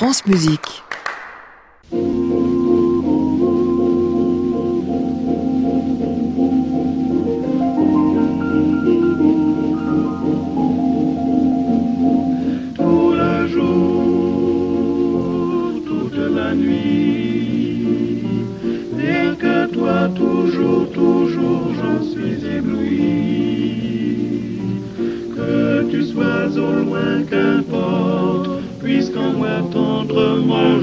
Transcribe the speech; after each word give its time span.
France 0.00 0.24
Musique. 0.24 0.82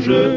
Boże. 0.08 0.37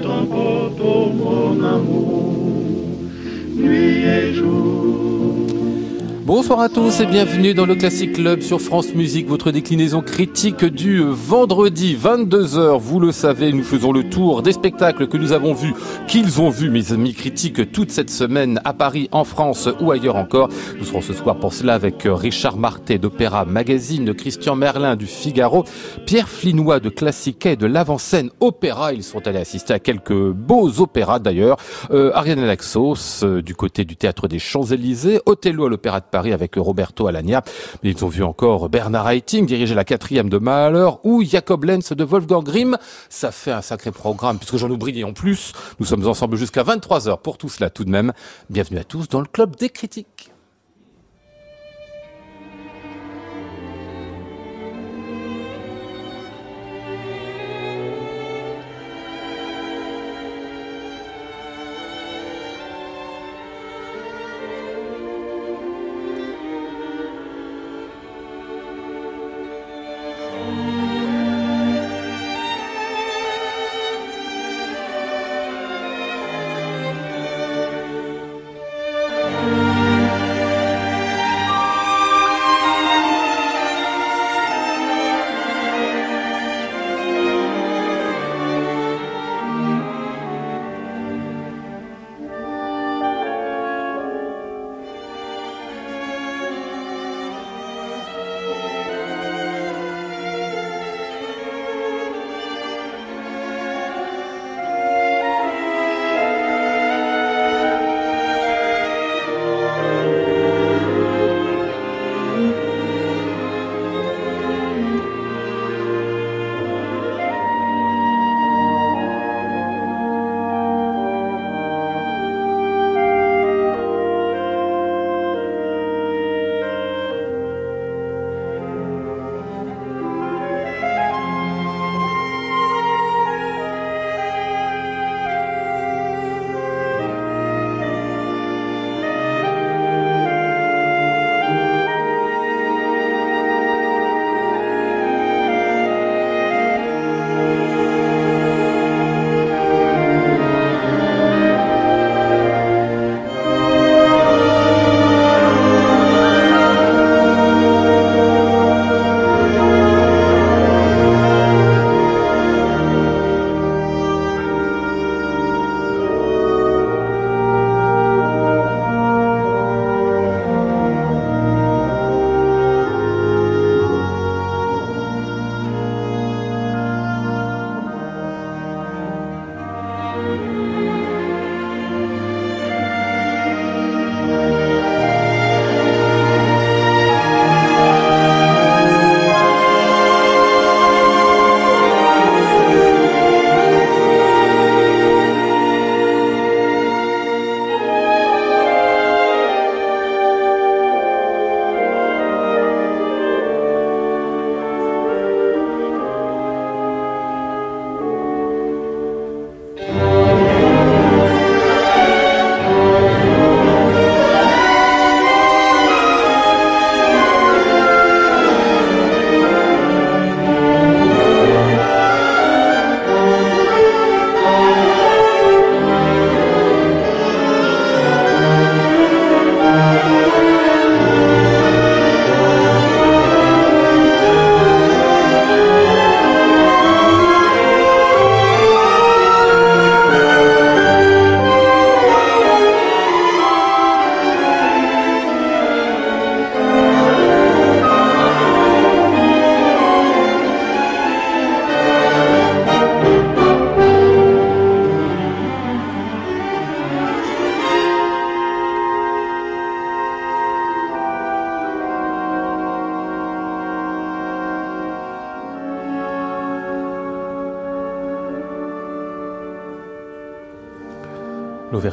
Bonsoir 6.32 6.60
à 6.60 6.68
tous 6.68 7.00
et 7.00 7.06
bienvenue 7.06 7.54
dans 7.54 7.66
le 7.66 7.74
Classic 7.74 8.12
Club 8.12 8.40
sur 8.40 8.60
France 8.60 8.94
Musique, 8.94 9.26
votre 9.26 9.50
déclinaison 9.50 10.00
critique 10.00 10.64
du 10.64 11.02
vendredi 11.02 11.98
22h. 12.00 12.78
Vous 12.78 13.00
le 13.00 13.10
savez, 13.10 13.52
nous 13.52 13.64
faisons 13.64 13.90
le 13.90 14.08
tour 14.08 14.40
des 14.40 14.52
spectacles 14.52 15.08
que 15.08 15.16
nous 15.16 15.32
avons 15.32 15.54
vus, 15.54 15.74
qu'ils 16.06 16.40
ont 16.40 16.48
vus, 16.48 16.70
mes 16.70 16.92
amis 16.92 17.14
critiques, 17.14 17.72
toute 17.72 17.90
cette 17.90 18.10
semaine 18.10 18.60
à 18.64 18.74
Paris, 18.74 19.08
en 19.10 19.24
France 19.24 19.68
ou 19.80 19.90
ailleurs 19.90 20.14
encore. 20.14 20.50
Nous 20.78 20.84
serons 20.84 21.00
ce 21.00 21.14
soir 21.14 21.36
pour 21.36 21.52
cela 21.52 21.74
avec 21.74 22.02
Richard 22.04 22.56
Martet 22.56 22.98
d'Opéra 22.98 23.44
Magazine, 23.44 24.14
Christian 24.14 24.54
Merlin 24.54 24.94
du 24.94 25.06
Figaro, 25.06 25.64
Pierre 26.06 26.28
Flinois 26.28 26.78
de 26.78 26.90
Classiquet 26.90 27.56
de 27.56 27.66
l'avant-scène 27.66 28.30
Opéra. 28.38 28.92
Ils 28.92 29.02
sont 29.02 29.26
allés 29.26 29.40
assister 29.40 29.72
à 29.72 29.80
quelques 29.80 30.30
beaux 30.30 30.80
opéras 30.80 31.18
d'ailleurs. 31.18 31.56
Euh, 31.90 32.12
Ariane 32.14 32.38
Alaxos 32.38 33.24
euh, 33.24 33.42
du 33.42 33.56
côté 33.56 33.84
du 33.84 33.96
Théâtre 33.96 34.28
des 34.28 34.38
Champs-Élysées, 34.38 35.18
Othello 35.26 35.66
à 35.66 35.68
l'Opéra 35.68 35.98
de 35.98 36.04
Paris 36.04 36.19
avec 36.28 36.56
Roberto 36.56 37.06
Alagna. 37.06 37.42
Mais 37.82 37.90
ils 37.90 38.04
ont 38.04 38.08
vu 38.08 38.22
encore 38.22 38.68
Bernard 38.68 39.08
Haitink 39.10 39.46
diriger 39.46 39.74
la 39.74 39.84
quatrième 39.84 40.28
de 40.28 40.38
Mahler 40.38 40.90
ou 41.04 41.24
Jacob 41.24 41.64
Lenz 41.64 41.92
de 41.92 42.04
Wolfgang 42.04 42.44
Grimm. 42.44 42.76
Ça 43.08 43.32
fait 43.32 43.52
un 43.52 43.62
sacré 43.62 43.90
programme 43.90 44.38
puisque 44.38 44.56
j'en 44.56 44.70
oublie 44.70 45.02
en 45.04 45.12
plus. 45.12 45.52
Nous 45.78 45.86
sommes 45.86 46.06
ensemble 46.06 46.36
jusqu'à 46.36 46.62
23h 46.62 47.20
pour 47.20 47.38
tout 47.38 47.48
cela 47.48 47.70
tout 47.70 47.84
de 47.84 47.90
même. 47.90 48.12
Bienvenue 48.50 48.78
à 48.78 48.84
tous 48.84 49.08
dans 49.08 49.20
le 49.20 49.26
Club 49.26 49.56
des 49.56 49.70
critiques. 49.70 50.29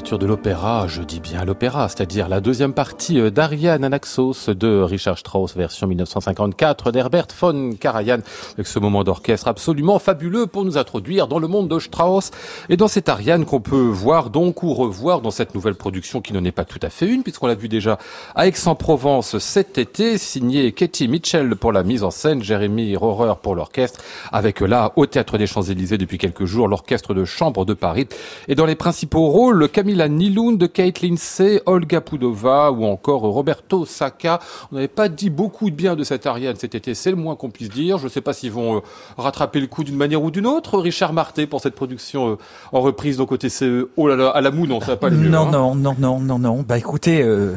De 0.10 0.26
l'opéra, 0.26 0.88
je 0.88 1.02
dis 1.02 1.20
bien 1.20 1.44
l'opéra, 1.44 1.90
c'est-à-dire 1.90 2.30
la 2.30 2.40
deuxième 2.40 2.72
partie 2.72 3.20
euh, 3.20 3.30
d'Ariane 3.30 3.84
Anaxos 3.84 4.48
de 4.48 4.80
Richard 4.82 5.18
Strauss, 5.18 5.54
version 5.54 5.86
1954 5.86 6.94
d'Herbert 6.94 7.28
von 7.38 7.72
Karajan, 7.78 8.20
avec 8.54 8.68
ce 8.68 8.80
moment 8.80 9.04
d'orchestre 9.04 9.50
absolument 9.50 10.00
fabuleux 10.00 10.48
pour 10.48 10.64
nous 10.64 10.78
introduire 10.78 11.28
dans 11.28 11.40
le 11.40 11.50
monde 11.50 11.68
de 11.68 11.78
Strauss 11.78 12.32
et 12.70 12.78
dans 12.78 12.88
cette 12.88 13.10
Ariane 13.10 13.44
qu'on 13.44 13.60
peut 13.60 13.76
voir 13.76 14.30
donc 14.30 14.64
ou 14.64 14.74
revoir 14.74 15.20
dans 15.20 15.30
cette 15.30 15.54
nouvelle 15.54 15.76
production 15.76 16.22
qui 16.22 16.32
n'en 16.32 16.46
est 16.46 16.54
pas 16.54 16.64
tout 16.64 16.80
à 16.84 16.90
fait 16.90 17.08
une, 17.08 17.22
puisqu'on 17.22 17.48
l'a 17.48 17.56
vu 17.56 17.68
déjà 17.68 17.98
à 18.34 18.48
Aix-en-Provence 18.48 19.38
cet 19.40 19.78
été, 19.78 20.18
signé 20.18 20.72
Katie 20.72 21.10
Mitchell 21.10 21.58
pour 21.58 21.74
la 21.74 21.84
mise 21.84 22.06
en 22.06 22.12
scène, 22.12 22.42
Jérémy 22.42 22.96
Rohrer 22.96 23.34
pour 23.42 23.56
l'orchestre, 23.56 24.00
avec 24.32 24.62
là, 24.62 24.94
au 24.96 25.06
Théâtre 25.06 25.38
des 25.38 25.48
Champs-Élysées 25.48 25.98
depuis 25.98 26.18
quelques 26.18 26.46
jours, 26.46 26.70
l'orchestre 26.70 27.14
de 27.14 27.26
chambre 27.26 27.66
de 27.66 27.74
Paris. 27.74 28.08
Et 28.48 28.56
dans 28.56 28.66
les 28.66 28.76
principaux 28.76 29.28
rôles, 29.28 29.68
Camilla 29.98 30.10
Nilund, 30.10 30.72
Kate 30.72 31.02
Lindsay, 31.02 31.60
Olga 31.66 32.02
Pudova 32.02 32.72
ou 32.72 32.86
encore 32.86 33.22
Roberto 33.22 33.84
Sacca. 33.86 34.40
On 34.72 34.76
n'avait 34.76 34.88
pas 34.88 35.10
dit 35.10 35.32
beaucoup 35.32 35.72
de 35.72 35.76
bien 35.76 35.96
de 35.96 36.04
cette 36.04 36.28
Ariane 36.28 36.56
cet 36.56 36.76
été, 36.76 36.94
c'est 36.94 37.10
le 37.10 37.16
moins 37.16 37.36
qu'on 37.36 37.50
puisse 37.50 37.70
dire. 37.70 37.98
Je 37.98 38.04
ne 38.04 38.10
sais 38.10 38.22
pas 38.22 38.34
s'ils 38.34 38.52
vont 38.52 38.78
euh, 38.78 38.80
rattraper 39.18 39.60
le 39.60 39.66
coup 39.66 39.84
d'une 39.84 39.96
manière 39.96 40.22
ou 40.22 40.30
d'une 40.30 40.46
autre. 40.46 40.78
Richard 40.78 41.14
Marté 41.14 41.48
pour 41.48 41.62
cette 41.62 41.74
production 41.74 42.34
euh, 42.34 42.38
en 42.72 42.82
reprise 42.82 43.18
donc 43.18 43.30
côté 43.30 43.50
CE. 43.50 43.90
Oh 43.98 44.08
là 44.08 44.16
là, 44.16 44.30
à 44.30 44.42
la 44.42 44.52
moue, 44.52 44.68
non, 44.68 44.80
ça 44.82 44.88
va 44.88 44.98
pas 44.98 45.08
aller 45.08 45.18
mieux. 45.18 45.30
Non, 45.30 45.48
hein. 45.48 45.52
non, 45.52 45.74
non, 45.74 45.96
non, 45.98 46.20
non, 46.20 46.38
non. 46.38 46.66
Bah 46.68 46.78
écoutez, 46.78 47.24
euh, 47.24 47.56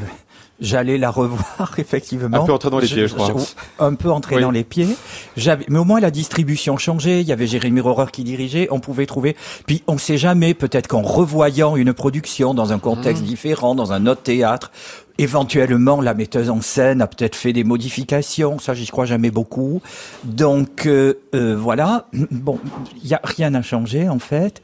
J'allais 0.61 0.99
la 0.99 1.11
revoir 1.11 1.75
effectivement. 1.79 2.43
Un 2.43 2.45
peu 2.45 2.53
entrer 2.53 2.71
dans 2.71 2.79
les 2.79 2.87
pieds, 2.87 3.09
je, 3.09 3.15
crois. 3.15 3.35
un 3.79 3.95
peu 3.95 4.11
entrer 4.11 4.41
dans 4.41 4.51
les 4.51 4.65
pieds. 4.65 4.89
J'avais, 5.37 5.65
mais 5.69 5.79
au 5.79 5.85
moins 5.85 6.01
la 6.01 6.11
distribution 6.11 6.77
changeait. 6.77 7.23
Il 7.23 7.27
y 7.27 7.33
avait 7.33 7.47
Jérémy 7.47 7.81
Rohrer 7.81 8.11
qui 8.13 8.25
dirigeait. 8.25 8.69
On 8.71 8.81
pouvait 8.81 9.07
trouver. 9.07 9.37
Puis 9.67 9.83
on 9.87 9.97
sait 9.97 10.19
jamais. 10.19 10.55
Peut-être 10.55 10.87
qu'en 10.87 11.03
revoyant 11.03 11.77
une 11.77 11.95
production 11.95 12.53
dans 12.53 12.73
un 12.73 12.79
contexte 12.79 13.23
mmh. 13.23 13.27
différent, 13.27 13.75
dans 13.75 13.93
un 13.93 14.07
autre 14.07 14.23
théâtre, 14.23 14.71
éventuellement 15.19 16.01
la 16.01 16.15
metteuse 16.15 16.51
en 16.51 16.61
scène 16.61 17.01
a 17.01 17.07
peut-être 17.07 17.37
fait 17.37 17.53
des 17.53 17.65
modifications. 17.65 18.59
Ça, 18.59 18.75
j'y 18.75 18.87
crois 18.87 19.07
jamais 19.07 19.31
beaucoup. 19.31 19.81
Donc 20.25 20.87
euh, 20.87 21.15
euh, 21.35 21.57
voilà. 21.57 22.07
Bon, 22.31 22.59
il 23.03 23.09
y 23.09 23.15
a 23.15 23.21
rien 23.25 23.55
à 23.55 23.63
changer 23.63 24.09
en 24.09 24.19
fait 24.19 24.63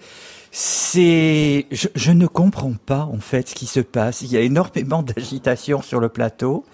c'est, 0.59 1.67
je, 1.71 1.89
je, 1.95 2.13
ne 2.13 2.27
comprends 2.27 2.73
pas 2.87 3.07
en 3.13 3.19
fait 3.19 3.51
ce 3.51 3.55
qui 3.55 3.67
se 3.67 3.81
passe. 3.81 4.23
Il 4.23 4.33
y 4.33 4.39
a 4.39 4.41
énormément 4.41 5.03
d'agitation 5.17 5.83
sur 5.83 6.01
le 6.01 6.09
plateau, 6.09 6.65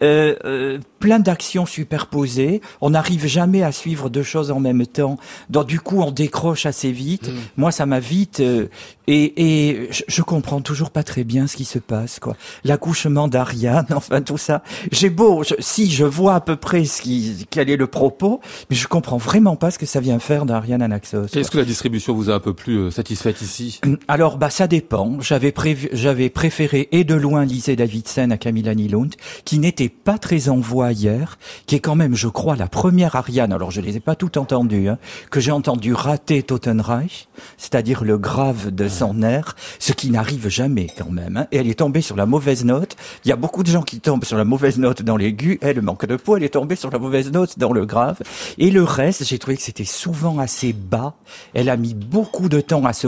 euh, 0.00 0.36
euh, 0.46 0.78
plein 1.06 1.20
d'actions 1.20 1.66
superposées. 1.66 2.60
On 2.80 2.90
n'arrive 2.90 3.26
jamais 3.26 3.62
à 3.62 3.70
suivre 3.70 4.10
deux 4.10 4.24
choses 4.24 4.50
en 4.50 4.58
même 4.58 4.84
temps. 4.88 5.18
Donc 5.50 5.68
du 5.68 5.78
coup, 5.78 6.00
on 6.00 6.10
décroche 6.10 6.66
assez 6.66 6.90
vite. 6.90 7.28
Mm. 7.28 7.36
Moi, 7.58 7.70
ça 7.70 7.86
m'a 7.86 8.00
vite 8.00 8.40
euh, 8.40 8.66
et, 9.06 9.34
et 9.36 9.88
je, 9.92 10.02
je, 10.08 10.22
comprends 10.22 10.60
toujours 10.60 10.90
pas 10.90 11.04
très 11.04 11.22
bien 11.22 11.46
ce 11.46 11.56
qui 11.56 11.64
se 11.64 11.78
passe. 11.78 12.18
quoi. 12.18 12.36
L'accouchement 12.64 13.28
d'Ariane, 13.28 13.86
enfin 13.94 14.20
tout 14.20 14.36
ça. 14.36 14.62
J'ai 14.90 15.10
beau, 15.10 15.44
si 15.60 15.90
je 15.90 16.04
vois 16.04 16.34
à 16.34 16.40
peu 16.40 16.56
près 16.56 16.84
ce 16.84 17.02
qui, 17.02 17.46
quel 17.50 17.70
est 17.70 17.76
le 17.76 17.86
propos, 17.86 18.40
mais 18.68 18.74
je 18.74 18.88
comprends 18.88 19.18
vraiment 19.18 19.54
pas 19.54 19.70
ce 19.70 19.78
que 19.78 19.86
ça 19.86 20.00
vient 20.00 20.18
faire 20.18 20.44
d'Ariane 20.44 20.82
Anaxos. 20.82 21.26
Est-ce 21.36 21.50
que 21.50 21.58
la 21.58 21.64
distribution 21.64 22.14
vous 22.14 22.30
a 22.30 22.34
un 22.34 22.40
peu 22.40 22.52
plus 22.52 22.78
euh, 22.78 22.90
satisfait 22.90 23.34
ici? 23.40 23.80
Alors, 24.08 24.38
bah, 24.38 24.50
ça 24.50 24.66
dépend. 24.66 25.20
J'avais 25.20 25.52
prévu, 25.52 25.88
j'avais 25.92 26.30
préféré 26.30 26.88
et 26.90 27.04
de 27.04 27.14
loin 27.14 27.44
Lisée 27.44 27.76
Davidson 27.76 28.30
à 28.32 28.38
Camilla 28.38 28.74
Nilund, 28.74 29.14
qui 29.44 29.60
n'était 29.60 29.88
pas 29.88 30.18
très 30.18 30.48
en 30.48 30.58
voix 30.58 30.92
hier, 30.96 31.38
qui 31.66 31.74
est 31.74 31.80
quand 31.80 31.94
même, 31.94 32.14
je 32.14 32.28
crois, 32.28 32.56
la 32.56 32.68
première 32.68 33.16
Ariane. 33.16 33.52
Alors, 33.52 33.70
je 33.70 33.80
les 33.80 33.96
ai 33.96 34.00
pas 34.00 34.14
toutes 34.14 34.36
entendues, 34.36 34.88
hein, 34.88 34.98
que 35.30 35.40
j'ai 35.40 35.50
entendu 35.50 35.92
rater 35.92 36.42
Totenreich, 36.42 37.28
c'est-à-dire 37.58 38.04
le 38.04 38.18
grave 38.18 38.70
de 38.70 38.88
son 38.88 39.22
air, 39.22 39.56
ce 39.78 39.92
qui 39.92 40.10
n'arrive 40.10 40.48
jamais 40.48 40.88
quand 40.96 41.10
même. 41.10 41.36
Hein. 41.36 41.46
Et 41.52 41.58
elle 41.58 41.68
est 41.68 41.78
tombée 41.78 42.00
sur 42.00 42.16
la 42.16 42.26
mauvaise 42.26 42.64
note. 42.64 42.96
Il 43.24 43.28
y 43.28 43.32
a 43.32 43.36
beaucoup 43.36 43.62
de 43.62 43.68
gens 43.68 43.82
qui 43.82 44.00
tombent 44.00 44.24
sur 44.24 44.36
la 44.36 44.44
mauvaise 44.44 44.78
note 44.78 45.02
dans 45.02 45.16
l'aigu. 45.16 45.58
Elle 45.62 45.82
manque 45.82 46.06
de 46.06 46.16
peau, 46.16 46.36
elle 46.36 46.44
est 46.44 46.50
tombée 46.50 46.76
sur 46.76 46.90
la 46.90 46.98
mauvaise 46.98 47.32
note 47.32 47.58
dans 47.58 47.72
le 47.72 47.86
grave. 47.86 48.18
Et 48.58 48.70
le 48.70 48.84
reste, 48.84 49.24
j'ai 49.24 49.38
trouvé 49.38 49.56
que 49.56 49.62
c'était 49.62 49.84
souvent 49.84 50.38
assez 50.38 50.72
bas. 50.72 51.14
Elle 51.54 51.68
a 51.68 51.76
mis 51.76 51.94
beaucoup 51.94 52.48
de 52.48 52.60
temps 52.60 52.84
à 52.84 52.92
se 52.92 53.06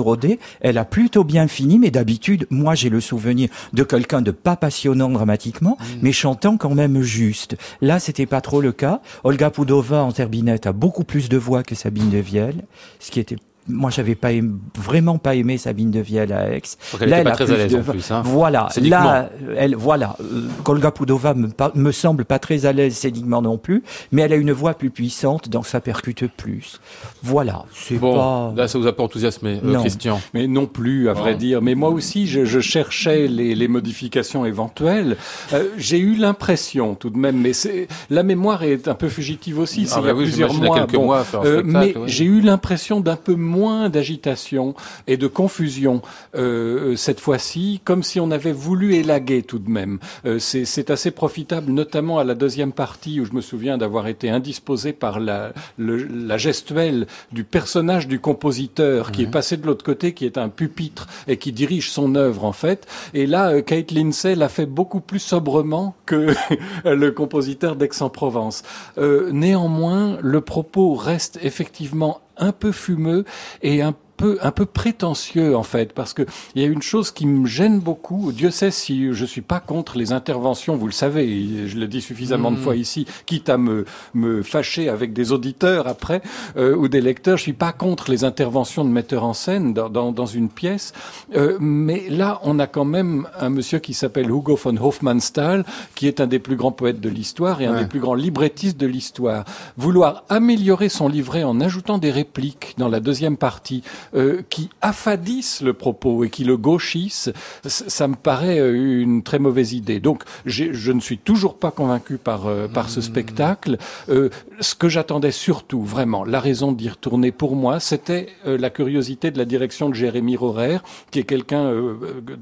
elle 0.61 0.79
a 0.79 0.85
plutôt 0.85 1.25
bien 1.25 1.49
fini, 1.49 1.79
mais 1.79 1.91
d'habitude, 1.91 2.47
moi 2.51 2.75
j'ai 2.75 2.89
le 2.89 3.01
souvenir 3.01 3.49
de 3.73 3.83
quelqu'un 3.83 4.23
de 4.23 4.31
pas 4.31 4.57
passionnant 4.57 5.09
dramatiquement, 5.09 5.77
mm. 5.81 5.85
mais 6.03 6.13
chantant 6.13 6.57
quand 6.57 6.75
même 6.75 7.03
juste. 7.03 7.57
Là, 7.81 7.99
c'était 7.99 8.27
pas 8.27 8.41
trop 8.41 8.61
le 8.61 8.73
cas. 8.73 9.01
Olga 9.25 9.51
Pudova 9.51 10.03
en 10.03 10.13
terbinette 10.13 10.67
a 10.67 10.73
beaucoup 10.73 11.05
plus 11.05 11.29
de 11.29 11.37
voix 11.37 11.63
que 11.63 11.75
Sabine 11.75 12.11
de 12.11 12.19
Vielle, 12.19 12.65
ce 13.01 13.11
qui 13.11 13.21
était 13.21 13.37
moi 13.69 13.91
j'avais 13.91 14.15
pas 14.15 14.31
vraiment 14.77 15.19
pas 15.19 15.35
aimé 15.35 15.59
Sabine 15.59 15.91
de 15.91 16.01
Vielle 16.01 16.33
à 16.33 16.51
Aix. 16.51 16.63
elle 17.01 17.09
là, 17.09 17.19
elle 17.19 17.25
pas 17.25 17.33
très 17.33 17.51
à 17.51 17.57
l'aise 17.57 17.75
en 17.75 17.83
plus. 17.83 18.11
Hein. 18.11 18.23
Voilà, 18.25 18.69
là, 18.83 19.31
elle, 19.57 19.75
voilà, 19.75 20.17
Kolga 20.65 20.91
Pudova 20.91 21.35
me, 21.35 21.49
me, 21.75 21.93
semble 21.93 22.25
pas 22.25 22.39
très 22.39 22.67
à 22.67 22.73
l'aise 22.73 22.95
scéniquement 22.95 23.43
non 23.43 23.59
plus, 23.59 23.83
mais 24.13 24.23
elle 24.23 24.33
a 24.33 24.37
une 24.37 24.53
voix 24.53 24.75
plus 24.75 24.91
puissante, 24.91 25.49
donc 25.49 25.67
ça 25.67 25.81
percute 25.81 26.27
plus. 26.27 26.81
Voilà, 27.23 27.65
c'est 27.73 27.97
bon, 27.97 28.15
pas. 28.15 28.53
Là, 28.57 28.69
ça 28.69 28.79
vous 28.79 28.87
a 28.87 28.93
pas 28.93 29.03
enthousiasmé, 29.03 29.61
euh, 29.65 29.79
Christian 29.81 30.21
Mais 30.35 30.47
non 30.47 30.67
plus, 30.67 31.09
à 31.09 31.13
vrai 31.13 31.35
dire. 31.35 31.63
Mais 31.63 31.75
moi 31.75 31.91
aussi, 31.91 32.27
je, 32.27 32.45
je 32.45 32.61
cherchais 32.61 33.27
les, 33.27 33.55
les, 33.55 33.69
modifications 33.69 34.45
éventuelles. 34.45 35.17
Euh, 35.53 35.65
J'ai 35.77 35.99
eu 35.99 36.15
l'impression, 36.15 36.95
tout 36.95 37.11
de 37.11 37.19
même, 37.19 37.37
mais 37.37 37.53
c'est 37.53 37.89
la 38.11 38.23
mémoire 38.23 38.63
est 38.63 38.89
un 38.89 38.95
peu 38.95 39.09
fugitive 39.09 39.59
aussi. 39.59 39.87
Ah 39.93 40.01
bah 40.01 40.03
il 40.03 40.07
y 40.07 40.11
a 40.11 40.15
plusieurs 40.15 40.55
mois. 40.55 40.79
Quelques 40.79 40.95
mois 40.95 41.25
euh, 41.35 41.63
mais 41.65 41.95
j'ai 42.07 42.25
eu 42.25 42.41
l'impression 42.41 43.01
d'un 43.01 43.17
peu 43.17 43.35
moins 43.35 43.58
moins 43.59 43.89
d'agitation 43.89 44.75
et 45.07 45.17
de 45.17 45.27
confusion 45.27 46.01
euh, 46.37 46.95
cette 46.97 47.21
fois-ci, 47.21 47.81
comme 47.85 48.03
si 48.03 48.21
on 48.21 48.31
avait 48.31 48.53
voulu 48.53 48.95
élaguer 48.95 49.43
tout 49.43 49.59
de 49.59 49.71
même. 49.71 49.99
Euh, 50.25 50.39
c'est 50.39 50.91
assez 50.91 51.11
profitable, 51.11 51.73
notamment 51.73 52.19
à 52.19 52.25
la 52.25 52.35
deuxième 52.35 52.73
partie 52.73 53.21
où 53.21 53.25
je 53.25 53.33
me 53.33 53.41
souviens 53.41 53.79
d'avoir 53.79 54.07
été 54.07 54.31
indisposé 54.31 54.93
par 54.93 55.19
la, 55.19 55.53
la 55.79 56.39
gestuelle 56.39 57.07
du 57.33 57.45
personnage 57.45 58.07
du 58.07 58.21
compositeur 58.21 59.11
qui 59.13 59.23
est 59.23 59.31
passé 59.31 59.57
de 59.57 59.67
l'autre 59.67 59.85
côté, 59.85 60.15
qui 60.15 60.25
est 60.25 60.39
un 60.39 60.49
pupitre 60.49 61.07
et 61.27 61.37
qui 61.37 61.53
dirige 61.53 61.91
son 61.91 62.15
œuvre 62.15 62.45
en 62.45 62.53
fait. 62.53 62.87
Et 63.15 63.27
là, 63.27 63.51
euh, 63.51 63.63
Kate 63.63 63.91
Lindsay 63.91 64.35
l'a 64.35 64.49
fait 64.49 64.67
beaucoup 64.67 65.01
plus 65.01 65.19
sobrement 65.19 65.95
que 66.07 66.35
le 66.85 67.11
compositeur 67.11 67.77
d'Aix-en-Provence. 67.77 68.63
Euh, 68.99 69.31
néanmoins, 69.33 70.19
le 70.23 70.41
propos 70.41 70.95
reste 70.95 71.39
effectivement 71.43 72.21
un 72.39 72.53
peu 72.53 72.73
fumeux 72.73 73.25
et 73.63 73.83
un 73.83 73.95
peu 74.19 74.37
un 74.43 74.51
peu 74.51 74.67
prétentieux 74.67 75.57
en 75.57 75.63
fait 75.63 75.93
parce 75.93 76.13
que 76.13 76.27
il 76.55 76.61
y 76.61 76.65
a 76.65 76.69
une 76.69 76.83
chose 76.83 77.13
qui 77.13 77.25
me 77.27 77.47
gêne 77.47 77.79
beaucoup. 77.79 78.33
Dieu 78.33 78.51
sait 78.51 78.73
si 78.73 79.13
je 79.13 79.25
suis 79.25 79.41
pas 79.41 79.61
contre 79.61 79.97
les 79.97 80.13
interventions, 80.13 80.77
vous 80.77 80.87
le 80.87 80.93
savez, 80.93 81.69
je 81.69 81.79
le 81.79 81.87
dis 81.87 82.03
suffisamment 82.03 82.51
de 82.51 82.57
mm. 82.57 82.63
fois 82.63 82.77
ici, 82.77 83.07
quitte 83.25 83.49
à 83.49 83.57
me 83.57 83.87
me 84.15 84.43
fâcher 84.43 84.89
avec 84.89 85.13
des 85.13 85.33
auditeurs 85.33 85.87
après 85.87 86.21
euh, 86.57 86.75
ou 86.75 86.89
des 86.89 87.01
lecteurs, 87.01 87.39
je 87.39 87.45
suis 87.45 87.53
pas 87.53 87.73
contre 87.73 88.11
les 88.11 88.25
interventions 88.25 88.85
de 88.85 88.91
metteurs 88.91 89.25
en 89.25 89.35
scène 89.35 89.73
dans 89.73 89.89
dans, 89.89 90.11
dans 90.11 90.27
une 90.27 90.49
pièce, 90.49 90.93
euh, 91.37 91.57
mais 91.61 92.09
là 92.11 92.41
on 92.43 92.59
a 92.59 92.67
quand 92.67 92.85
même 92.85 93.29
un 93.39 93.51
monsieur 93.51 93.79
qui 93.79 93.95
s'appelle 93.95 94.29
Hugo 94.29 94.57
von 94.57 94.77
Hofmannsthal 94.77 95.65
qui 95.95 96.09
est 96.09 96.21
un 96.21 96.27
des 96.27 96.41
plus 96.41 96.57
grands 96.57 96.73
poètes 96.73 97.01
de 97.01 97.09
l'histoire 97.09 97.63
et 97.63 97.67
un 97.67 97.81
des 97.81 97.87
plus 97.87 98.01
grands 98.01 98.15
librettistes 98.15 98.79
de 98.79 98.87
l'histoire. 98.87 99.45
Vouloir 99.77 100.25
améliorer 100.29 100.89
son 100.89 101.09
livret 101.09 101.45
en 101.45 101.61
ajoutant 101.61 101.99
des 101.99 102.11
répliques 102.11 102.75
dans 102.79 102.89
la 102.89 102.99
deuxième 102.99 103.37
partie 103.37 103.85
euh, 104.15 104.43
qui 104.49 104.71
affadissent 104.81 105.61
le 105.63 105.73
propos 105.73 106.25
et 106.25 106.31
qui 106.31 106.45
le 106.45 106.57
gauchissent, 106.57 107.31
ça 107.65 108.09
me 108.09 108.15
paraît 108.15 108.59
euh, 108.59 109.03
une 109.03 109.23
très 109.23 109.39
mauvaise 109.39 109.73
idée. 109.73 110.01
Donc, 110.01 110.23
je 110.47 110.93
ne 110.93 111.01
suis 111.01 111.19
toujours 111.19 111.59
pas 111.59 111.71
convaincu 111.71 112.17
par 112.17 112.47
euh, 112.47 112.69
par 112.69 112.89
ce 112.89 113.01
mmh. 113.01 113.03
spectacle. 113.03 113.79
ce 114.09 114.75
que 114.75 114.89
j'attendais 114.89 115.31
surtout, 115.31 115.83
vraiment, 115.83 116.25
la 116.25 116.41
raison 116.41 116.73
d'y 116.73 116.89
retourner 116.89 117.33
pour 117.33 117.57
moi, 117.57 117.81
c'était 117.81 118.29
la 118.45 118.71
curiosité 118.71 119.31
de 119.31 119.39
la 119.39 119.45
direction 119.45 119.89
de 119.89 119.95
Jérémy 119.95 120.37
Rorer, 120.37 120.79
qui 121.11 121.19
est 121.19 121.25
quelqu'un 121.25 121.73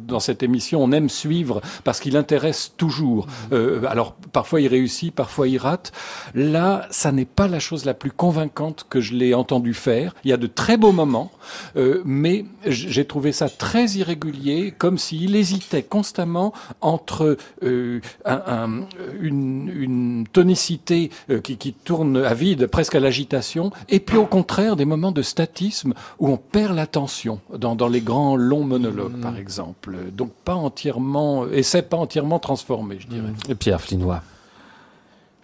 dans 0.07 0.21
cette 0.21 0.43
émission 0.43 0.83
on 0.83 0.93
aime 0.93 1.09
suivre 1.09 1.61
parce 1.85 2.01
qu'il 2.01 2.17
intéresse 2.17 2.73
toujours. 2.77 3.27
Mmh. 3.51 3.87
alors 3.87 4.15
parfois 4.33 4.61
il 4.61 4.69
réussit, 4.69 5.15
parfois 5.15 5.49
il 5.49 5.59
rate. 5.59 5.93
Là, 6.35 6.87
ça 6.91 7.13
n'est 7.13 7.25
pas 7.25 7.49
la 7.49 7.59
chose 7.59 7.85
la 7.85 7.95
plus 7.95 8.11
convaincante 8.11 8.87
que 8.89 9.01
je 9.01 9.15
l'ai 9.15 9.35
entendu 9.35 9.75
faire. 9.75 10.15
Il 10.25 10.31
y 10.31 10.33
a 10.33 10.37
de 10.37 10.47
très 10.47 10.77
beaux 10.77 10.93
moments. 10.93 11.31
Euh, 11.77 12.03
mais 12.05 12.45
j'ai 12.65 13.05
trouvé 13.05 13.33
ça 13.33 13.49
très 13.49 13.87
irrégulier, 13.91 14.73
comme 14.77 14.99
s'il 14.99 15.37
hésitait 15.37 15.83
constamment 15.83 16.53
entre 16.81 17.37
euh, 17.63 18.01
un, 18.25 18.83
une, 19.21 19.69
une, 19.75 20.27
tonicité 20.33 21.11
euh, 21.31 21.41
qui, 21.41 21.57
qui, 21.57 21.73
tourne 21.73 22.17
à 22.19 22.35
vide, 22.35 22.67
presque 22.67 22.95
à 22.95 23.01
l'agitation, 23.01 23.71
et 23.89 24.01
puis 24.01 24.17
au 24.17 24.27
contraire 24.27 24.77
des 24.77 24.85
moments 24.85 25.13
de 25.13 25.23
statisme 25.23 25.95
où 26.19 26.29
on 26.29 26.37
perd 26.37 26.75
l'attention 26.75 27.41
dans, 27.57 27.75
dans 27.75 27.89
les 27.89 28.01
grands 28.01 28.37
longs 28.37 28.65
monologues, 28.65 29.21
par 29.21 29.37
exemple. 29.37 29.97
Donc 30.13 30.33
pas 30.45 30.55
entièrement, 30.55 31.47
et 31.49 31.63
c'est 31.63 31.83
pas 31.83 31.97
entièrement 31.97 32.39
transformé, 32.39 32.97
je 32.99 33.07
dirais. 33.07 33.33
Et 33.49 33.55
Pierre 33.55 33.81
Flinois. 33.81 34.23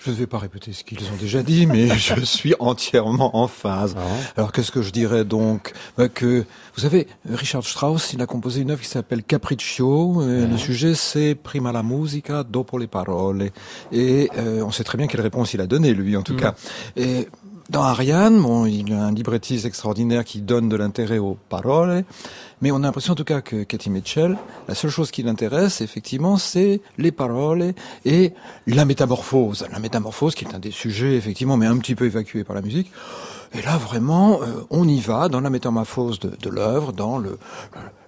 Je 0.04 0.11
ne 0.11 0.16
vais 0.16 0.26
pas 0.26 0.38
répéter 0.38 0.73
ce 0.73 0.82
qu'ils 0.82 1.04
ont 1.04 1.16
déjà 1.21 1.44
dit, 1.44 1.66
mais 1.66 1.87
je 1.97 2.21
suis 2.25 2.54
entièrement 2.59 3.37
en 3.37 3.47
phase. 3.47 3.94
Ah 3.97 4.02
Alors 4.37 4.50
qu'est-ce 4.52 4.73
que 4.73 4.82
je 4.82 4.90
dirais 4.90 5.25
donc? 5.25 5.73
Bah, 5.97 6.09
Que 6.09 6.44
vous 6.75 6.80
savez, 6.80 7.06
Richard 7.30 7.64
Strauss, 7.64 8.12
il 8.12 8.21
a 8.21 8.26
composé 8.26 8.62
une 8.62 8.73
œuvre 8.73 8.80
qui 8.80 8.88
s'appelle 8.88 9.23
Capriccio. 9.23 10.23
et 10.23 10.47
Le 10.47 10.56
sujet 10.59 10.94
c'est 10.94 11.37
Prima 11.37 11.71
la 11.71 11.85
musica, 11.85 12.42
dopo 12.42 12.78
le 12.78 12.88
parole. 12.88 13.50
Et 13.92 14.28
euh, 14.37 14.62
on 14.64 14.73
sait 14.73 14.82
très 14.85 14.99
bien 14.99 15.06
quelle 15.06 15.21
réponse 15.21 15.54
il 15.54 15.61
a 15.61 15.66
donnée 15.68 15.94
lui, 15.94 16.16
en 16.16 16.23
tout 16.23 16.35
cas. 16.37 16.54
Et 16.97 17.28
dans 17.71 17.83
Ariane, 17.83 18.40
bon, 18.40 18.66
il 18.66 18.92
a 18.92 19.04
un 19.04 19.12
librettiste 19.12 19.66
extraordinaire 19.66 20.25
qui 20.25 20.40
donne 20.40 20.69
de 20.69 20.76
l'intérêt 20.76 21.19
aux 21.19 21.37
paroles, 21.49 22.04
mais 22.61 22.71
on 22.71 22.76
a 22.76 22.81
l'impression 22.81 23.12
en 23.12 23.16
tout 23.16 23.25
cas 23.25 23.40
que 23.40 23.62
Katie 23.62 23.90
Mitchell, 23.90 24.37
la 24.69 24.75
seule 24.75 24.90
chose 24.90 25.11
qui 25.11 25.23
l'intéresse, 25.23 25.81
effectivement, 25.81 26.37
c'est 26.37 26.81
les 26.99 27.12
paroles 27.12 27.73
et 28.04 28.33
la 28.66 28.85
métamorphose. 28.85 29.66
La 29.73 29.78
métamorphose 29.78 30.35
qui 30.35 30.45
est 30.45 30.54
un 30.54 30.59
des 30.59 30.71
sujets, 30.71 31.14
effectivement, 31.16 31.57
mais 31.57 31.66
un 31.66 31.78
petit 31.78 31.95
peu 31.95 32.07
évacué 32.07 32.45
par 32.45 32.57
la 32.57 32.62
musique. 32.62 32.90
Et 33.54 33.62
là, 33.62 33.76
vraiment, 33.76 34.42
euh, 34.42 34.64
on 34.71 34.88
y 34.88 35.00
va 35.00 35.28
dans 35.28 35.40
la 35.40 35.50
métamorphose 35.50 36.19
de 36.21 36.49
l'œuvre, 36.49 36.92
dans 36.92 37.19
le 37.19 37.38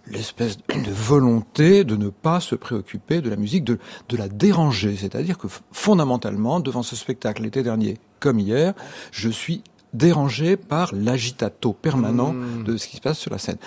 l'espèce 0.07 0.59
de 0.59 0.91
volonté 0.91 1.85
de 1.85 1.97
ne 1.97 2.09
pas 2.09 2.41
se 2.41 2.55
préoccuper 2.55 3.21
de 3.21 3.31
la 3.31 3.37
musique, 3.37 3.65
de, 3.65 3.79
de 4.09 4.17
la 4.17 4.29
déranger. 4.29 4.97
C'est-à-dire 4.97 5.39
que 5.39 5.49
fondamentalement, 5.73 6.61
devant 6.61 6.83
ce 6.83 6.97
spectacle 6.97 7.43
l'été 7.43 7.63
dernier 7.63 7.99
comme 8.21 8.39
hier, 8.39 8.75
je 9.11 9.29
suis 9.29 9.63
dérangé 9.93 10.57
par 10.57 10.95
l'agitato 10.95 11.73
permanent 11.73 12.35
de 12.65 12.77
ce 12.77 12.89
qui 12.89 12.97
se 12.97 13.01
passe 13.01 13.19
sur 13.19 13.31
la 13.31 13.39
scène. 13.39 13.59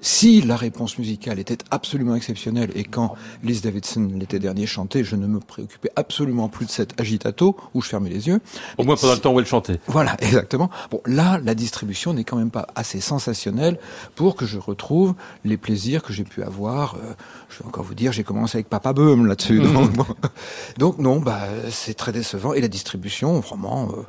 Si 0.00 0.40
la 0.42 0.56
réponse 0.56 0.98
musicale 0.98 1.38
était 1.38 1.58
absolument 1.70 2.14
exceptionnelle 2.14 2.70
et 2.74 2.84
quand 2.84 3.14
Liz 3.42 3.62
Davidson 3.62 4.10
l'été 4.14 4.38
dernier 4.38 4.66
chantait, 4.66 5.02
je 5.02 5.16
ne 5.16 5.26
me 5.26 5.40
préoccupais 5.40 5.90
absolument 5.96 6.48
plus 6.48 6.66
de 6.66 6.70
cet 6.70 7.00
agitato 7.00 7.56
où 7.74 7.82
je 7.82 7.88
fermais 7.88 8.10
les 8.10 8.28
yeux. 8.28 8.40
Au 8.76 8.84
moins 8.84 8.96
pendant 8.96 9.14
le 9.14 9.18
temps 9.18 9.32
où 9.32 9.40
elle 9.40 9.46
chantait. 9.46 9.80
Voilà, 9.86 10.16
exactement. 10.20 10.70
Bon, 10.90 11.00
là, 11.06 11.40
la 11.42 11.54
distribution 11.54 12.14
n'est 12.14 12.24
quand 12.24 12.36
même 12.36 12.50
pas 12.50 12.68
assez 12.74 13.00
sensationnelle 13.00 13.78
pour 14.14 14.36
que 14.36 14.46
je 14.46 14.58
retrouve 14.58 15.14
les 15.44 15.56
plaisirs 15.56 16.02
que 16.02 16.12
j'ai 16.12 16.24
pu 16.24 16.42
avoir. 16.42 16.94
Euh, 16.94 17.14
je 17.48 17.58
vais 17.58 17.66
encore 17.66 17.84
vous 17.84 17.94
dire, 17.94 18.12
j'ai 18.12 18.24
commencé 18.24 18.58
avec 18.58 18.68
Papa 18.68 18.92
Beum 18.92 19.26
là-dessus. 19.26 19.60
Donc, 19.60 19.92
bon. 19.92 20.06
Donc, 20.78 20.98
non, 20.98 21.18
bah, 21.20 21.40
c'est 21.70 21.94
très 21.94 22.12
décevant. 22.12 22.52
Et 22.52 22.60
la 22.60 22.68
distribution, 22.68 23.40
vraiment, 23.40 23.88
euh, 23.90 24.02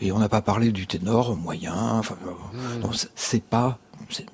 et 0.00 0.12
on 0.12 0.18
n'a 0.18 0.28
pas 0.28 0.42
parlé 0.42 0.72
du 0.72 0.86
ténor 0.86 1.36
moyen. 1.36 1.74
Enfin, 1.74 2.16
euh, 2.26 2.88
c'est 3.14 3.42
pas, 3.42 3.78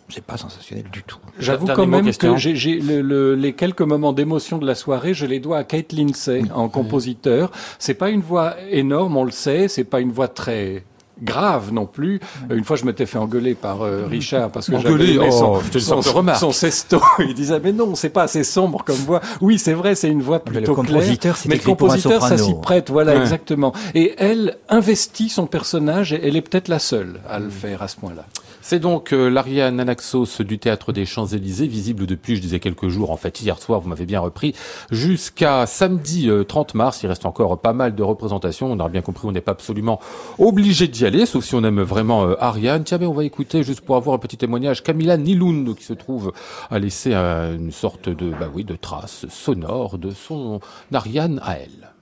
c'est 0.08 0.24
pas 0.24 0.36
sensationnel 0.36 0.84
du 0.92 1.02
tout. 1.02 1.18
J'avoue 1.38 1.66
quand 1.66 1.86
même 1.86 2.12
que 2.14 2.36
j'ai, 2.36 2.80
le- 2.80 3.00
le- 3.02 3.34
les 3.34 3.52
quelques 3.52 3.82
moments 3.82 4.12
d'émotion 4.12 4.58
de 4.58 4.66
la 4.66 4.74
soirée, 4.74 5.14
je 5.14 5.26
les 5.26 5.40
dois 5.40 5.58
à 5.58 5.64
Kate 5.64 5.92
Lindsay 5.92 6.42
en 6.54 6.68
compositeur. 6.68 7.50
C'est 7.78 7.94
pas 7.94 8.10
une 8.10 8.20
voix 8.22 8.54
énorme, 8.70 9.16
on 9.16 9.24
le 9.24 9.30
sait, 9.30 9.68
c'est 9.68 9.84
pas 9.84 10.00
une 10.00 10.12
voix 10.12 10.28
très 10.28 10.84
grave 11.20 11.72
non 11.72 11.84
plus. 11.84 12.20
Une 12.48 12.62
fois, 12.62 12.76
je 12.76 12.84
m'étais 12.84 13.04
fait 13.04 13.18
engueuler 13.18 13.56
par 13.56 13.82
euh, 13.82 14.06
Richard 14.06 14.50
parce 14.50 14.68
que 14.70 14.76
Engueuler, 14.76 15.14
j'avais 15.14 15.32
son, 15.32 15.54
oh, 15.54 16.00
son, 16.02 16.12
remarque. 16.12 16.38
son 16.38 16.52
sesto. 16.52 17.00
Il 17.18 17.34
disait 17.34 17.58
mais 17.58 17.72
non, 17.72 17.96
c'est 17.96 18.08
pas 18.10 18.22
assez 18.22 18.44
sombre 18.44 18.84
comme 18.84 18.94
voix. 18.96 19.20
Oui, 19.40 19.58
c'est 19.58 19.72
vrai, 19.72 19.96
c'est 19.96 20.08
une 20.08 20.22
voix 20.22 20.40
Mais 20.46 20.52
le 20.52 20.58
plutôt 20.60 20.74
compositeur, 20.76 21.34
claire. 21.34 21.36
c'est 21.36 21.48
Mais 21.48 21.56
le 21.56 21.62
compositeur, 21.62 22.22
ça 22.22 22.38
s'y 22.38 22.54
prête, 22.62 22.90
voilà 22.90 23.14
Ouais. 23.14 23.20
exactement. 23.20 23.72
Et 23.96 24.14
elle 24.18 24.58
investit 24.68 25.28
son 25.28 25.46
personnage. 25.46 26.12
et 26.12 26.20
Elle 26.22 26.36
est 26.36 26.40
peut-être 26.42 26.68
la 26.68 26.78
seule 26.78 27.18
à 27.28 27.40
le 27.40 27.50
faire 27.50 27.82
à 27.82 27.88
ce 27.88 27.96
point-là. 27.96 28.24
C'est 28.68 28.80
donc 28.80 29.14
euh, 29.14 29.30
l'Ariane 29.30 29.80
Anaxos 29.80 30.42
du 30.42 30.58
Théâtre 30.58 30.92
des 30.92 31.06
Champs-Élysées, 31.06 31.66
visible 31.66 32.04
depuis, 32.04 32.36
je 32.36 32.42
disais 32.42 32.60
quelques 32.60 32.88
jours, 32.88 33.10
en 33.10 33.16
fait 33.16 33.40
hier 33.40 33.58
soir, 33.58 33.80
vous 33.80 33.88
m'avez 33.88 34.04
bien 34.04 34.20
repris, 34.20 34.54
jusqu'à 34.90 35.64
samedi 35.64 36.28
euh, 36.28 36.44
30 36.44 36.74
mars. 36.74 37.02
Il 37.02 37.06
reste 37.06 37.24
encore 37.24 37.58
pas 37.62 37.72
mal 37.72 37.94
de 37.94 38.02
représentations. 38.02 38.70
On 38.70 38.78
aura 38.78 38.90
bien 38.90 39.00
compris, 39.00 39.26
on 39.26 39.32
n'est 39.32 39.40
pas 39.40 39.52
absolument 39.52 40.00
obligé 40.38 40.86
d'y 40.86 41.06
aller, 41.06 41.24
sauf 41.24 41.46
si 41.46 41.54
on 41.54 41.64
aime 41.64 41.80
vraiment 41.80 42.26
euh, 42.26 42.34
Ariane. 42.40 42.84
Tiens, 42.84 42.98
mais 42.98 43.06
on 43.06 43.14
va 43.14 43.24
écouter, 43.24 43.62
juste 43.62 43.80
pour 43.80 43.96
avoir 43.96 44.16
un 44.16 44.18
petit 44.18 44.36
témoignage, 44.36 44.82
Camilla 44.82 45.16
Nilund, 45.16 45.74
qui 45.74 45.84
se 45.84 45.94
trouve 45.94 46.34
à 46.70 46.78
laisser 46.78 47.12
euh, 47.14 47.56
une 47.56 47.72
sorte 47.72 48.10
de, 48.10 48.32
bah 48.32 48.50
oui, 48.52 48.64
de 48.64 48.76
trace 48.76 49.24
sonore 49.30 49.96
de 49.96 50.10
son 50.10 50.60
Ariane 50.92 51.40
à 51.42 51.56
elle. 51.56 51.97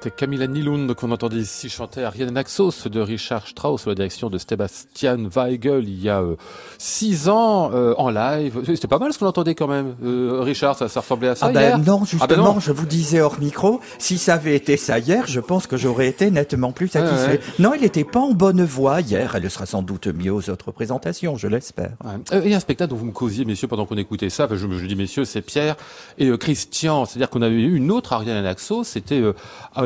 C'était 0.00 0.14
Camilla 0.14 0.46
Nilund 0.46 0.94
qu'on 0.94 1.10
entendait 1.10 1.38
ici 1.38 1.68
chanter 1.68 2.04
Ariane 2.04 2.30
Naxos 2.30 2.86
de 2.88 3.00
Richard 3.00 3.48
Strauss 3.48 3.82
sous 3.82 3.88
la 3.88 3.96
direction 3.96 4.30
de 4.30 4.38
Sebastian 4.38 5.24
Weigel 5.34 5.88
il 5.88 6.00
y 6.00 6.08
a 6.08 6.20
euh, 6.20 6.36
six 6.78 7.28
ans 7.28 7.72
euh, 7.74 7.94
en 7.98 8.08
live. 8.08 8.60
C'était 8.64 8.86
pas 8.86 9.00
mal 9.00 9.12
ce 9.12 9.18
qu'on 9.18 9.26
entendait 9.26 9.56
quand 9.56 9.66
même. 9.66 9.96
Euh, 10.04 10.38
Richard, 10.40 10.76
ça, 10.78 10.86
ça 10.86 11.00
ressemblait 11.00 11.30
à 11.30 11.34
ça 11.34 11.46
Ah 11.46 11.50
ben 11.52 11.60
hier 11.62 11.78
non, 11.80 11.98
Ah 12.02 12.06
justement, 12.06 12.28
ben 12.28 12.54
non. 12.54 12.60
je 12.60 12.70
vous 12.70 12.86
disais 12.86 13.20
hors 13.20 13.40
micro, 13.40 13.80
si 13.98 14.18
ça 14.18 14.34
avait 14.34 14.54
été 14.54 14.76
ça 14.76 15.00
hier, 15.00 15.24
je 15.26 15.40
pense 15.40 15.66
que 15.66 15.76
j'aurais 15.76 16.06
été 16.06 16.30
nettement 16.30 16.70
plus 16.70 16.86
satisfait. 16.86 17.30
ouais. 17.32 17.40
Non, 17.58 17.74
il 17.74 17.80
n'était 17.80 18.04
pas 18.04 18.20
en 18.20 18.34
bonne 18.34 18.64
voie 18.64 19.00
hier, 19.00 19.34
elle 19.34 19.42
le 19.42 19.48
sera 19.48 19.66
sans 19.66 19.82
doute 19.82 20.06
mieux 20.06 20.32
aux 20.32 20.48
autres 20.48 20.70
présentations, 20.70 21.36
je 21.36 21.48
l'espère. 21.48 21.90
Ouais. 22.04 22.12
Euh, 22.34 22.42
Et 22.44 22.54
un 22.54 22.60
spectacle 22.60 22.90
dont 22.90 22.96
vous 22.96 23.06
me 23.06 23.10
causiez, 23.12 23.44
messieurs, 23.44 23.66
pendant 23.66 23.84
qu'on 23.84 23.96
écoutait 23.96 24.30
ça. 24.30 24.44
Enfin, 24.44 24.54
je, 24.54 24.68
je 24.78 24.86
dis 24.86 24.94
messieurs, 24.94 25.24
c'est 25.24 25.42
Pierre 25.42 25.74
et 26.18 26.28
euh, 26.28 26.36
Christian. 26.36 27.04
C'est-à-dire 27.04 27.30
qu'on 27.30 27.42
avait 27.42 27.56
eu 27.56 27.74
une 27.74 27.90
autre 27.90 28.12
Ariane 28.12 28.44
Naxos. 28.44 28.84
C'était 28.84 29.20
euh, 29.20 29.32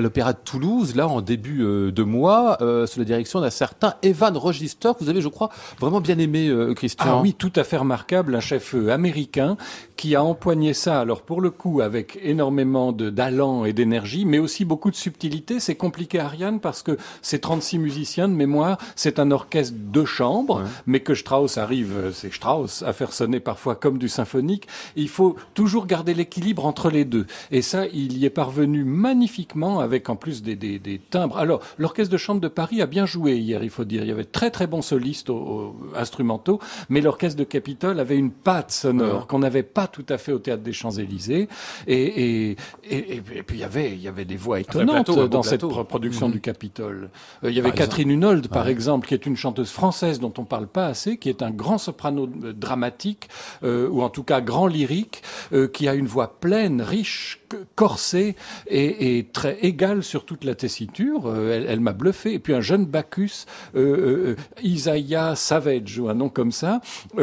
l'Opéra 0.02 0.32
de 0.32 0.38
Toulouse, 0.44 0.94
là, 0.94 1.08
en 1.08 1.20
début 1.20 1.62
euh, 1.62 1.90
de 1.90 2.02
mois, 2.02 2.58
euh, 2.60 2.86
sous 2.86 2.98
la 2.98 3.04
direction 3.04 3.40
d'un 3.40 3.50
certain 3.50 3.94
Evan 4.02 4.36
Register, 4.36 4.90
que 4.98 5.04
vous 5.04 5.10
avez, 5.10 5.20
je 5.20 5.28
crois, 5.28 5.50
vraiment 5.80 6.00
bien 6.00 6.18
aimé, 6.18 6.48
euh, 6.48 6.74
Christian. 6.74 7.18
Ah 7.18 7.20
oui, 7.22 7.34
tout 7.34 7.52
à 7.56 7.64
fait 7.64 7.76
remarquable, 7.76 8.34
un 8.34 8.40
chef 8.40 8.74
américain 8.74 9.56
qui 9.96 10.16
a 10.16 10.24
empoigné 10.24 10.74
ça, 10.74 11.00
alors 11.00 11.22
pour 11.22 11.40
le 11.40 11.50
coup, 11.50 11.80
avec 11.80 12.18
énormément 12.22 12.92
d'allant 12.92 13.64
et 13.64 13.72
d'énergie, 13.72 14.24
mais 14.24 14.38
aussi 14.38 14.64
beaucoup 14.64 14.90
de 14.90 14.96
subtilité. 14.96 15.60
C'est 15.60 15.76
compliqué, 15.76 16.18
Ariane, 16.18 16.58
parce 16.58 16.82
que 16.82 16.98
c'est 17.22 17.38
36 17.38 17.78
musiciens 17.78 18.28
de 18.28 18.34
mémoire, 18.34 18.78
c'est 18.96 19.20
un 19.20 19.30
orchestre 19.30 19.74
de 19.78 20.04
chambre, 20.04 20.64
mais 20.86 21.00
que 21.00 21.14
Strauss 21.14 21.56
arrive, 21.56 22.10
c'est 22.12 22.32
Strauss, 22.32 22.82
à 22.82 22.92
faire 22.92 23.12
sonner 23.12 23.38
parfois 23.38 23.76
comme 23.76 23.98
du 23.98 24.08
symphonique. 24.08 24.66
Il 24.96 25.08
faut 25.08 25.36
toujours 25.54 25.86
garder 25.86 26.14
l'équilibre 26.14 26.66
entre 26.66 26.90
les 26.90 27.04
deux. 27.04 27.26
Et 27.52 27.62
ça, 27.62 27.86
il 27.86 28.18
y 28.18 28.26
est 28.26 28.30
parvenu 28.30 28.84
magnifiquement, 28.84 29.78
avec 29.78 29.91
en 30.08 30.16
plus 30.16 30.42
des, 30.42 30.56
des, 30.56 30.78
des 30.78 30.98
timbres. 30.98 31.36
Alors, 31.38 31.60
l'orchestre 31.78 32.12
de 32.12 32.18
chambre 32.18 32.40
de 32.40 32.48
Paris 32.48 32.80
a 32.82 32.86
bien 32.86 33.06
joué 33.06 33.36
hier, 33.36 33.62
il 33.62 33.70
faut 33.70 33.84
dire. 33.84 34.02
Il 34.02 34.08
y 34.08 34.12
avait 34.12 34.24
de 34.24 34.28
très 34.28 34.50
très 34.50 34.66
bons 34.66 34.82
solistes 34.82 35.30
au- 35.30 35.36
au- 35.36 35.76
instrumentaux, 35.96 36.58
mais 36.88 37.00
l'orchestre 37.00 37.38
de 37.38 37.44
Capitole 37.44 38.00
avait 38.00 38.16
une 38.16 38.30
patte 38.30 38.70
sonore 38.72 39.26
qu'on 39.26 39.38
n'avait 39.40 39.62
pas 39.62 39.86
tout 39.86 40.06
à 40.08 40.18
fait 40.18 40.32
au 40.32 40.38
théâtre 40.38 40.62
des 40.62 40.72
Champs-Élysées. 40.72 41.48
Et, 41.86 42.50
et, 42.50 42.56
et, 42.90 43.20
puis 43.42 43.56
il 43.56 43.60
y 43.60 43.64
avait, 43.64 43.92
il 43.92 44.00
y 44.02 44.08
avait 44.08 44.24
des 44.24 44.36
voix 44.36 44.60
étonnantes 44.60 45.06
plateau, 45.06 45.28
dans 45.28 45.42
cette 45.42 45.66
production 45.88 46.28
du 46.28 46.40
Capitole. 46.40 47.10
Euh, 47.44 47.50
il 47.50 47.56
y 47.56 47.60
avait 47.60 47.70
Par 47.70 47.78
Catherine 47.78 48.10
Hunold, 48.10 48.48
par 48.48 48.68
exemple, 48.68 49.06
qui 49.08 49.14
est 49.14 49.26
une 49.26 49.36
chanteuse 49.36 49.70
française 49.70 50.20
dont 50.20 50.32
on 50.38 50.44
parle 50.44 50.66
pas 50.66 50.86
assez, 50.86 51.16
qui 51.16 51.28
est 51.28 51.42
un 51.42 51.50
grand 51.50 51.78
soprano 51.78 52.28
euh, 52.44 52.52
dramatique, 52.52 53.28
euh, 53.64 53.88
ou 53.88 54.02
en 54.02 54.08
tout 54.10 54.22
cas 54.24 54.40
grand 54.40 54.66
lyrique, 54.66 55.22
euh, 55.52 55.68
qui 55.68 55.88
a 55.88 55.94
une 55.94 56.06
voix 56.06 56.38
pleine, 56.40 56.82
riche, 56.82 57.40
corsée 57.74 58.34
et, 58.66 59.18
et 59.18 59.24
très 59.24 59.58
égale 59.60 59.81
sur 60.02 60.24
toute 60.24 60.44
la 60.44 60.54
tessiture. 60.54 61.26
Euh, 61.26 61.56
elle 61.56 61.66
elle 61.68 61.80
m'a 61.80 61.92
bluffé. 61.92 62.34
Et 62.34 62.38
puis 62.38 62.54
un 62.54 62.60
jeune 62.60 62.84
Bacchus, 62.86 63.46
euh, 63.74 64.34
euh, 64.34 64.36
Isaiah 64.62 65.34
Savage, 65.34 65.98
ou 65.98 66.08
un 66.08 66.14
nom 66.14 66.28
comme 66.28 66.52
ça, 66.52 66.80
euh, 67.18 67.22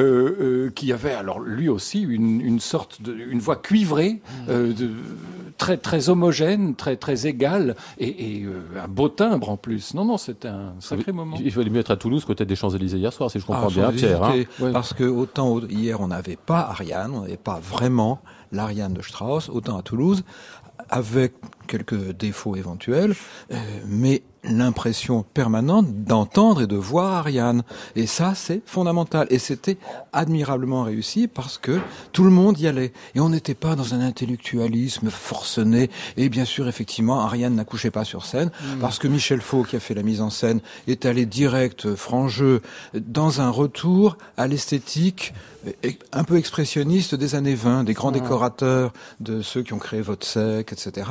euh, 0.67 0.69
qui 0.71 0.91
avait 0.91 1.13
alors 1.13 1.39
lui 1.39 1.69
aussi 1.69 2.01
une, 2.01 2.41
une 2.41 2.59
sorte 2.59 3.01
de 3.01 3.13
une 3.13 3.39
voix 3.39 3.55
cuivrée, 3.55 4.21
euh, 4.49 4.73
de, 4.73 4.89
très 5.57 5.77
très 5.77 6.09
homogène, 6.09 6.75
très 6.75 6.95
très 6.97 7.27
égale 7.27 7.75
et, 7.97 8.07
et, 8.39 8.43
euh, 8.45 8.61
un 8.83 8.87
beau 8.87 9.09
timbre 9.09 9.49
en 9.49 9.57
plus. 9.57 9.93
Non 9.93 10.05
non, 10.05 10.17
c'était 10.17 10.47
un 10.49 10.73
sacré 10.79 11.11
moment. 11.11 11.37
Il 11.43 11.51
fallait 11.51 11.69
mieux 11.69 11.79
être 11.79 11.91
à 11.91 11.97
Toulouse 11.97 12.25
qu'au 12.25 12.33
tête 12.33 12.47
des 12.49 12.55
Champs-Élysées 12.55 12.97
hier 12.97 13.13
soir, 13.13 13.31
si 13.31 13.39
je 13.39 13.45
comprends 13.45 13.67
Ah, 13.67 13.73
bien, 13.73 13.91
Pierre. 13.91 14.23
hein. 14.23 14.43
Ouais. 14.59 14.71
Parce 14.71 14.93
que 14.93 15.03
autant 15.05 15.49
au- 15.53 15.65
hier 15.65 16.01
on 16.01 16.07
n'avait 16.07 16.37
pas 16.37 16.59
Ariane, 16.61 17.11
on 17.13 17.21
n'avait 17.21 17.37
pas 17.37 17.59
vraiment 17.61 18.21
l'Ariane 18.51 18.93
de 18.93 19.01
Strauss, 19.01 19.47
autant 19.49 19.77
à 19.77 19.81
Toulouse, 19.83 20.23
avec 20.89 21.33
quelques 21.69 22.11
défauts 22.17 22.55
éventuels, 22.55 23.13
euh, 23.53 23.55
mais 23.85 24.23
l'impression 24.43 25.23
permanente 25.33 25.87
d'entendre 26.03 26.61
et 26.61 26.67
de 26.67 26.75
voir 26.75 27.13
Ariane. 27.13 27.63
Et 27.95 28.07
ça, 28.07 28.33
c'est 28.35 28.61
fondamental. 28.65 29.27
Et 29.29 29.39
c'était 29.39 29.77
admirablement 30.13 30.83
réussi 30.83 31.27
parce 31.27 31.57
que 31.57 31.79
tout 32.11 32.23
le 32.23 32.29
monde 32.29 32.59
y 32.59 32.67
allait. 32.67 32.93
Et 33.15 33.19
on 33.19 33.29
n'était 33.29 33.55
pas 33.55 33.75
dans 33.75 33.93
un 33.93 34.01
intellectualisme 34.01 35.09
forcené. 35.09 35.89
Et 36.17 36.29
bien 36.29 36.45
sûr, 36.45 36.67
effectivement, 36.67 37.21
Ariane 37.21 37.55
n'accouchait 37.55 37.91
pas 37.91 38.05
sur 38.05 38.25
scène 38.25 38.51
parce 38.79 38.99
que 38.99 39.07
Michel 39.07 39.41
Faux, 39.41 39.63
qui 39.63 39.75
a 39.75 39.79
fait 39.79 39.93
la 39.93 40.03
mise 40.03 40.21
en 40.21 40.29
scène, 40.29 40.61
est 40.87 41.05
allé 41.05 41.25
direct, 41.25 41.85
euh, 41.85 41.95
franc 41.95 42.27
jeu, 42.27 42.61
dans 42.93 43.41
un 43.41 43.49
retour 43.49 44.17
à 44.37 44.47
l'esthétique 44.47 45.33
un 46.13 46.23
peu 46.23 46.37
expressionniste 46.37 47.15
des 47.15 47.35
années 47.35 47.55
20, 47.55 47.83
des 47.83 47.93
grands 47.93 48.11
décorateurs, 48.11 48.93
de 49.19 49.41
ceux 49.41 49.61
qui 49.61 49.73
ont 49.73 49.79
créé 49.79 50.01
Vodsec, 50.01 50.71
etc. 50.71 51.09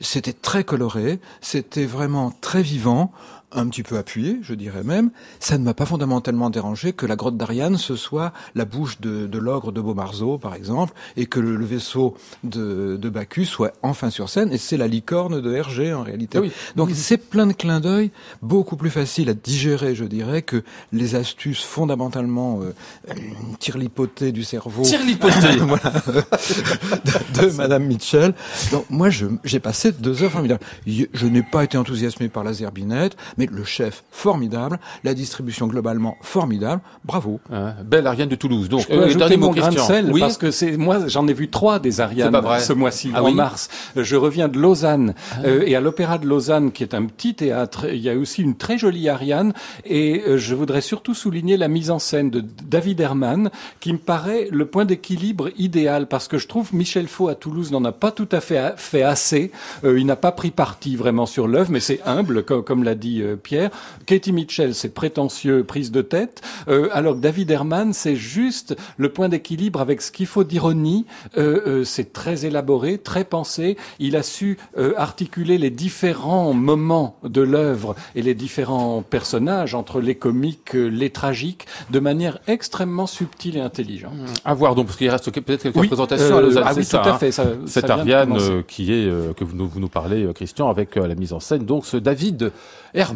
C'était 0.00 0.32
très 0.34 0.64
coloré, 0.64 1.18
c'était 1.40 1.86
vraiment 1.86 2.32
très 2.40 2.62
vivant, 2.66 3.10
un 3.56 3.68
petit 3.68 3.82
peu 3.82 3.96
appuyé, 3.96 4.38
je 4.42 4.54
dirais 4.54 4.84
même. 4.84 5.10
Ça 5.40 5.58
ne 5.58 5.64
m'a 5.64 5.74
pas 5.74 5.86
fondamentalement 5.86 6.50
dérangé 6.50 6.92
que 6.92 7.06
la 7.06 7.16
grotte 7.16 7.36
d'Ariane 7.36 7.76
ce 7.76 7.96
soit 7.96 8.32
la 8.54 8.64
bouche 8.64 9.00
de, 9.00 9.26
de 9.26 9.38
l'ogre 9.38 9.72
de 9.72 9.80
Beaumarzeau, 9.80 10.38
par 10.38 10.54
exemple, 10.54 10.92
et 11.16 11.26
que 11.26 11.40
le, 11.40 11.56
le 11.56 11.64
vaisseau 11.64 12.16
de, 12.44 12.96
de 13.00 13.08
Bacchus 13.08 13.46
soit 13.46 13.72
enfin 13.82 14.10
sur 14.10 14.28
scène, 14.28 14.52
et 14.52 14.58
c'est 14.58 14.76
la 14.76 14.86
licorne 14.86 15.40
de 15.40 15.52
Hergé 15.52 15.92
en 15.92 16.02
réalité. 16.02 16.38
Ah 16.38 16.42
oui. 16.42 16.52
Donc 16.76 16.90
c'est 16.94 17.16
plein 17.16 17.46
de 17.46 17.52
clins 17.52 17.80
d'œil, 17.80 18.10
beaucoup 18.42 18.76
plus 18.76 18.90
facile 18.90 19.28
à 19.28 19.34
digérer, 19.34 19.94
je 19.94 20.04
dirais, 20.04 20.42
que 20.42 20.62
les 20.92 21.14
astuces 21.14 21.62
fondamentalement 21.62 22.60
euh, 22.60 22.74
euh, 23.10 23.14
tirlipotées 23.58 24.32
du 24.32 24.44
cerveau 24.44 24.84
voilà, 25.66 25.92
de, 26.06 27.40
de 27.40 27.50
Madame 27.52 27.84
Mitchell. 27.84 28.34
Donc 28.70 28.84
moi, 28.90 29.08
j'ai 29.10 29.60
passé 29.60 29.92
deux 29.92 30.22
heures 30.22 30.32
formidables. 30.32 30.64
Je 30.86 31.26
n'ai 31.26 31.42
pas 31.42 31.64
été 31.64 31.78
enthousiasmé 31.78 32.28
par 32.28 32.44
la 32.44 32.52
zerbinette, 32.52 33.16
mais 33.38 33.45
le 33.50 33.64
chef 33.64 34.04
formidable, 34.10 34.78
la 35.04 35.14
distribution 35.14 35.66
globalement 35.66 36.16
formidable. 36.22 36.80
Bravo. 37.04 37.40
Hein, 37.52 37.74
belle 37.84 38.06
Ariane 38.06 38.28
de 38.28 38.34
Toulouse. 38.34 38.68
Donc, 38.68 38.82
Je 38.82 38.86
peux 38.88 38.94
euh, 38.94 39.14
dernier 39.14 39.36
mot, 39.36 39.50
grain 39.50 39.70
de 39.70 39.78
sel 39.78 40.10
Oui. 40.12 40.20
parce 40.20 40.38
que 40.38 40.50
c'est 40.50 40.76
moi 40.76 41.06
j'en 41.08 41.26
ai 41.28 41.32
vu 41.32 41.48
trois 41.48 41.78
des 41.78 42.00
Ariane 42.00 42.34
ce 42.60 42.72
mois-ci 42.72 43.10
Ah 43.14 43.22
en 43.22 43.26
oui 43.26 43.32
Ah. 43.34 43.36
mars. 43.36 43.68
Je 43.96 44.16
reviens 44.16 44.48
de 44.48 44.58
Lausanne 44.58 45.14
euh, 45.44 45.62
et 45.66 45.76
à 45.76 45.80
l'Opéra 45.80 46.18
de 46.18 46.26
Lausanne 46.26 46.72
qui 46.72 46.82
est 46.82 46.94
un 46.94 47.04
petit 47.06 47.34
théâtre, 47.34 47.86
il 47.92 48.00
y 48.00 48.10
a 48.10 48.14
aussi 48.16 48.42
une 48.42 48.56
très 48.56 48.78
jolie 48.78 49.08
Ariane 49.08 49.52
et 49.84 50.22
euh, 50.26 50.38
je 50.38 50.54
voudrais 50.54 50.80
surtout 50.80 51.14
souligner 51.14 51.56
la 51.56 51.68
mise 51.68 51.90
en 51.90 51.98
scène 51.98 52.30
de 52.30 52.42
David 52.64 53.00
Herman 53.00 53.50
qui 53.80 53.92
me 53.92 53.98
paraît 53.98 54.48
le 54.50 54.66
point 54.66 54.84
d'équilibre 54.84 55.50
idéal 55.58 56.06
parce 56.08 56.28
que 56.28 56.38
je 56.38 56.48
trouve 56.48 56.74
Michel 56.74 57.08
Faux 57.08 57.28
à 57.28 57.34
Toulouse 57.34 57.70
n'en 57.72 57.84
a 57.84 57.92
pas 57.92 58.10
tout 58.10 58.28
à 58.32 58.40
fait 58.40 58.74
fait 58.76 59.02
assez. 59.02 59.50
Euh, 59.84 59.98
il 59.98 60.06
n'a 60.06 60.16
pas 60.16 60.32
pris 60.32 60.50
parti 60.50 60.96
vraiment 60.96 61.26
sur 61.26 61.46
l'œuvre, 61.48 61.70
mais 61.70 61.80
c'est 61.80 62.00
humble 62.06 62.42
comme, 62.42 62.62
comme 62.64 62.82
l'a 62.84 62.94
dit 62.94 63.20
euh, 63.22 63.35
Pierre. 63.36 63.70
Katie 64.06 64.32
Mitchell, 64.32 64.74
c'est 64.74 64.94
prétentieux, 64.94 65.64
prise 65.64 65.90
de 65.90 66.02
tête, 66.02 66.42
euh, 66.68 66.88
alors 66.92 67.14
que 67.14 67.20
David 67.20 67.50
Herman, 67.50 67.92
c'est 67.92 68.16
juste 68.16 68.76
le 68.96 69.08
point 69.08 69.28
d'équilibre 69.28 69.80
avec 69.80 70.02
ce 70.02 70.10
qu'il 70.10 70.26
faut 70.26 70.44
d'ironie. 70.44 71.06
Euh, 71.36 71.60
euh, 71.66 71.84
c'est 71.84 72.12
très 72.12 72.44
élaboré, 72.46 72.98
très 72.98 73.24
pensé. 73.24 73.76
Il 73.98 74.16
a 74.16 74.22
su 74.22 74.58
articuler 74.96 75.58
les 75.58 75.70
différents 75.70 76.52
moments 76.52 77.16
de 77.22 77.40
l'œuvre 77.40 77.94
et 78.14 78.22
les 78.22 78.34
différents 78.34 79.02
personnages 79.02 79.74
entre 79.74 80.00
les 80.00 80.14
comiques, 80.14 80.74
les 80.74 81.10
tragiques, 81.10 81.66
de 81.90 81.98
manière 81.98 82.38
extrêmement 82.46 83.06
subtile 83.06 83.56
et 83.56 83.60
intelligente. 83.60 84.12
À 84.44 84.54
voir 84.54 84.74
donc, 84.74 84.86
parce 84.86 84.98
qu'il 84.98 85.08
reste 85.08 85.30
peut-être 85.30 85.62
quelques 85.62 85.76
Oui, 85.76 85.88
présentations 85.88 86.34
euh, 86.34 86.38
à 86.38 86.42
Lausanne, 86.42 86.62
ah 86.66 86.72
c'est 86.72 86.80
oui, 86.80 86.84
ça, 86.84 86.98
tout 86.98 87.08
à 87.08 87.12
hein. 87.12 87.18
fait. 87.18 87.32
Cette 87.66 87.90
Ariane 87.90 88.36
euh, 88.38 88.62
qui 88.66 88.92
est 88.92 89.06
euh, 89.06 89.32
que 89.32 89.44
vous 89.44 89.56
nous, 89.56 89.68
vous 89.68 89.80
nous 89.80 89.88
parlez, 89.88 90.26
Christian, 90.34 90.68
avec 90.68 90.96
la 90.96 91.14
mise 91.14 91.32
en 91.32 91.40
scène 91.40 91.64
donc 91.64 91.86
ce 91.86 91.96
David 91.96 92.52
Herman. 92.94 93.15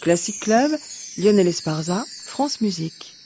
Classic 0.00 0.40
Club, 0.40 0.70
Lionel 1.18 1.48
Esparza, 1.48 2.04
France 2.26 2.60
Musique. 2.60 3.17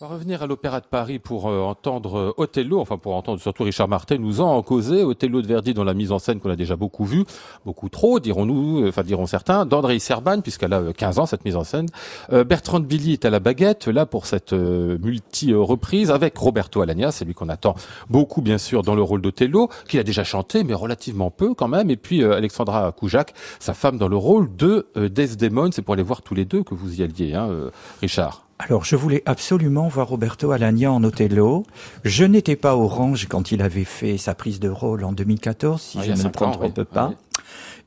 On 0.00 0.06
va 0.08 0.14
revenir 0.14 0.42
à 0.42 0.48
l'Opéra 0.48 0.80
de 0.80 0.86
Paris 0.86 1.20
pour 1.20 1.46
euh, 1.46 1.60
entendre 1.60 2.18
euh, 2.18 2.34
Othello, 2.36 2.80
enfin 2.80 2.98
pour 2.98 3.14
entendre 3.14 3.40
surtout 3.40 3.62
Richard 3.62 3.86
Martin 3.86 4.18
nous 4.18 4.40
en 4.40 4.60
causer. 4.60 5.04
Othello 5.04 5.40
de 5.40 5.46
Verdi 5.46 5.72
dans 5.72 5.84
la 5.84 5.94
mise 5.94 6.10
en 6.10 6.18
scène 6.18 6.40
qu'on 6.40 6.50
a 6.50 6.56
déjà 6.56 6.74
beaucoup 6.74 7.04
vu, 7.04 7.24
beaucoup 7.64 7.88
trop, 7.88 8.18
dirons-nous, 8.18 8.82
euh, 8.82 8.88
enfin 8.88 9.04
diront 9.04 9.26
certains, 9.26 9.66
d'André 9.66 10.00
Serban, 10.00 10.40
puisqu'elle 10.40 10.72
a 10.72 10.80
euh, 10.80 10.92
15 10.92 11.20
ans 11.20 11.26
cette 11.26 11.44
mise 11.44 11.54
en 11.54 11.62
scène. 11.62 11.86
Bertrand 12.32 12.80
Billy 12.80 13.12
est 13.12 13.24
à 13.24 13.30
la 13.30 13.38
baguette, 13.38 13.86
là 13.86 14.04
pour 14.04 14.26
cette 14.26 14.52
multi-reprise, 14.52 16.10
avec 16.10 16.36
Roberto 16.36 16.80
Alagna, 16.80 17.12
c'est 17.12 17.24
lui 17.24 17.34
qu'on 17.34 17.48
attend 17.48 17.76
beaucoup 18.10 18.42
bien 18.42 18.58
sûr 18.58 18.82
dans 18.82 18.96
le 18.96 19.02
rôle 19.02 19.20
d'Othello, 19.20 19.68
qu'il 19.88 20.00
a 20.00 20.02
déjà 20.02 20.24
chanté, 20.24 20.64
mais 20.64 20.74
relativement 20.74 21.30
peu 21.30 21.54
quand 21.54 21.68
même, 21.68 21.90
et 21.90 21.96
puis 21.96 22.24
Alexandra 22.24 22.90
Koujak, 22.90 23.32
sa 23.60 23.74
femme 23.74 23.98
dans 23.98 24.08
le 24.08 24.16
rôle 24.16 24.54
de 24.56 24.88
Desdemone, 24.96 25.70
c'est 25.70 25.82
pour 25.82 25.94
aller 25.94 26.02
voir 26.02 26.22
tous 26.22 26.34
les 26.34 26.44
deux 26.44 26.64
que 26.64 26.74
vous 26.74 27.00
y 27.00 27.04
alliez, 27.04 27.34
hein, 27.34 27.48
Richard. 28.00 28.43
Alors, 28.66 28.82
je 28.86 28.96
voulais 28.96 29.22
absolument 29.26 29.88
voir 29.88 30.08
Roberto 30.08 30.50
Alagna 30.50 30.90
en 30.90 31.04
Othello. 31.04 31.66
Je 32.02 32.24
n'étais 32.24 32.56
pas 32.56 32.74
orange 32.76 33.26
quand 33.28 33.52
il 33.52 33.60
avait 33.60 33.84
fait 33.84 34.16
sa 34.16 34.34
prise 34.34 34.58
de 34.58 34.70
rôle 34.70 35.04
en 35.04 35.12
2014, 35.12 35.82
si 35.82 35.98
y 35.98 36.04
je 36.04 36.12
ne 36.12 36.16
me 36.16 36.30
trompe 36.30 36.56
oui. 36.62 36.84
pas. 36.90 37.12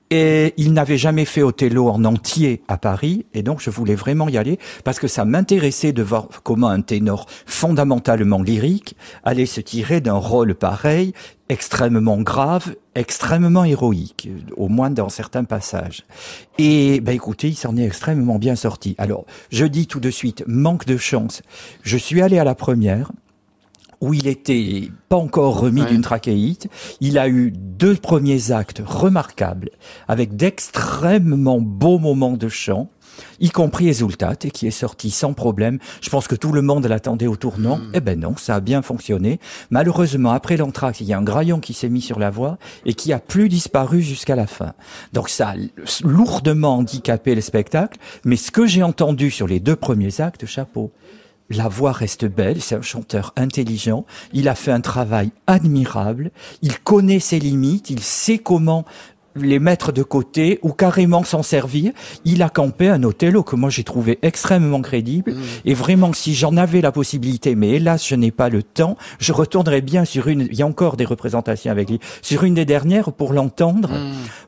Et 0.09 0.53
il 0.55 0.71
n'avait 0.71 0.97
jamais 0.97 1.25
fait 1.25 1.41
Othello 1.41 1.89
en 1.89 2.05
entier 2.05 2.61
à 2.69 2.77
Paris, 2.77 3.25
et 3.33 3.43
donc 3.43 3.59
je 3.61 3.69
voulais 3.69 3.95
vraiment 3.95 4.29
y 4.29 4.37
aller 4.37 4.57
parce 4.85 4.99
que 4.99 5.07
ça 5.07 5.25
m'intéressait 5.25 5.91
de 5.91 6.01
voir 6.01 6.29
comment 6.43 6.69
un 6.69 6.79
ténor 6.79 7.25
fondamentalement 7.45 8.41
lyrique 8.41 8.95
allait 9.25 9.45
se 9.45 9.59
tirer 9.59 9.99
d'un 9.99 10.13
rôle 10.13 10.55
pareil, 10.55 11.11
extrêmement 11.49 12.21
grave, 12.21 12.75
extrêmement 12.95 13.65
héroïque, 13.65 14.29
au 14.55 14.69
moins 14.69 14.89
dans 14.89 15.09
certains 15.09 15.43
passages. 15.43 16.05
Et 16.57 17.01
ben 17.01 17.13
écoutez, 17.13 17.49
il 17.49 17.55
s'en 17.55 17.75
est 17.75 17.85
extrêmement 17.85 18.39
bien 18.39 18.55
sorti. 18.55 18.95
Alors, 18.97 19.25
je 19.51 19.65
dis 19.65 19.87
tout 19.87 19.99
de 19.99 20.09
suite, 20.09 20.43
manque 20.47 20.85
de 20.85 20.97
chance. 20.97 21.41
Je 21.83 21.97
suis 21.97 22.21
allé 22.21 22.39
à 22.39 22.45
la 22.45 22.55
première, 22.55 23.11
où 24.01 24.13
il 24.13 24.27
était 24.27 24.89
pas 25.09 25.15
encore 25.17 25.59
remis 25.59 25.81
Ouais. 25.81 25.87
d'une 25.87 26.01
trachéite. 26.01 26.67
Il 27.01 27.17
a 27.17 27.27
eu 27.27 27.51
deux 27.51 27.95
premiers 27.95 28.51
actes 28.51 28.81
remarquables, 28.85 29.69
avec 30.07 30.35
d'extrêmement 30.35 31.59
beaux 31.59 31.97
moments 31.99 32.37
de 32.37 32.47
chant, 32.49 32.89
y 33.39 33.49
compris 33.49 33.87
Exultate, 33.87 34.49
qui 34.51 34.67
est 34.67 34.71
sorti 34.71 35.09
sans 35.09 35.33
problème. 35.33 35.79
Je 36.01 36.09
pense 36.09 36.27
que 36.27 36.35
tout 36.35 36.51
le 36.51 36.61
monde 36.61 36.85
l'attendait 36.85 37.25
au 37.25 37.35
tournant. 37.35 37.79
Eh 37.95 37.99
ben 37.99 38.19
non, 38.19 38.35
ça 38.37 38.55
a 38.55 38.59
bien 38.59 38.83
fonctionné. 38.83 39.39
Malheureusement, 39.71 40.31
après 40.31 40.57
l'entracte, 40.57 41.01
il 41.01 41.07
y 41.07 41.13
a 41.13 41.17
un 41.17 41.23
graillon 41.23 41.59
qui 41.59 41.73
s'est 41.73 41.89
mis 41.89 42.01
sur 42.01 42.19
la 42.19 42.29
voie 42.29 42.59
et 42.85 42.93
qui 42.93 43.11
a 43.13 43.19
plus 43.19 43.49
disparu 43.49 44.01
jusqu'à 44.01 44.35
la 44.35 44.45
fin. 44.45 44.73
Donc 45.13 45.29
ça 45.29 45.49
a 45.49 45.55
lourdement 46.03 46.75
handicapé 46.77 47.33
le 47.33 47.41
spectacle. 47.41 47.97
Mais 48.23 48.35
ce 48.35 48.51
que 48.51 48.67
j'ai 48.67 48.83
entendu 48.83 49.31
sur 49.31 49.47
les 49.47 49.59
deux 49.59 49.75
premiers 49.75 50.21
actes, 50.21 50.45
chapeau. 50.45 50.91
La 51.49 51.69
voix 51.69 51.93
reste 51.93 52.25
belle, 52.25 52.61
c'est 52.61 52.75
un 52.75 52.81
chanteur 52.81 53.33
intelligent, 53.37 54.05
il 54.33 54.49
a 54.49 54.55
fait 54.55 54.71
un 54.71 54.81
travail 54.81 55.31
admirable, 55.47 56.31
il 56.61 56.77
connaît 56.79 57.21
ses 57.21 57.39
limites, 57.39 57.89
il 57.89 58.01
sait 58.01 58.37
comment 58.37 58.85
les 59.43 59.59
mettre 59.59 59.91
de 59.91 60.03
côté 60.03 60.59
ou 60.61 60.71
carrément 60.71 61.23
s'en 61.23 61.43
servir. 61.43 61.91
Il 62.25 62.41
a 62.41 62.49
campé 62.49 62.89
un 62.89 63.03
Othello 63.03 63.43
que 63.43 63.55
moi 63.55 63.69
j'ai 63.69 63.83
trouvé 63.83 64.19
extrêmement 64.21 64.81
crédible. 64.81 65.35
Et 65.65 65.73
vraiment 65.73 66.13
si 66.13 66.33
j'en 66.33 66.57
avais 66.57 66.81
la 66.81 66.91
possibilité, 66.91 67.55
mais 67.55 67.69
hélas 67.71 68.07
je 68.07 68.15
n'ai 68.15 68.31
pas 68.31 68.49
le 68.49 68.63
temps, 68.63 68.97
je 69.19 69.33
retournerais 69.33 69.81
bien 69.81 70.05
sur 70.05 70.27
une, 70.27 70.41
il 70.41 70.55
y 70.55 70.61
a 70.61 70.67
encore 70.67 70.97
des 70.97 71.05
représentations 71.05 71.71
avec 71.71 71.89
lui, 71.89 71.99
sur 72.21 72.43
une 72.43 72.55
des 72.55 72.65
dernières 72.65 73.11
pour 73.11 73.33
l'entendre, 73.33 73.91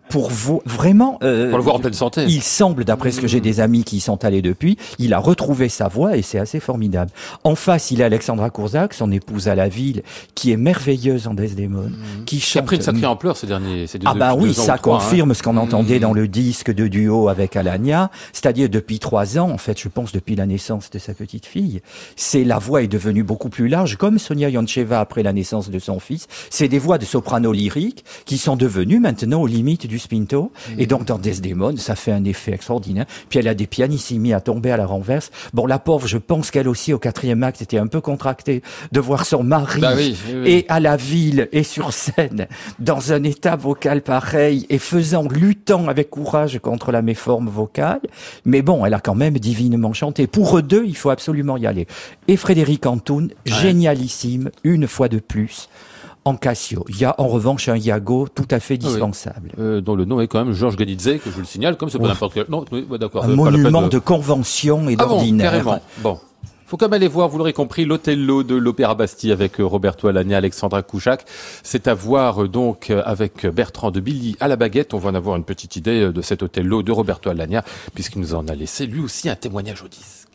pour 0.10 0.30
vo- 0.32 0.62
vraiment... 0.66 1.18
euh, 1.24 1.50
Pour 1.50 1.58
le 1.60 1.64
voir 1.64 1.76
en 1.76 1.80
pleine 1.80 1.94
santé. 1.94 2.26
il 2.28 2.42
semble, 2.42 2.84
d'après 2.84 3.12
ce 3.12 3.22
que 3.22 3.28
j'ai 3.28 3.40
des 3.42 3.60
amis 3.60 3.84
qui 3.84 3.98
y 3.98 4.00
sont 4.00 4.26
allés 4.26 4.42
depuis, 4.42 4.78
il 4.98 5.14
a 5.14 5.20
retrouvé 5.20 5.70
sa 5.70 5.88
voix 5.88 6.18
et 6.18 6.22
c'est 6.22 6.40
assez 6.40 6.60
formidable. 6.60 7.12
En 7.44 7.56
face, 7.56 7.92
il 7.92 8.02
a 8.02 8.06
Alexandra 8.08 8.50
Kourzac, 8.50 8.94
son 8.94 9.12
épouse 9.12 9.48
à 9.48 9.56
la 9.56 9.70
ville, 9.70 10.02
qui 10.36 10.52
est 10.52 10.58
merveilleuse 10.58 11.28
en 11.28 11.34
Desdemone, 11.34 11.96
qui 12.26 12.38
Qui 12.40 12.44
a 12.58 12.62
chante. 12.62 12.66
pris 12.66 12.76
une 12.78 12.82
sacrée 12.82 13.06
ampleur 13.06 13.38
ces 13.38 13.48
derniers 13.48 13.88
ces 13.88 14.00
deux, 14.00 14.08
Ah 14.10 14.14
bah 14.16 14.34
deux 14.36 14.42
oui, 14.44 14.50
ans 14.50 14.54
ça 14.54 14.78
trois, 14.78 14.96
hein. 14.96 15.00
confirme 15.00 15.34
ce 15.34 15.44
qu'on 15.44 15.58
entendait 15.58 15.98
Mmh. 15.98 16.02
dans 16.02 16.14
le 16.14 16.28
disque 16.28 16.74
de 16.74 16.88
duo 16.88 17.30
avec 17.30 17.56
Alania, 17.56 18.10
c'est-à-dire 18.34 18.70
depuis 18.70 19.00
trois 19.00 19.38
ans, 19.38 19.50
en 19.52 19.58
fait, 19.58 19.80
je 19.80 19.88
pense 19.90 20.12
depuis 20.12 20.36
la 20.36 20.46
naissance 20.46 20.90
de 20.90 20.98
sa 21.00 21.14
petite 21.14 21.46
fille. 21.46 21.82
C'est 22.16 22.44
la 22.44 22.58
voix 22.58 22.82
est 22.82 22.88
devenue 22.88 23.24
beaucoup 23.24 23.50
plus 23.50 23.68
large, 23.68 23.96
comme 23.98 24.18
Sonia 24.18 24.50
Yoncheva 24.50 25.00
après 25.00 25.22
la 25.24 25.34
naissance 25.34 25.70
de 25.70 25.78
son 25.80 26.00
fils. 26.00 26.28
C'est 26.50 26.68
des 26.68 26.80
voix 26.80 26.98
de 26.98 27.06
soprano 27.06 27.52
lyrique 27.52 28.04
qui 28.26 28.38
sont 28.38 28.56
devenues 28.56 29.00
maintenant 29.00 29.42
aux 29.42 29.48
limites 29.48 29.86
du 29.88 29.99
spinto. 30.00 30.52
Et 30.78 30.86
donc 30.88 31.06
dans 31.06 31.18
Desdemone, 31.18 31.78
ça 31.78 31.96
fait 31.96 32.12
un 32.12 32.24
effet 32.26 32.54
extraordinaire. 32.54 33.06
Puis 33.30 33.40
elle 33.40 33.48
a 33.48 33.54
des 33.54 33.68
pianissimi 33.68 34.34
à 34.34 34.42
tomber 34.42 34.72
à 34.72 34.78
la 34.78 34.86
renverse. 34.86 35.32
Bon, 35.54 35.66
la 35.66 35.80
pauvre, 35.80 36.08
je 36.08 36.18
pense 36.18 36.52
qu'elle 36.52 36.68
aussi 36.68 36.94
au 36.94 37.00
quatrième 37.00 37.44
acte 37.44 37.62
était 37.62 37.78
un 37.78 37.88
peu 37.88 38.02
contractée 38.02 38.62
de 38.92 39.00
voir 39.00 39.26
son 39.26 39.44
mari 39.44 39.82
Bah 39.82 39.94
oui, 39.96 40.16
oui, 40.28 40.34
oui. 40.42 40.50
et 40.52 40.66
à 40.70 40.80
la 40.80 40.96
ville 40.98 41.48
et 41.52 41.64
sur 41.64 41.94
scène 41.94 42.48
dans 42.80 43.14
un 43.14 43.24
état 43.24 43.56
vocal 43.56 44.02
pareil 44.02 44.66
et 44.70 44.80
faisant 44.80 45.28
luttant 45.28 45.88
avec 45.88 46.10
courage 46.10 46.60
contre 46.60 46.92
la 46.92 47.02
méforme 47.02 47.50
vocale 47.50 48.02
mais 48.46 48.62
bon 48.62 48.86
elle 48.86 48.94
a 48.94 49.00
quand 49.00 49.16
même 49.16 49.38
divinement 49.38 49.94
chanté 49.94 50.28
pour 50.28 50.58
eux 50.58 50.62
deux 50.62 50.86
il 50.86 50.96
faut 50.96 51.10
absolument 51.10 51.58
y 51.58 51.66
aller 51.68 51.88
et 52.28 52.38
Frédéric 52.38 52.86
Antoun 52.86 53.30
génialissime 53.46 54.50
une 54.64 54.88
fois 54.88 55.08
de 55.10 55.20
plus 55.20 55.70
en 56.30 56.38
Il 56.90 56.98
y 56.98 57.06
a 57.06 57.16
en 57.18 57.28
revanche 57.28 57.70
un 57.70 57.76
Yago 57.76 58.28
tout 58.34 58.48
à 58.52 58.60
fait 58.60 58.76
ah 58.76 58.88
dispensable. 58.88 59.52
Euh, 59.60 59.82
dont 59.82 59.96
le 59.96 60.06
nom 60.06 60.22
est 60.22 60.28
quand 60.28 60.44
même 60.44 60.54
Georges 60.54 60.76
Ganizé, 60.76 61.20
que 61.20 61.30
je 61.30 61.36
vous 61.36 61.42
le 61.42 61.46
signale, 61.46 61.78
comme 61.78 61.90
c'est 61.90 61.98
pas 61.98 62.06
oh. 62.06 62.10
n'importe 62.10 62.34
quel. 62.34 62.46
Non, 62.50 62.66
d'accord. 63.00 63.26
Un 63.26 63.30
euh, 63.30 63.36
monument 63.36 63.88
de... 63.88 64.00
convention 64.00 64.90
et 64.90 64.96
ah 65.00 65.06
d'ordinaire. 65.06 65.80
Bon, 66.00 66.20
Faut 66.68 66.78
quand 66.78 66.86
même 66.86 66.94
aller 66.94 67.08
voir, 67.08 67.30
vous 67.30 67.38
l'aurez 67.38 67.54
compris, 67.54 67.86
l'Othello 67.86 68.44
de 68.44 68.56
l'Opéra 68.56 68.96
Bastille 68.96 69.32
avec 69.32 69.60
euh, 69.60 69.64
Roberto 69.64 70.08
Alagna, 70.08 70.38
Alexandra 70.38 70.84
Kouchak. 70.84 71.26
C'est 71.64 71.88
à 71.88 71.94
voir 71.94 72.48
donc 72.48 72.92
avec 72.92 73.46
Bertrand 73.48 73.92
de 73.92 74.00
Billy 74.00 74.36
à 74.40 74.48
la 74.48 74.56
baguette. 74.56 74.94
On 74.94 75.00
va 75.00 75.10
en 75.10 75.16
avoir 75.16 75.36
une 75.36 75.46
petite 75.46 75.76
idée 75.76 76.12
de 76.12 76.22
cet 76.22 76.44
Othello 76.44 76.84
de 76.84 76.92
Roberto 76.92 77.30
Alagna, 77.30 77.64
puisqu'il 77.94 78.20
nous 78.22 78.36
en 78.36 78.48
a 78.48 78.56
laissé 78.56 78.86
lui 78.86 79.02
aussi 79.02 79.30
un 79.30 79.36
témoignage 79.36 79.84
au 79.84 79.88
10. 79.88 80.29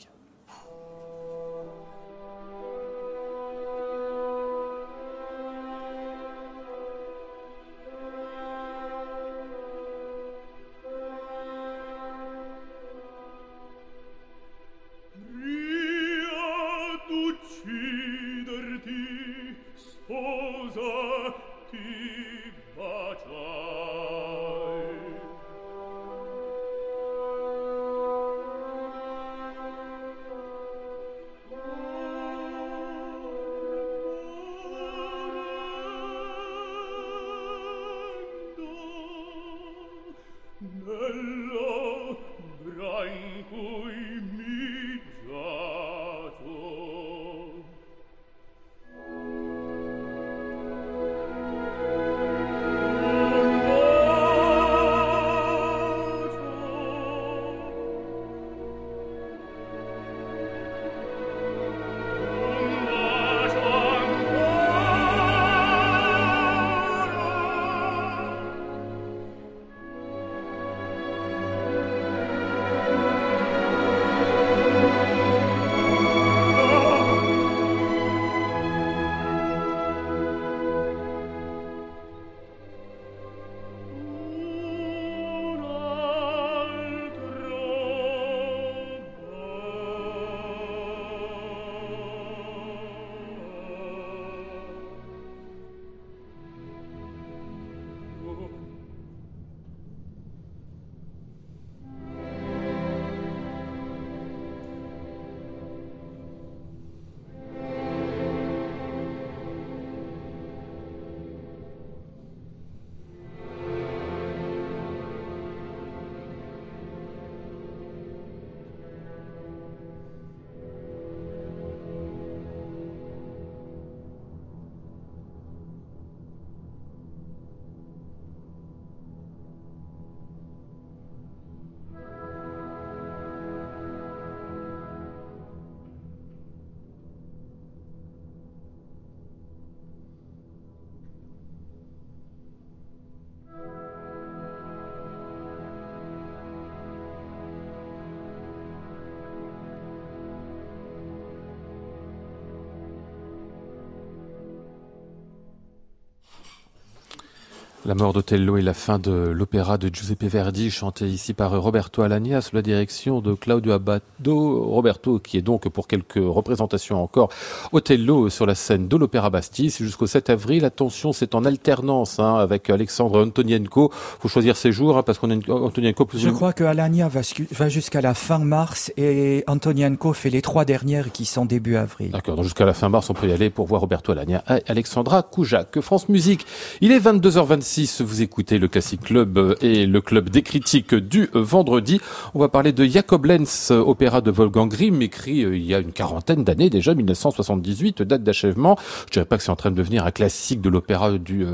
La 157.87 157.95
mort 157.95 158.15
d'Othello 158.15 158.57
et 158.57 158.63
la 158.63 158.73
fin 158.73 158.99
de 158.99 159.11
l'opéra 159.11 159.77
de 159.77 159.95
Giuseppe 159.95 160.25
Verdi, 160.25 160.71
chanté 160.71 161.07
ici 161.07 161.35
par 161.35 161.61
Roberto 161.61 162.01
Alagna 162.01 162.41
sous 162.41 162.57
la 162.57 162.63
direction 162.63 163.21
de 163.21 163.35
Claudio 163.35 163.73
Abbado. 163.73 164.03
Roberto, 164.33 165.19
qui 165.19 165.37
est 165.39 165.43
donc 165.43 165.69
pour 165.69 165.87
quelques 165.87 166.15
représentations 166.17 167.03
encore 167.03 167.29
Othello 167.73 168.29
sur 168.31 168.47
la 168.47 168.55
scène 168.55 168.89
de 168.89 168.97
l'Opéra 168.97 169.31
Bastille. 169.31 169.71
jusqu'au 169.71 170.07
7 170.07 170.31
avril. 170.31 170.65
Attention, 170.65 171.13
c'est 171.13 171.35
en 171.35 171.45
alternance 171.45 172.19
hein, 172.19 172.37
avec 172.37 172.71
Alexandre 172.71 173.25
Antonienko. 173.25 173.91
faut 173.93 174.29
choisir 174.29 174.57
ses 174.57 174.73
jours 174.73 174.97
hein, 174.99 175.03
parce 175.03 175.19
qu'on 175.19 175.31
a 175.31 175.35
Antonienko 175.51 176.05
plus 176.05 176.19
Je 176.19 176.31
crois 176.31 176.53
que 176.53 176.65
Alagna 176.65 177.09
va, 177.09 177.21
va 177.51 177.69
jusqu'à 177.69 178.01
la 178.01 178.15
fin 178.15 178.39
mars 178.39 178.93
et 178.97 179.45
Antonienko 179.47 180.13
fait 180.13 180.31
les 180.31 180.43
trois 180.43 180.65
dernières 180.65 181.13
qui 181.13 181.25
sont 181.25 181.45
début 181.45 181.77
avril. 181.77 182.11
D'accord, 182.11 182.37
donc 182.37 182.45
jusqu'à 182.45 182.65
la 182.65 182.75
fin 182.75 182.89
mars, 182.89 183.11
on 183.11 183.15
peut 183.15 183.29
y 183.29 183.33
aller 183.33 183.51
pour 183.51 183.67
voir 183.67 183.81
Roberto 183.81 184.13
Alagna 184.13 184.43
et 184.49 184.63
Alexandra 184.67 185.23
Koujak. 185.23 185.81
France 185.81 186.09
Musique, 186.09 186.47
il 186.81 186.93
est 186.93 187.01
22h26 187.01 188.03
vous 188.03 188.23
écoutez 188.23 188.59
le 188.59 188.69
Classic 188.69 189.01
Club 189.01 189.57
et 189.61 189.87
le 189.87 190.01
club 190.01 190.29
des 190.29 190.43
critiques 190.43 190.95
du 190.95 191.29
vendredi. 191.33 192.01
On 192.35 192.39
va 192.39 192.49
parler 192.49 192.73
de 192.73 192.85
Jacob 192.85 193.25
Lenz, 193.25 193.71
opéra 193.71 194.14
de 194.21 194.31
Wolfgang 194.31 194.69
Grimm, 194.69 195.03
écrit 195.03 195.45
euh, 195.45 195.57
il 195.57 195.65
y 195.65 195.75
a 195.75 195.79
une 195.79 195.93
quarantaine 195.93 196.45
d'années 196.45 196.71
déjà, 196.71 196.95
1978, 196.95 198.03
date 198.03 198.23
d'achèvement. 198.23 198.77
Je 199.07 199.13
dirais 199.13 199.25
pas 199.25 199.37
que 199.37 199.43
c'est 199.43 199.51
en 199.51 199.57
train 199.57 199.71
de 199.71 199.77
devenir 199.77 200.05
un 200.07 200.11
classique 200.11 200.61
de 200.61 200.69
l'opéra 200.69 201.13
du 201.13 201.45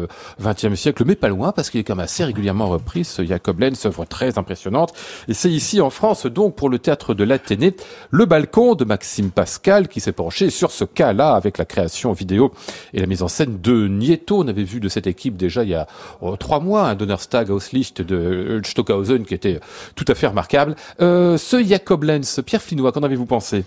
XXe 0.40 0.64
euh, 0.64 0.74
siècle, 0.74 1.04
mais 1.06 1.14
pas 1.14 1.28
loin, 1.28 1.52
parce 1.52 1.70
qu'il 1.70 1.80
est 1.80 1.84
quand 1.84 1.96
même 1.96 2.04
assez 2.04 2.24
régulièrement 2.24 2.68
repris, 2.68 3.04
ce 3.04 3.24
Jacob 3.24 3.60
Lenz, 3.60 3.84
œuvre 3.86 4.04
très 4.04 4.38
impressionnante. 4.38 4.92
Et 5.28 5.34
c'est 5.34 5.50
ici 5.50 5.80
en 5.80 5.90
France, 5.90 6.26
donc, 6.26 6.54
pour 6.56 6.68
le 6.68 6.78
théâtre 6.78 7.14
de 7.14 7.24
l'Athénée, 7.24 7.74
le 8.10 8.24
balcon 8.24 8.74
de 8.74 8.84
Maxime 8.84 9.30
Pascal, 9.30 9.88
qui 9.88 10.00
s'est 10.00 10.12
penché 10.12 10.50
sur 10.50 10.70
ce 10.70 10.84
cas-là, 10.84 11.34
avec 11.34 11.58
la 11.58 11.64
création 11.64 12.12
vidéo 12.12 12.52
et 12.94 13.00
la 13.00 13.06
mise 13.06 13.22
en 13.22 13.28
scène 13.28 13.60
de 13.60 13.88
Nieto. 13.88 14.38
On 14.38 14.48
avait 14.48 14.64
vu 14.64 14.80
de 14.80 14.88
cette 14.88 15.06
équipe 15.06 15.36
déjà 15.36 15.62
il 15.62 15.70
y 15.70 15.74
a 15.74 15.86
oh, 16.20 16.36
trois 16.36 16.60
mois, 16.60 16.88
un 16.88 16.94
Donnerstag 16.94 17.50
Auslicht 17.50 18.02
de 18.02 18.60
Stockhausen 18.64 19.24
qui 19.24 19.34
était 19.34 19.60
tout 19.94 20.04
à 20.08 20.14
fait 20.14 20.26
remarquable. 20.26 20.76
Euh, 21.00 21.38
ce 21.38 21.62
Jacob 21.62 22.04
Lenz, 22.04 22.40
Pierre 22.50 22.62
Flinois, 22.62 22.90
qu'en 22.90 23.04
avez-vous 23.04 23.26
pensé? 23.26 23.64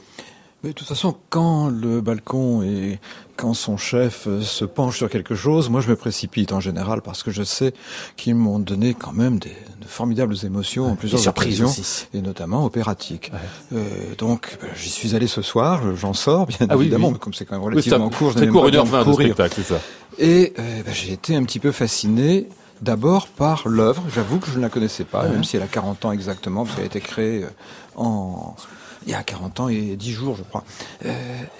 Mais 0.61 0.71
de 0.71 0.75
toute 0.75 0.89
façon, 0.89 1.15
quand 1.29 1.69
le 1.69 2.01
balcon 2.01 2.63
et 2.63 2.99
quand 3.37 3.53
son 3.53 3.77
chef 3.77 4.27
euh, 4.27 4.41
se 4.41 4.65
penche 4.65 4.97
sur 4.97 5.09
quelque 5.09 5.35
chose, 5.35 5.69
moi 5.69 5.79
je 5.79 5.87
me 5.87 5.95
précipite 5.95 6.51
en 6.51 6.59
général 6.59 7.01
parce 7.01 7.23
que 7.23 7.31
je 7.31 7.43
sais 7.43 7.73
qu'ils 8.17 8.35
m'ont 8.35 8.59
donné 8.59 8.93
quand 8.93 9.13
même 9.13 9.39
des, 9.39 9.55
de 9.79 9.87
formidables 9.87 10.35
émotions 10.43 10.91
en 10.91 10.95
plusieurs 10.97 11.25
occasions 11.25 11.71
et 12.13 12.21
notamment 12.21 12.65
opératiques. 12.65 13.31
Euh, 13.71 13.85
donc 14.17 14.57
ben, 14.61 14.69
j'y 14.75 14.89
suis 14.89 15.15
allé 15.15 15.27
ce 15.27 15.41
soir, 15.41 15.95
j'en 15.95 16.11
sors 16.11 16.45
bien 16.45 16.67
ah 16.69 16.75
évidemment, 16.75 17.11
mais 17.11 17.19
comme 17.19 17.33
c'est 17.33 17.45
quand 17.45 17.55
même 17.55 17.63
relativement 17.63 18.09
court, 18.09 18.33
je 18.33 18.39
n'ai 18.39 18.47
pas 18.47 18.51
de 18.51 19.03
courir. 19.03 19.35
Ça. 19.37 19.79
Et 20.19 20.51
euh, 20.59 20.83
ben, 20.85 20.93
j'ai 20.93 21.13
été 21.13 21.37
un 21.37 21.45
petit 21.45 21.59
peu 21.59 21.71
fasciné 21.71 22.49
D'abord 22.83 23.27
par 23.27 23.69
l'œuvre, 23.69 24.03
j'avoue 24.13 24.39
que 24.39 24.47
je 24.47 24.57
ne 24.57 24.61
la 24.61 24.67
connaissais 24.67 25.05
pas, 25.05 25.25
même 25.29 25.45
si 25.45 25.55
elle 25.55 25.63
a 25.63 25.67
40 25.67 26.03
ans 26.03 26.11
exactement, 26.11 26.65
parce 26.65 26.75
qu'elle 26.75 26.83
a 26.83 26.87
été 26.87 26.99
créée 26.99 27.45
en 27.95 28.55
il 29.05 29.11
y 29.11 29.15
a 29.15 29.23
40 29.23 29.59
ans 29.59 29.69
et 29.69 29.95
10 29.95 30.11
jours, 30.11 30.35
je 30.35 30.43
crois. 30.43 30.63
Euh, 31.05 31.13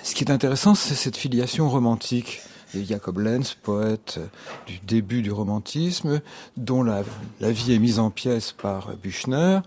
ce 0.04 0.16
qui 0.16 0.24
est 0.24 0.32
intéressant, 0.32 0.76
c'est 0.76 0.96
cette 0.96 1.18
filiation 1.18 1.70
romantique. 1.70 2.42
Et 2.76 2.86
Jacob 2.86 3.20
Lenz, 3.20 3.56
poète 3.62 4.20
du 4.66 4.80
début 4.80 5.22
du 5.22 5.32
romantisme, 5.32 6.22
dont 6.58 6.82
la, 6.82 7.04
la 7.40 7.52
vie 7.52 7.74
est 7.74 7.80
mise 7.80 8.00
en 8.00 8.10
pièces 8.10 8.52
par 8.52 8.96
Büchner, 8.96 9.60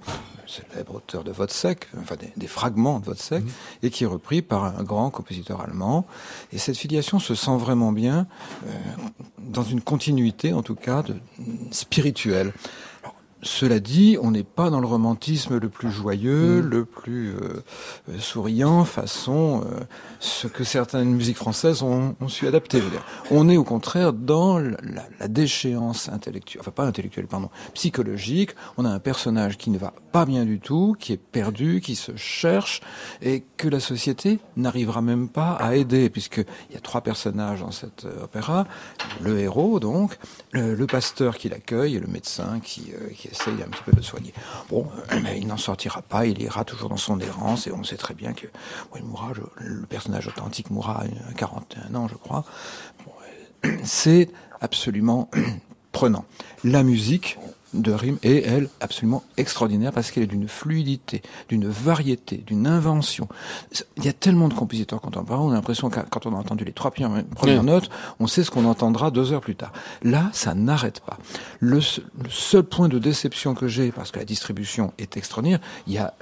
célèbre 0.47 0.97
auteur 0.97 1.23
de 1.23 1.31
Vodsec, 1.31 1.87
enfin 2.01 2.17
des, 2.37 2.47
fragments 2.47 2.99
de 2.99 3.05
Vodsec, 3.05 3.45
mmh. 3.45 3.49
et 3.85 3.91
qui 3.91 4.05
est 4.05 4.09
repris 4.09 4.43
par 4.43 4.65
un 4.65 4.83
grand 4.83 5.11
compositeur 5.11 5.61
allemand. 5.61 6.05
Et 6.53 6.59
cette 6.59 6.77
filiation 6.77 7.21
se 7.21 7.37
sent 7.37 7.57
vraiment 7.57 7.93
bien 7.93 8.27
euh, 8.67 8.71
dans 9.39 9.63
une 9.63 9.81
continuité, 9.81 10.53
en 10.53 10.63
tout 10.63 10.75
cas, 10.75 11.03
de, 11.03 11.15
spirituelle. 11.71 12.53
Cela 13.47 13.79
dit, 13.79 14.19
on 14.21 14.33
n'est 14.33 14.43
pas 14.43 14.71
dans 14.71 14.81
le 14.81 14.89
romantisme 14.89 15.59
le 15.59 15.69
plus 15.69 15.93
joyeux, 15.93 16.63
mm. 16.63 16.69
le 16.69 16.85
plus 16.85 17.37
euh, 17.37 17.63
euh, 18.11 18.19
souriant, 18.19 18.85
façon 18.85 19.63
euh, 19.65 19.85
ce 20.19 20.49
que 20.49 20.65
certaines 20.65 21.11
musiques 21.11 21.37
françaises 21.37 21.85
ont, 21.85 22.17
ont 22.21 22.27
su 22.27 22.49
adapter. 22.49 22.83
On 23.31 23.49
est 23.49 23.57
au 23.57 23.63
contraire 23.63 24.13
dans 24.13 24.59
la, 24.59 24.77
la, 25.21 25.29
déchéance 25.29 26.09
intellectuelle, 26.09 26.61
enfin 26.61 26.73
pas 26.73 26.87
intellectuelle, 26.87 27.29
pardon, 27.29 27.49
psychologique. 27.73 28.51
On 28.79 28.85
a 28.85 28.91
un 28.91 28.99
personnage 28.99 29.57
qui 29.59 29.71
ne 29.71 29.79
va 29.79 29.95
pas 30.11 30.27
bien 30.27 30.45
du 30.45 30.59
tout, 30.59 30.97
qui 30.99 31.13
est 31.13 31.17
perdu, 31.17 31.81
qui 31.81 31.95
se 31.95 32.17
cherche, 32.17 32.81
et 33.23 33.45
que 33.57 33.69
la 33.69 33.79
société 33.79 34.41
n'arrivera 34.57 35.03
même 35.03 35.29
pas 35.29 35.53
à 35.53 35.77
aider, 35.77 36.11
puisqu'il 36.11 36.75
y 36.75 36.77
a 36.77 36.81
trois 36.81 37.01
personnages 37.01 37.61
dans 37.61 37.71
cet 37.71 38.09
opéra. 38.25 38.67
Le 39.23 39.39
héros, 39.39 39.79
donc, 39.79 40.19
le, 40.51 40.87
pasteur 40.87 41.37
qui 41.37 41.49
l'accueille 41.49 41.97
et 41.97 42.01
le 42.01 42.07
médecin 42.07 42.61
qui, 42.61 42.93
qui 43.17 43.29
essaye 43.37 43.62
un 43.62 43.68
petit 43.68 43.83
peu 43.83 43.92
de 43.92 44.01
soigner. 44.01 44.33
Bon, 44.70 44.87
il 45.37 45.46
n'en 45.46 45.57
sortira 45.57 46.03
pas, 46.03 46.27
il 46.27 46.40
ira 46.42 46.64
toujours 46.64 46.88
dans 46.88 46.96
son 46.96 47.20
errance, 47.20 47.66
et 47.66 47.72
on 47.72 47.85
sait 47.85 47.96
très 47.96 48.14
bien 48.14 48.33
que 48.33 48.46
il 48.96 49.05
mourra, 49.05 49.33
le 49.59 49.87
personnage 49.87 50.27
authentique 50.29 50.70
mourra 50.70 51.03
à 51.03 51.33
41 51.35 51.94
ans, 51.94 52.09
je 52.09 52.14
crois. 52.14 52.44
C'est 53.85 54.31
absolument 54.61 55.31
prenant. 55.92 56.25
La 56.64 56.83
musique, 56.83 57.38
de 57.75 57.93
rime 57.93 58.19
est, 58.23 58.47
elle, 58.47 58.69
absolument 58.81 59.23
extraordinaire 59.37 59.93
parce 59.93 60.11
qu'elle 60.11 60.25
est 60.25 60.29
d'une 60.29 60.49
fluidité, 60.49 61.23
d'une 61.49 61.69
variété, 61.69 62.39
d'une 62.39 62.67
invention. 62.67 63.29
Il 63.97 64.05
y 64.05 64.09
a 64.09 64.13
tellement 64.13 64.49
de 64.49 64.55
compositeurs 64.55 65.01
contemporains, 65.01 65.43
on 65.43 65.51
a 65.51 65.55
l'impression 65.55 65.91
que 65.91 66.01
quand 66.09 66.27
on 66.27 66.35
a 66.35 66.39
entendu 66.39 66.65
les 66.65 66.73
trois 66.73 66.91
premières, 66.91 67.63
notes, 67.63 67.91
on 68.21 68.27
sait 68.27 68.45
ce 68.45 68.51
qu'on 68.51 68.65
entendra 68.65 69.11
deux 69.11 69.33
heures 69.33 69.41
plus 69.41 69.57
tard. 69.57 69.73
Là, 70.03 70.31
ça 70.33 70.55
n'arrête 70.55 71.01
pas. 71.01 71.19
Le, 71.61 71.81
seul 72.29 72.63
point 72.63 72.89
de 72.89 72.99
déception 72.99 73.55
que 73.55 73.69
j'ai, 73.69 73.93
parce 73.93 74.11
que 74.11 74.19
la 74.19 74.25
distribution 74.25 74.93
est 74.99 75.17
extraordinaire, 75.17 75.61
il 75.87 75.95
y 75.95 75.99
a 75.99 76.15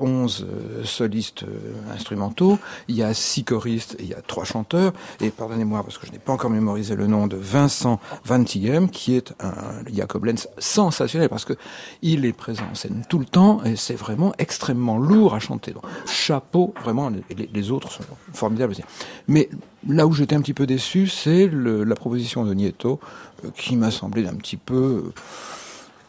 onze 0.00 0.46
euh, 0.48 0.84
solistes 0.84 1.44
euh, 1.44 1.94
instrumentaux, 1.94 2.58
il 2.88 2.96
y 2.96 3.02
a 3.02 3.14
six 3.14 3.44
choristes 3.44 3.96
et 3.98 4.04
il 4.04 4.08
y 4.08 4.14
a 4.14 4.22
trois 4.22 4.44
chanteurs, 4.44 4.92
et 5.20 5.30
pardonnez-moi 5.30 5.82
parce 5.82 5.98
que 5.98 6.06
je 6.06 6.12
n'ai 6.12 6.18
pas 6.18 6.32
encore 6.32 6.50
mémorisé 6.50 6.96
le 6.96 7.06
nom 7.06 7.26
de 7.26 7.36
Vincent 7.36 8.00
Vantigem, 8.24 8.88
qui 8.88 9.14
est 9.14 9.32
un 9.40 9.52
Jacob 9.92 10.24
Lenz 10.24 10.48
sensationnel 10.70 11.28
parce 11.28 11.44
que 11.44 11.54
il 12.02 12.24
est 12.24 12.32
présent 12.32 12.64
en 12.70 12.74
scène 12.74 13.02
tout 13.08 13.18
le 13.18 13.24
temps 13.24 13.62
et 13.64 13.76
c'est 13.76 13.94
vraiment 13.94 14.32
extrêmement 14.38 14.98
lourd 14.98 15.34
à 15.34 15.40
chanter. 15.40 15.72
Donc, 15.72 15.82
chapeau, 16.06 16.72
vraiment, 16.82 17.10
les, 17.10 17.50
les 17.52 17.70
autres 17.70 17.90
sont 17.92 18.02
formidables 18.32 18.72
aussi. 18.72 18.84
Mais 19.28 19.48
là 19.88 20.06
où 20.06 20.12
j'étais 20.12 20.36
un 20.36 20.40
petit 20.40 20.54
peu 20.54 20.66
déçu, 20.66 21.06
c'est 21.06 21.48
la 21.52 21.94
proposition 21.94 22.44
de 22.44 22.54
Nieto 22.54 23.00
euh, 23.44 23.48
qui 23.56 23.76
m'a 23.76 23.90
semblé 23.90 24.26
un 24.26 24.34
petit 24.34 24.56
peu 24.56 25.12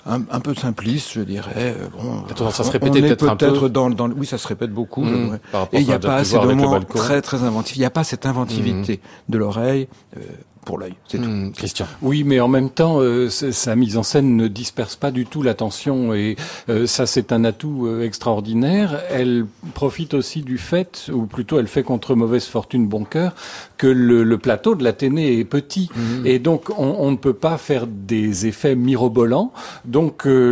un, 0.06 0.22
un, 0.32 0.40
peu 0.40 0.56
simpliste, 0.56 1.12
je 1.14 1.22
dirais. 1.22 1.76
Euh, 1.80 1.88
bon, 1.92 2.24
Attends, 2.30 2.52
ça 2.52 2.64
se 2.64 2.72
répétait 2.72 3.02
peut-être 3.02 3.28
un 3.28 3.36
peu. 3.36 3.70
Dans, 3.70 3.90
dans, 3.90 4.10
oui, 4.10 4.26
ça 4.26 4.38
se 4.38 4.48
répète 4.48 4.72
beaucoup. 4.72 5.04
Mmh, 5.04 5.40
et 5.74 5.80
il 5.80 5.86
n'y 5.86 5.94
a 5.94 6.00
pas 6.00 6.16
assez 6.16 6.38
de 6.38 6.84
très 6.86 7.22
très 7.22 7.44
inventifs. 7.44 7.76
Il 7.76 7.80
n'y 7.80 7.86
a 7.86 7.92
pas 7.92 8.04
cette 8.04 8.26
inventivité 8.26 8.98
mmh. 8.98 9.32
de 9.32 9.38
l'oreille. 9.38 9.88
Euh, 10.18 10.22
pour 10.66 10.78
l'œil. 10.78 10.94
C'est 11.08 11.18
tout. 11.18 11.30
Hmm, 11.30 11.52
Christian. 11.52 11.88
Oui, 12.02 12.24
mais 12.24 12.40
en 12.40 12.48
même 12.48 12.70
temps, 12.70 13.00
euh, 13.00 13.30
sa 13.30 13.76
mise 13.76 13.98
en 13.98 14.04
scène 14.04 14.36
ne 14.36 14.48
disperse 14.48 14.96
pas 14.96 15.12
du 15.12 15.26
tout 15.26 15.42
l'attention 15.42 16.14
et 16.14 16.36
euh, 16.70 16.86
ça, 16.86 17.06
c'est 17.06 17.32
un 17.32 17.44
atout 17.44 17.88
euh, 17.88 18.04
extraordinaire. 18.04 19.02
Elle 19.10 19.46
profite 19.74 20.14
aussi 20.14 20.42
du 20.42 20.58
fait, 20.58 21.10
ou 21.14 21.26
plutôt, 21.26 21.60
elle 21.60 21.68
fait 21.68 21.84
contre 21.84 22.16
mauvaise 22.16 22.46
fortune 22.46 22.88
bon 22.88 23.04
cœur, 23.04 23.34
que 23.78 23.88
le, 23.88 24.24
le 24.24 24.38
plateau 24.38 24.76
de 24.76 24.84
l'Athénée 24.84 25.40
est 25.40 25.46
petit 25.46 25.90
hmm. 25.96 26.26
et 26.26 26.40
donc 26.40 26.70
on, 26.78 26.96
on, 27.00 27.12
ne 27.12 27.18
peut 27.18 27.34
pas 27.34 27.58
faire 27.58 27.88
des 27.88 28.46
effets 28.46 28.76
mirobolants. 28.76 29.52
Donc 29.86 30.26
le, 30.26 30.52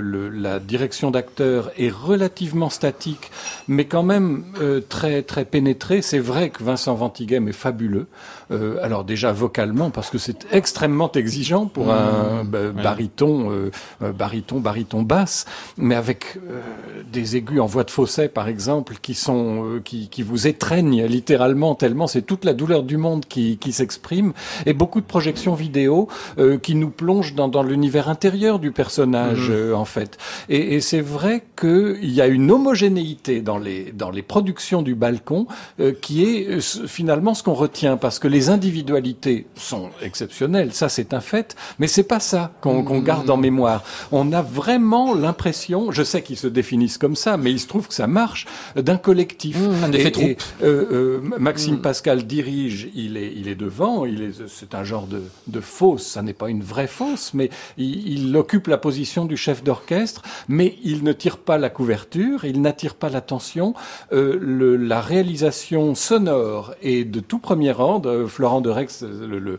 le, 0.00 0.28
la 0.28 0.60
direction 0.60 1.10
d'acteur 1.10 1.70
est 1.76 1.92
relativement 1.92 2.70
statique, 2.70 3.30
mais 3.66 3.86
quand 3.86 4.02
même 4.02 4.44
très 4.88 5.22
très 5.22 5.44
pénétrée. 5.44 6.02
C'est 6.02 6.18
vrai 6.18 6.50
que 6.50 6.62
Vincent 6.62 6.94
Ventigem 6.94 7.48
est 7.48 7.52
fabuleux. 7.52 8.06
Alors 8.82 9.04
déjà 9.04 9.32
vocalement 9.32 9.90
parce 9.90 10.10
que 10.10 10.18
c'est 10.18 10.46
extrêmement 10.52 11.10
exigeant 11.12 11.66
pour 11.66 11.92
un 11.92 12.44
mmh. 12.44 12.72
baryton, 12.82 13.50
euh, 13.50 13.70
euh, 14.02 14.12
baryton, 14.12 14.60
baryton 14.60 15.02
basse, 15.02 15.46
mais 15.76 15.94
avec 15.94 16.36
euh, 16.36 16.60
des 17.10 17.36
aigus 17.36 17.60
en 17.60 17.66
voix 17.66 17.84
de 17.84 17.90
fausset 17.90 18.28
par 18.28 18.48
exemple 18.48 18.94
qui 19.00 19.14
sont 19.14 19.80
qui, 19.84 20.08
qui 20.08 20.22
vous 20.22 20.46
étreignent 20.46 21.04
littéralement 21.04 21.74
tellement 21.74 22.06
c'est 22.06 22.22
toute 22.22 22.44
la 22.44 22.54
douleur 22.54 22.82
du 22.82 22.96
monde 22.96 23.26
qui, 23.26 23.58
qui 23.58 23.72
s'exprime 23.72 24.32
et 24.66 24.72
beaucoup 24.72 25.00
de 25.00 25.06
projections 25.06 25.54
vidéo 25.54 26.08
qui 26.62 26.74
nous 26.74 26.90
plongent 26.90 27.34
dans, 27.34 27.48
dans 27.48 27.62
l'univers 27.62 28.08
intérieur 28.08 28.58
du 28.58 28.72
personnage 28.72 29.50
mmh. 29.50 29.74
en 29.74 29.84
fait. 29.84 30.18
Et, 30.48 30.74
et 30.74 30.80
c'est 30.80 31.00
vrai 31.00 31.44
qu'il 31.58 32.10
y 32.10 32.20
a 32.20 32.26
une 32.26 32.50
homogénéité 32.50 33.40
dans 33.40 33.58
les 33.58 33.92
dans 33.92 34.10
les 34.10 34.22
productions 34.22 34.82
du 34.82 34.94
balcon 34.94 35.46
qui 36.00 36.24
est 36.24 36.60
finalement 36.60 37.34
ce 37.34 37.42
qu'on 37.42 37.54
retient 37.54 37.96
parce 37.96 38.18
que 38.18 38.28
les 38.28 38.41
individualités 38.50 38.82
sonorités 39.12 39.46
sont 39.56 39.90
exceptionnelles, 40.02 40.72
ça 40.72 40.88
c'est 40.88 41.14
un 41.14 41.20
fait, 41.20 41.56
mais 41.78 41.86
c'est 41.86 42.02
pas 42.02 42.20
ça 42.20 42.52
qu'on 42.60 42.82
qu'on 42.82 43.00
garde 43.00 43.28
en 43.30 43.36
mémoire. 43.36 43.82
On 44.10 44.32
a 44.32 44.42
vraiment 44.42 45.14
l'impression, 45.14 45.90
je 45.92 46.02
sais 46.02 46.22
qu'ils 46.22 46.36
se 46.36 46.46
définissent 46.46 46.98
comme 46.98 47.16
ça, 47.16 47.36
mais 47.36 47.50
il 47.50 47.60
se 47.60 47.66
trouve 47.66 47.88
que 47.88 47.94
ça 47.94 48.06
marche, 48.06 48.46
d'un 48.76 48.96
collectif. 48.96 49.56
un 49.84 49.92
effet 49.92 50.12
Et- 50.20 50.36
euh, 50.62 50.86
euh, 50.92 51.20
Maxime 51.38 51.80
Pascal 51.80 52.26
dirige, 52.26 52.88
il 52.94 53.16
est, 53.16 53.32
il 53.36 53.48
est 53.48 53.54
devant, 53.54 54.04
il 54.04 54.22
est, 54.22 54.32
c'est 54.48 54.74
un 54.74 54.84
genre 54.84 55.06
de, 55.06 55.22
de 55.46 55.60
fausse, 55.60 56.06
ça 56.06 56.22
n'est 56.22 56.32
pas 56.32 56.48
une 56.50 56.62
vraie 56.62 56.86
fausse, 56.86 57.32
mais 57.34 57.50
il, 57.78 58.08
il 58.08 58.36
occupe 58.36 58.66
la 58.66 58.78
position 58.78 59.24
du 59.24 59.36
chef 59.36 59.62
d'orchestre, 59.62 60.22
mais 60.48 60.76
il 60.84 61.02
ne 61.04 61.12
tire 61.12 61.38
pas 61.38 61.58
la 61.58 61.70
couverture, 61.70 62.44
il 62.44 62.60
n'attire 62.60 62.94
pas 62.94 63.08
l'attention. 63.08 63.74
Euh, 64.12 64.76
la 64.78 65.00
réalisation 65.00 65.94
sonore 65.94 66.74
est 66.82 67.04
de 67.04 67.20
tout 67.20 67.38
premier 67.38 67.72
ordre. 67.78 68.26
Florent 68.32 68.60
de 68.62 68.70
Rex, 68.70 69.02
le, 69.02 69.38
le- 69.38 69.58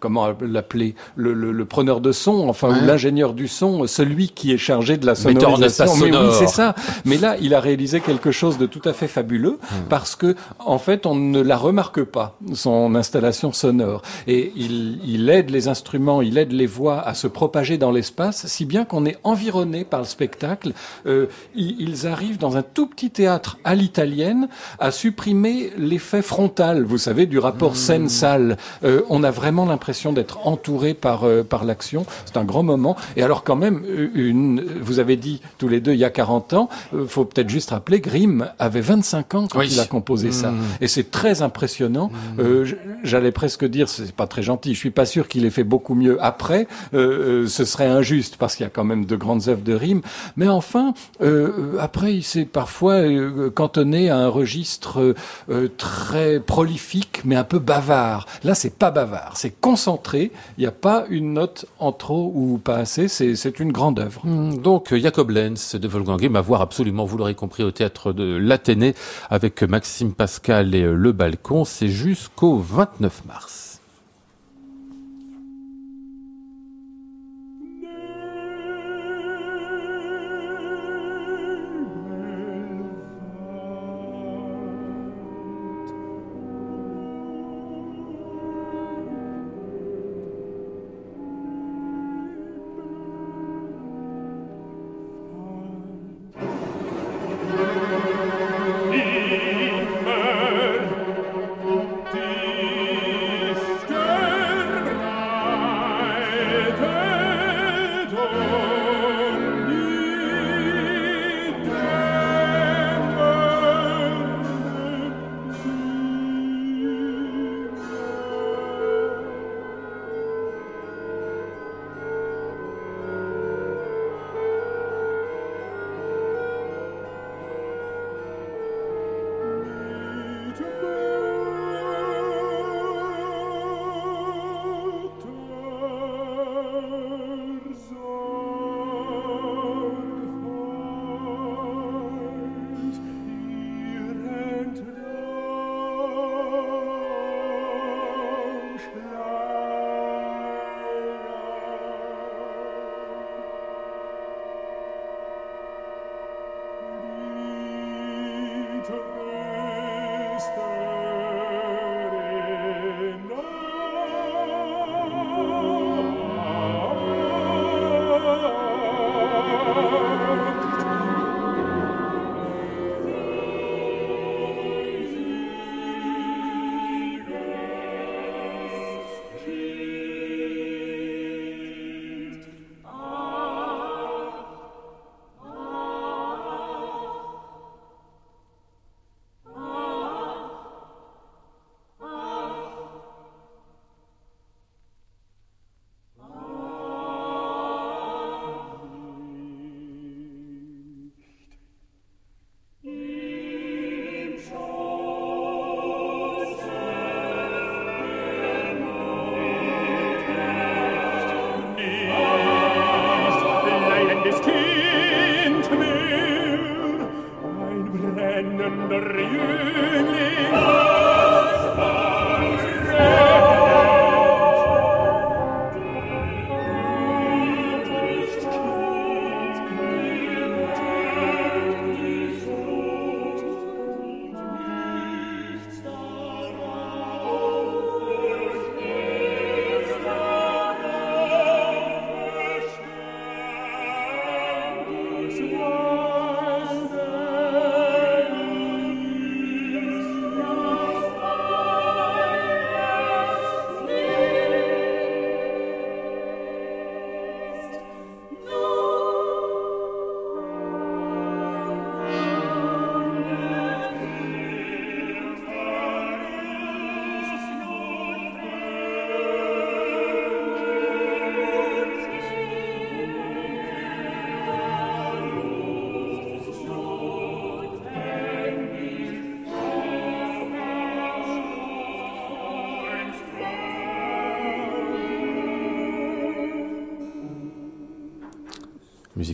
comment 0.00 0.28
l'appeler, 0.40 0.94
le, 1.14 1.32
le, 1.32 1.52
le 1.52 1.64
preneur 1.64 2.00
de 2.00 2.10
son, 2.10 2.48
enfin 2.48 2.68
ou 2.70 2.84
l'ingénieur 2.84 3.34
du 3.34 3.46
son, 3.46 3.86
celui 3.86 4.30
qui 4.30 4.52
est 4.52 4.58
chargé 4.58 4.96
de 4.96 5.06
la 5.06 5.14
sonorisation. 5.14 5.94
Mais 5.96 6.04
oui, 6.06 6.12
sonore. 6.12 6.34
c'est 6.34 6.48
ça. 6.48 6.74
Mais 7.04 7.18
là, 7.18 7.36
il 7.40 7.54
a 7.54 7.60
réalisé 7.60 8.00
quelque 8.00 8.32
chose 8.32 8.58
de 8.58 8.66
tout 8.66 8.82
à 8.84 8.92
fait 8.92 9.08
fabuleux 9.08 9.58
parce 9.88 10.16
que, 10.16 10.34
en 10.58 10.78
fait, 10.78 11.06
on 11.06 11.14
ne 11.14 11.40
la 11.40 11.56
remarque 11.56 12.02
pas, 12.02 12.38
son 12.54 12.94
installation 12.94 13.52
sonore. 13.52 14.02
Et 14.26 14.52
il, 14.56 14.98
il 15.06 15.28
aide 15.28 15.50
les 15.50 15.68
instruments, 15.68 16.22
il 16.22 16.38
aide 16.38 16.52
les 16.52 16.66
voix 16.66 17.00
à 17.00 17.14
se 17.14 17.26
propager 17.26 17.76
dans 17.76 17.90
l'espace, 17.90 18.46
si 18.46 18.64
bien 18.64 18.84
qu'on 18.84 19.04
est 19.04 19.18
environné 19.22 19.84
par 19.84 20.00
le 20.00 20.06
spectacle. 20.06 20.72
Euh, 21.06 21.26
ils, 21.54 21.76
ils 21.78 22.06
arrivent 22.06 22.38
dans 22.38 22.56
un 22.56 22.62
tout 22.62 22.86
petit 22.86 23.10
théâtre 23.10 23.58
à 23.64 23.74
l'italienne 23.74 24.48
à 24.78 24.90
supprimer 24.90 25.70
l'effet 25.76 26.22
frontal, 26.22 26.84
vous 26.84 26.98
savez, 26.98 27.26
du 27.26 27.38
rapport 27.38 27.76
scène-salle. 27.76 28.56
Euh, 28.84 29.02
on 29.10 29.22
a 29.22 29.30
vraiment 29.30 29.66
l'impression 29.66 29.89
d'être 30.12 30.46
entouré 30.46 30.94
par, 30.94 31.24
euh, 31.24 31.42
par 31.42 31.64
l'action. 31.64 32.04
C'est 32.26 32.36
un 32.36 32.44
grand 32.44 32.62
moment. 32.62 32.96
Et 33.16 33.22
alors 33.22 33.44
quand 33.44 33.56
même, 33.56 33.82
euh, 33.86 34.08
une, 34.14 34.62
vous 34.80 34.98
avez 34.98 35.16
dit 35.16 35.40
tous 35.58 35.68
les 35.68 35.80
deux 35.80 35.92
il 35.92 35.98
y 35.98 36.04
a 36.04 36.10
40 36.10 36.52
ans, 36.54 36.68
euh, 36.94 37.06
faut 37.06 37.24
peut-être 37.24 37.48
juste 37.48 37.70
rappeler, 37.70 38.00
Grimm 38.00 38.48
avait 38.58 38.80
25 38.80 39.34
ans 39.34 39.46
quand 39.50 39.58
Oui. 39.58 39.68
il 39.72 39.80
a 39.80 39.86
composé 39.86 40.32
ça. 40.32 40.52
Et 40.80 40.88
c'est 40.88 41.10
très 41.10 41.42
impressionnant. 41.42 42.10
Euh, 42.38 42.64
j- 42.64 42.76
J'allais 43.02 43.32
presque 43.32 43.64
dire, 43.64 43.88
c'est 43.88 44.12
pas 44.12 44.26
très 44.26 44.42
gentil, 44.42 44.74
je 44.74 44.78
suis 44.78 44.90
pas 44.90 45.06
sûr 45.06 45.26
qu'il 45.28 45.44
ait 45.44 45.50
fait 45.50 45.64
beaucoup 45.64 45.94
mieux 45.94 46.22
après. 46.22 46.66
Euh, 46.94 47.44
euh, 47.44 47.46
ce 47.48 47.64
serait 47.64 47.86
injuste 47.86 48.36
parce 48.38 48.56
qu'il 48.56 48.64
y 48.64 48.66
a 48.66 48.70
quand 48.70 48.84
même 48.84 49.04
de 49.06 49.16
grandes 49.16 49.48
œuvres 49.48 49.62
de 49.62 49.74
Grimm. 49.76 50.00
Mais 50.36 50.48
enfin, 50.48 50.94
euh, 51.22 51.76
après, 51.80 52.14
il 52.14 52.22
s'est 52.22 52.44
parfois 52.44 52.94
euh, 52.94 53.50
cantonné 53.50 54.10
à 54.10 54.18
un 54.18 54.28
registre 54.28 55.00
euh, 55.00 55.14
euh, 55.50 55.68
très 55.76 56.40
prolifique, 56.40 57.22
mais 57.24 57.36
un 57.36 57.44
peu 57.44 57.58
bavard. 57.58 58.26
Là, 58.44 58.54
c'est 58.54 58.74
pas 58.74 58.90
bavard, 58.90 59.32
c'est 59.36 59.54
concentré. 59.80 60.30
Il 60.58 60.60
n'y 60.60 60.66
a 60.66 60.72
pas 60.72 61.06
une 61.08 61.32
note 61.32 61.64
en 61.78 61.92
trop 61.92 62.30
ou 62.34 62.58
pas 62.58 62.76
assez. 62.76 63.08
C'est 63.08 63.60
une 63.60 63.72
grande 63.72 63.98
œuvre. 63.98 64.20
Hum, 64.26 64.58
Donc, 64.58 64.92
euh, 64.92 64.98
Jacob 64.98 65.30
Lenz 65.30 65.74
de 65.74 65.88
Wolfgang 65.88 66.18
Grimm 66.18 66.36
à 66.36 66.42
voir 66.42 66.60
absolument, 66.60 67.06
vous 67.06 67.16
l'aurez 67.16 67.34
compris, 67.34 67.62
au 67.62 67.70
théâtre 67.70 68.12
de 68.12 68.36
l'Athénée 68.36 68.94
avec 69.30 69.62
Maxime 69.62 70.12
Pascal 70.12 70.74
et 70.74 70.82
euh, 70.82 70.92
Le 70.94 71.12
Balcon. 71.12 71.64
C'est 71.64 71.88
jusqu'au 71.88 72.58
29 72.58 73.24
mars. 73.26 73.69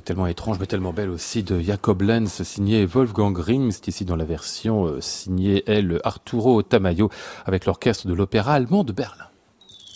Tellement 0.04 0.26
étrange 0.26 0.58
mais 0.58 0.66
tellement 0.66 0.92
belle 0.92 1.10
aussi 1.10 1.42
de 1.42 1.60
Jacob 1.60 2.02
Lenz 2.02 2.42
signé 2.42 2.86
Wolfgang 2.86 3.32
Grimm, 3.32 3.70
c'est 3.70 3.88
ici 3.88 4.04
dans 4.04 4.16
la 4.16 4.24
version 4.24 4.86
euh, 4.86 5.00
signée 5.00 5.64
elle 5.66 6.00
Arturo 6.04 6.62
Tamayo 6.62 7.10
avec 7.44 7.66
l'orchestre 7.66 8.06
de 8.06 8.14
l'opéra 8.14 8.54
allemand 8.54 8.84
de 8.84 8.92
Berlin. 8.92 9.26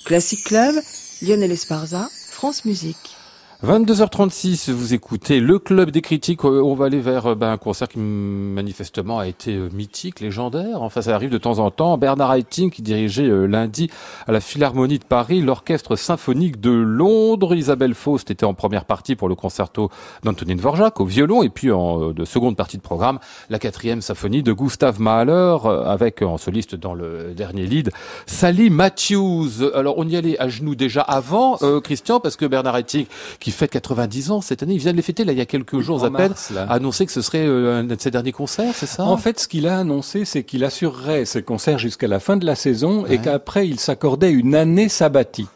Classic 0.05 0.43
Club, 0.43 0.74
Lionel 1.22 1.53
Esparza, 1.53 2.09
France 2.30 2.64
Musique. 2.64 3.20
22h36, 3.63 4.73
vous 4.73 4.95
écoutez 4.95 5.39
le 5.39 5.59
club 5.59 5.91
des 5.91 6.01
critiques. 6.01 6.47
Euh, 6.47 6.63
On 6.65 6.75
va 6.75 6.87
aller 6.87 7.01
vers 7.01 7.27
euh, 7.27 7.35
ben, 7.35 7.53
un 7.53 7.59
concert 7.59 7.89
qui 7.89 7.99
manifestement 7.99 9.19
a 9.19 9.27
été 9.27 9.55
euh, 9.55 9.69
mythique, 9.75 10.21
légendaire. 10.21 10.81
Enfin, 10.81 11.03
ça 11.03 11.15
arrive 11.15 11.29
de 11.29 11.37
temps 11.37 11.59
en 11.59 11.71
temps. 11.71 11.99
Bernard 11.99 12.33
Haitink 12.33 12.73
qui 12.73 12.81
dirigeait 12.81 13.29
lundi 13.47 13.91
à 14.27 14.33
la 14.33 14.41
Philharmonie 14.41 14.99
de 14.99 15.05
Paris 15.05 15.43
l'orchestre 15.43 15.95
symphonique 15.95 16.59
de 16.59 16.71
Londres. 16.71 17.55
Isabelle 17.55 17.93
Faust 17.93 18.31
était 18.31 18.47
en 18.47 18.55
première 18.55 18.87
partie 18.87 19.15
pour 19.15 19.29
le 19.29 19.35
concerto 19.35 19.91
d'Antonin 20.25 20.55
Dvorak 20.55 20.99
au 20.99 21.05
violon 21.05 21.43
et 21.43 21.51
puis 21.51 21.71
en 21.71 22.13
de 22.13 22.25
seconde 22.25 22.57
partie 22.57 22.79
de 22.79 22.83
programme 22.83 23.19
la 23.51 23.59
quatrième 23.59 24.01
symphonie 24.01 24.43
de 24.43 24.55
Gustav 24.55 25.01
Mahler 25.01 25.59
avec 25.85 26.23
en 26.23 26.39
soliste 26.39 26.77
dans 26.77 26.95
le 26.95 27.35
dernier 27.35 27.67
lead 27.67 27.91
Sally 28.25 28.71
Matthews. 28.71 29.71
Alors 29.75 29.97
on 29.99 30.09
y 30.09 30.17
allait 30.17 30.39
à 30.39 30.49
genoux 30.49 30.75
déjà 30.75 31.03
avant 31.03 31.59
euh, 31.61 31.81
Christian 31.81 32.21
parce 32.21 32.37
que 32.37 32.47
Bernard 32.47 32.77
Haitink 32.77 33.07
qui 33.39 33.50
fête 33.53 33.71
90 33.71 34.31
ans 34.31 34.41
cette 34.41 34.63
année, 34.63 34.75
il 34.75 34.81
vient 34.81 34.93
de 34.93 34.97
les 34.97 35.03
fêter 35.03 35.25
là 35.25 35.33
il 35.33 35.39
y 35.39 35.43
a 35.43 35.47
quelques 35.47 35.81
jours 35.81 36.03
En 36.03 36.07
à 36.07 36.11
peine, 36.11 36.35
annoncé 36.69 37.07
que 37.07 37.13
ce 37.13 37.23
serait 37.23 37.47
euh, 37.47 37.81
un 37.81 37.85
de 37.85 37.97
ses 37.99 38.11
derniers 38.11 38.33
concerts, 38.33 38.75
c'est 38.75 38.87
ça? 38.87 39.05
En 39.05 39.17
fait, 39.17 39.41
ce 39.41 39.49
qu'il 39.49 39.67
a 39.67 39.79
annoncé, 39.79 40.25
c'est 40.25 40.45
qu'il 40.45 40.65
assurerait 40.65 41.25
ses 41.25 41.43
concerts 41.43 41.79
jusqu'à 41.79 42.09
la 42.09 42.21
fin 42.21 42.37
de 42.37 42.47
la 42.47 42.55
saison 42.55 43.07
et 43.07 43.19
qu'après, 43.19 43.69
il 43.69 43.79
s'accordait 43.81 44.31
une 44.31 44.55
année 44.55 44.89
sabbatique. 44.89 45.49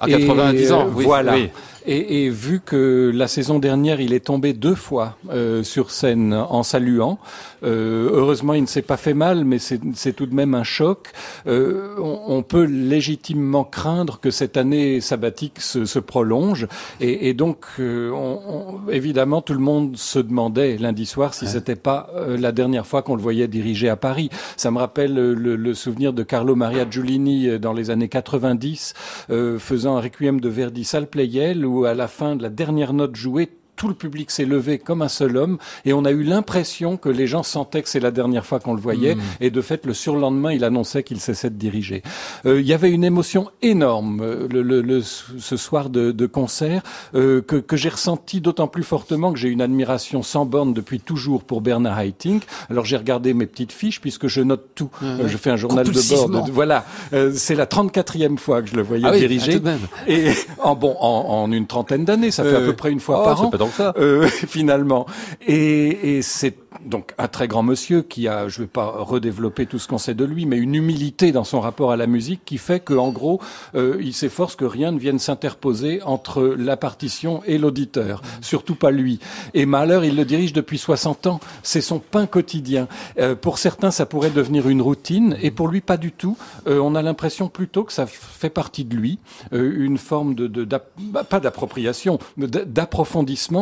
À 0.00 0.08
Et, 0.08 0.12
90 0.26 0.72
ans, 0.72 0.86
euh, 0.86 0.90
oui, 0.94 1.04
voilà. 1.04 1.34
oui. 1.34 1.50
Et, 1.90 2.24
et 2.26 2.28
vu 2.28 2.60
que 2.60 3.10
la 3.14 3.28
saison 3.28 3.58
dernière, 3.58 3.98
il 3.98 4.12
est 4.12 4.26
tombé 4.26 4.52
deux 4.52 4.74
fois 4.74 5.16
euh, 5.30 5.62
sur 5.62 5.90
scène 5.90 6.34
en 6.34 6.62
saluant, 6.62 7.18
euh, 7.64 8.10
heureusement, 8.12 8.52
il 8.52 8.60
ne 8.60 8.66
s'est 8.66 8.82
pas 8.82 8.98
fait 8.98 9.14
mal, 9.14 9.46
mais 9.46 9.58
c'est 9.58 10.12
tout 10.12 10.26
de 10.26 10.34
même 10.34 10.54
un 10.54 10.64
choc. 10.64 11.08
Euh, 11.46 11.94
on, 11.98 12.20
on 12.26 12.42
peut 12.42 12.64
légitimement 12.64 13.64
craindre 13.64 14.20
que 14.20 14.30
cette 14.30 14.58
année 14.58 15.00
sabbatique 15.00 15.60
se, 15.62 15.86
se 15.86 15.98
prolonge. 15.98 16.68
Et, 17.00 17.30
et 17.30 17.32
donc, 17.34 17.64
euh, 17.80 18.10
on- 18.10 18.40
on- 18.86 18.90
évidemment, 18.90 19.40
tout 19.40 19.54
le 19.54 19.58
monde 19.60 19.96
se 19.96 20.18
demandait 20.18 20.76
lundi 20.76 21.06
soir 21.06 21.32
si 21.32 21.46
c'était 21.48 21.74
pas 21.74 22.10
euh, 22.14 22.36
la 22.36 22.52
dernière 22.52 22.86
fois 22.86 23.00
qu'on 23.00 23.16
le 23.16 23.22
voyait 23.22 23.48
diriger 23.48 23.88
à 23.88 23.96
Paris. 23.96 24.28
Ça 24.58 24.70
me 24.70 24.78
rappelle 24.78 25.16
euh, 25.18 25.32
le, 25.34 25.56
le 25.56 25.72
souvenir 25.74 26.12
de 26.12 26.22
Carlo 26.22 26.54
Maria 26.54 26.84
Giulini 26.90 27.58
dans 27.58 27.72
les 27.72 27.88
années 27.88 28.08
90, 28.08 28.92
euh, 29.30 29.58
faisant 29.58 29.96
un 29.96 30.00
requiem 30.02 30.38
de 30.38 30.50
Verdi 30.50 30.84
Sal 30.84 31.06
Pleyel, 31.06 31.64
où 31.64 31.77
à 31.84 31.94
la 31.94 32.08
fin 32.08 32.36
de 32.36 32.42
la 32.42 32.50
dernière 32.50 32.92
note 32.92 33.16
jouée, 33.16 33.57
tout 33.78 33.88
le 33.88 33.94
public 33.94 34.30
s'est 34.30 34.44
levé 34.44 34.78
comme 34.78 35.00
un 35.02 35.08
seul 35.08 35.36
homme 35.38 35.56
et 35.86 35.92
on 35.94 36.04
a 36.04 36.10
eu 36.10 36.22
l'impression 36.24 36.96
que 36.98 37.08
les 37.08 37.26
gens 37.26 37.42
sentaient 37.42 37.80
que 37.82 37.88
c'est 37.88 38.00
la 38.00 38.10
dernière 38.10 38.44
fois 38.44 38.58
qu'on 38.60 38.74
le 38.74 38.80
voyait 38.80 39.16
et 39.40 39.50
de 39.50 39.60
fait 39.62 39.86
le 39.86 39.94
surlendemain 39.94 40.52
il 40.52 40.64
annonçait 40.64 41.02
qu'il 41.04 41.20
cessait 41.20 41.48
de 41.48 41.54
diriger. 41.56 42.02
Euh, 42.44 42.60
il 42.60 42.66
y 42.66 42.74
avait 42.74 42.90
une 42.90 43.04
émotion 43.04 43.48
énorme 43.62 44.20
euh, 44.20 44.48
le, 44.50 44.62
le- 44.62 44.82
le- 44.82 45.00
ce 45.02 45.56
soir 45.56 45.88
de, 45.90 46.10
de 46.12 46.26
concert 46.26 46.82
euh, 47.14 47.40
que, 47.40 47.56
que 47.56 47.76
j'ai 47.76 47.88
ressenti 47.88 48.40
d'autant 48.40 48.66
plus 48.68 48.82
fortement 48.82 49.32
que 49.32 49.38
j'ai 49.38 49.48
une 49.48 49.62
admiration 49.62 50.22
sans 50.22 50.44
borne 50.44 50.74
depuis 50.74 50.98
toujours 51.00 51.44
pour 51.44 51.60
Bernard 51.60 52.00
Haitink. 52.00 52.42
Alors 52.70 52.84
j'ai 52.84 52.96
regardé 52.96 53.32
mes 53.32 53.46
petites 53.46 53.72
fiches 53.72 54.00
puisque 54.00 54.26
je 54.26 54.40
note 54.40 54.70
tout. 54.74 54.90
Euh, 55.04 55.28
je 55.28 55.36
fais 55.36 55.50
un 55.50 55.56
journal 55.56 55.86
de 55.86 55.92
bord. 56.14 56.28
De- 56.46 56.50
voilà, 56.50 56.84
Euh, 57.12 57.32
c'est 57.34 57.54
la 57.54 57.66
34e 57.66 58.36
fois 58.38 58.60
que 58.62 58.68
je 58.68 58.74
le 58.74 58.82
voyais 58.82 59.04
Ah 59.06 59.12
oui, 59.12 59.20
diriger. 59.20 59.52
ah, 59.52 59.54
tout 59.54 59.60
de 59.60 59.64
même. 59.64 59.86
Et 60.08 60.30
en 60.62 60.74
bon, 60.74 60.96
en, 61.00 61.42
en 61.44 61.52
une 61.52 61.66
trentaine 61.66 62.04
d'années, 62.04 62.30
ça 62.32 62.42
fait 62.42 62.56
à 62.56 62.60
peu 62.60 62.74
près 62.74 62.90
une 62.90 63.00
fois 63.00 63.20
oh, 63.20 63.24
par 63.24 63.40
an. 63.42 63.50
Que 63.68 63.74
ça. 63.74 63.94
Euh, 63.98 64.26
finalement. 64.28 65.06
Et, 65.46 66.16
et 66.16 66.22
c'est 66.22 66.56
donc 66.84 67.12
un 67.18 67.28
très 67.28 67.48
grand 67.48 67.62
monsieur 67.62 68.02
qui 68.02 68.28
a, 68.28 68.48
je 68.48 68.60
vais 68.60 68.68
pas 68.68 68.86
redévelopper 68.86 69.66
tout 69.66 69.78
ce 69.78 69.88
qu'on 69.88 69.98
sait 69.98 70.14
de 70.14 70.24
lui, 70.24 70.46
mais 70.46 70.56
une 70.56 70.74
humilité 70.74 71.32
dans 71.32 71.44
son 71.44 71.60
rapport 71.60 71.90
à 71.90 71.96
la 71.96 72.06
musique 72.06 72.44
qui 72.44 72.58
fait 72.58 72.80
que, 72.80 72.94
en 72.94 73.10
gros, 73.10 73.40
euh, 73.74 73.98
il 74.00 74.14
s'efforce 74.14 74.56
que 74.56 74.64
rien 74.64 74.92
ne 74.92 74.98
vienne 74.98 75.18
s'interposer 75.18 76.02
entre 76.02 76.42
la 76.42 76.76
partition 76.76 77.42
et 77.46 77.58
l'auditeur. 77.58 78.22
Surtout 78.40 78.74
pas 78.74 78.90
lui. 78.90 79.18
Et 79.54 79.66
Mahler, 79.66 80.00
il 80.04 80.16
le 80.16 80.24
dirige 80.24 80.52
depuis 80.52 80.78
60 80.78 81.26
ans. 81.26 81.40
C'est 81.62 81.80
son 81.80 81.98
pain 81.98 82.26
quotidien. 82.26 82.88
Euh, 83.18 83.34
pour 83.34 83.58
certains, 83.58 83.90
ça 83.90 84.06
pourrait 84.06 84.30
devenir 84.30 84.68
une 84.68 84.82
routine, 84.82 85.36
et 85.42 85.50
pour 85.50 85.68
lui, 85.68 85.80
pas 85.80 85.96
du 85.96 86.12
tout. 86.12 86.36
Euh, 86.66 86.78
on 86.80 86.94
a 86.94 87.02
l'impression 87.02 87.48
plutôt 87.48 87.84
que 87.84 87.92
ça 87.92 88.06
fait 88.06 88.50
partie 88.50 88.84
de 88.84 88.96
lui, 88.96 89.18
une 89.52 89.98
forme 89.98 90.34
de, 90.34 90.46
de 90.46 90.64
pas 91.28 91.40
d'appropriation, 91.40 92.18
mais 92.36 92.46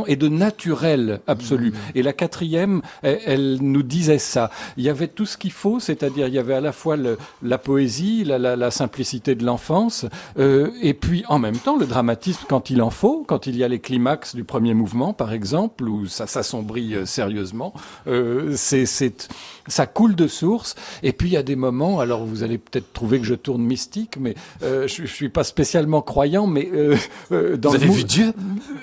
et 0.06 0.16
de 0.16 0.28
naturel 0.28 1.20
absolu. 1.26 1.72
Et 1.94 2.02
la 2.02 2.12
quatrième, 2.12 2.82
elle, 3.02 3.20
elle 3.24 3.58
nous 3.62 3.82
disait 3.82 4.18
ça. 4.18 4.50
Il 4.76 4.84
y 4.84 4.88
avait 4.90 5.08
tout 5.08 5.24
ce 5.26 5.36
qu'il 5.38 5.52
faut, 5.52 5.80
c'est-à-dire 5.80 6.26
il 6.28 6.34
y 6.34 6.38
avait 6.38 6.54
à 6.54 6.60
la 6.60 6.72
fois 6.72 6.96
le- 6.96 7.16
la 7.42 7.58
poésie, 7.58 8.24
la, 8.24 8.38
la- 8.38 8.56
la 8.56 8.70
simplicité 8.70 9.34
de 9.34 9.44
l'enfance, 9.44 10.04
euh, 10.38 10.70
et 10.82 10.92
puis 10.94 11.24
en 11.28 11.38
même 11.38 11.56
temps 11.56 11.76
le 11.76 11.86
dramatisme 11.86 12.42
quand 12.48 12.68
il 12.70 12.82
en 12.82 12.90
faut, 12.90 13.24
quand 13.26 13.46
il 13.46 13.56
y 13.56 13.64
a 13.64 13.68
les 13.68 13.78
climax 13.78 14.34
du 14.34 14.44
premier 14.44 14.74
mouvement, 14.74 15.12
par 15.12 15.32
exemple, 15.32 15.88
où 15.88 16.06
ça 16.06 16.26
s'assombrit 16.26 16.94
euh, 16.94 17.06
sérieusement. 17.06 17.72
Euh, 18.06 18.52
c'est, 18.56 18.86
c'est, 18.86 19.28
ça 19.68 19.86
coule 19.86 20.14
de 20.16 20.26
source. 20.28 20.74
Et 21.02 21.12
puis 21.12 21.28
il 21.28 21.32
y 21.32 21.36
a 21.36 21.42
des 21.42 21.56
moments, 21.56 22.00
alors 22.00 22.24
vous 22.24 22.42
allez 22.42 22.58
peut-être 22.58 22.92
trouver 22.92 23.18
que 23.20 23.24
je 23.26 23.34
tourne 23.34 23.62
mystique, 23.62 24.16
mais 24.18 24.34
euh, 24.62 24.88
je, 24.88 25.02
je 25.06 25.12
suis 25.12 25.28
pas 25.28 25.44
spécialement 25.44 26.02
croyant, 26.02 26.46
mais 26.46 26.68
euh, 26.72 26.96
dans 27.56 27.70
Vous 27.70 27.76
le 27.76 27.80
avez 27.82 27.86
mou- 27.86 27.94
vu 27.94 28.04
Dieu? 28.04 28.32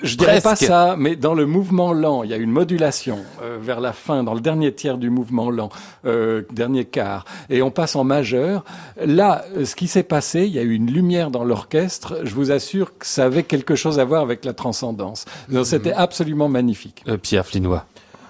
Je 0.02 0.16
dirais 0.16 0.40
pas 0.40 0.50
Presque. 0.54 0.66
ça, 0.66 0.96
mais 1.04 1.16
dans 1.16 1.34
le 1.34 1.44
mouvement 1.44 1.92
lent, 1.92 2.22
il 2.22 2.30
y 2.30 2.32
a 2.32 2.38
une 2.38 2.50
modulation 2.50 3.18
euh, 3.42 3.58
vers 3.60 3.78
la 3.78 3.92
fin, 3.92 4.24
dans 4.24 4.32
le 4.32 4.40
dernier 4.40 4.72
tiers 4.72 4.96
du 4.96 5.10
mouvement 5.10 5.50
lent, 5.50 5.68
euh, 6.06 6.44
dernier 6.50 6.86
quart, 6.86 7.26
et 7.50 7.60
on 7.60 7.70
passe 7.70 7.94
en 7.94 8.04
majeur. 8.04 8.64
Là, 9.04 9.44
euh, 9.54 9.66
ce 9.66 9.76
qui 9.76 9.86
s'est 9.86 10.02
passé, 10.02 10.46
il 10.46 10.52
y 10.54 10.58
a 10.58 10.62
eu 10.62 10.72
une 10.72 10.90
lumière 10.90 11.30
dans 11.30 11.44
l'orchestre. 11.44 12.20
Je 12.22 12.34
vous 12.34 12.50
assure 12.50 12.96
que 12.96 13.04
ça 13.04 13.26
avait 13.26 13.42
quelque 13.42 13.74
chose 13.74 13.98
à 13.98 14.06
voir 14.06 14.22
avec 14.22 14.46
la 14.46 14.54
transcendance. 14.54 15.26
Donc, 15.50 15.66
C'était 15.66 15.92
absolument 15.92 16.48
magnifique. 16.48 17.04
Euh, 17.06 17.18
Pierre 17.18 17.44
Flinois. 17.44 17.84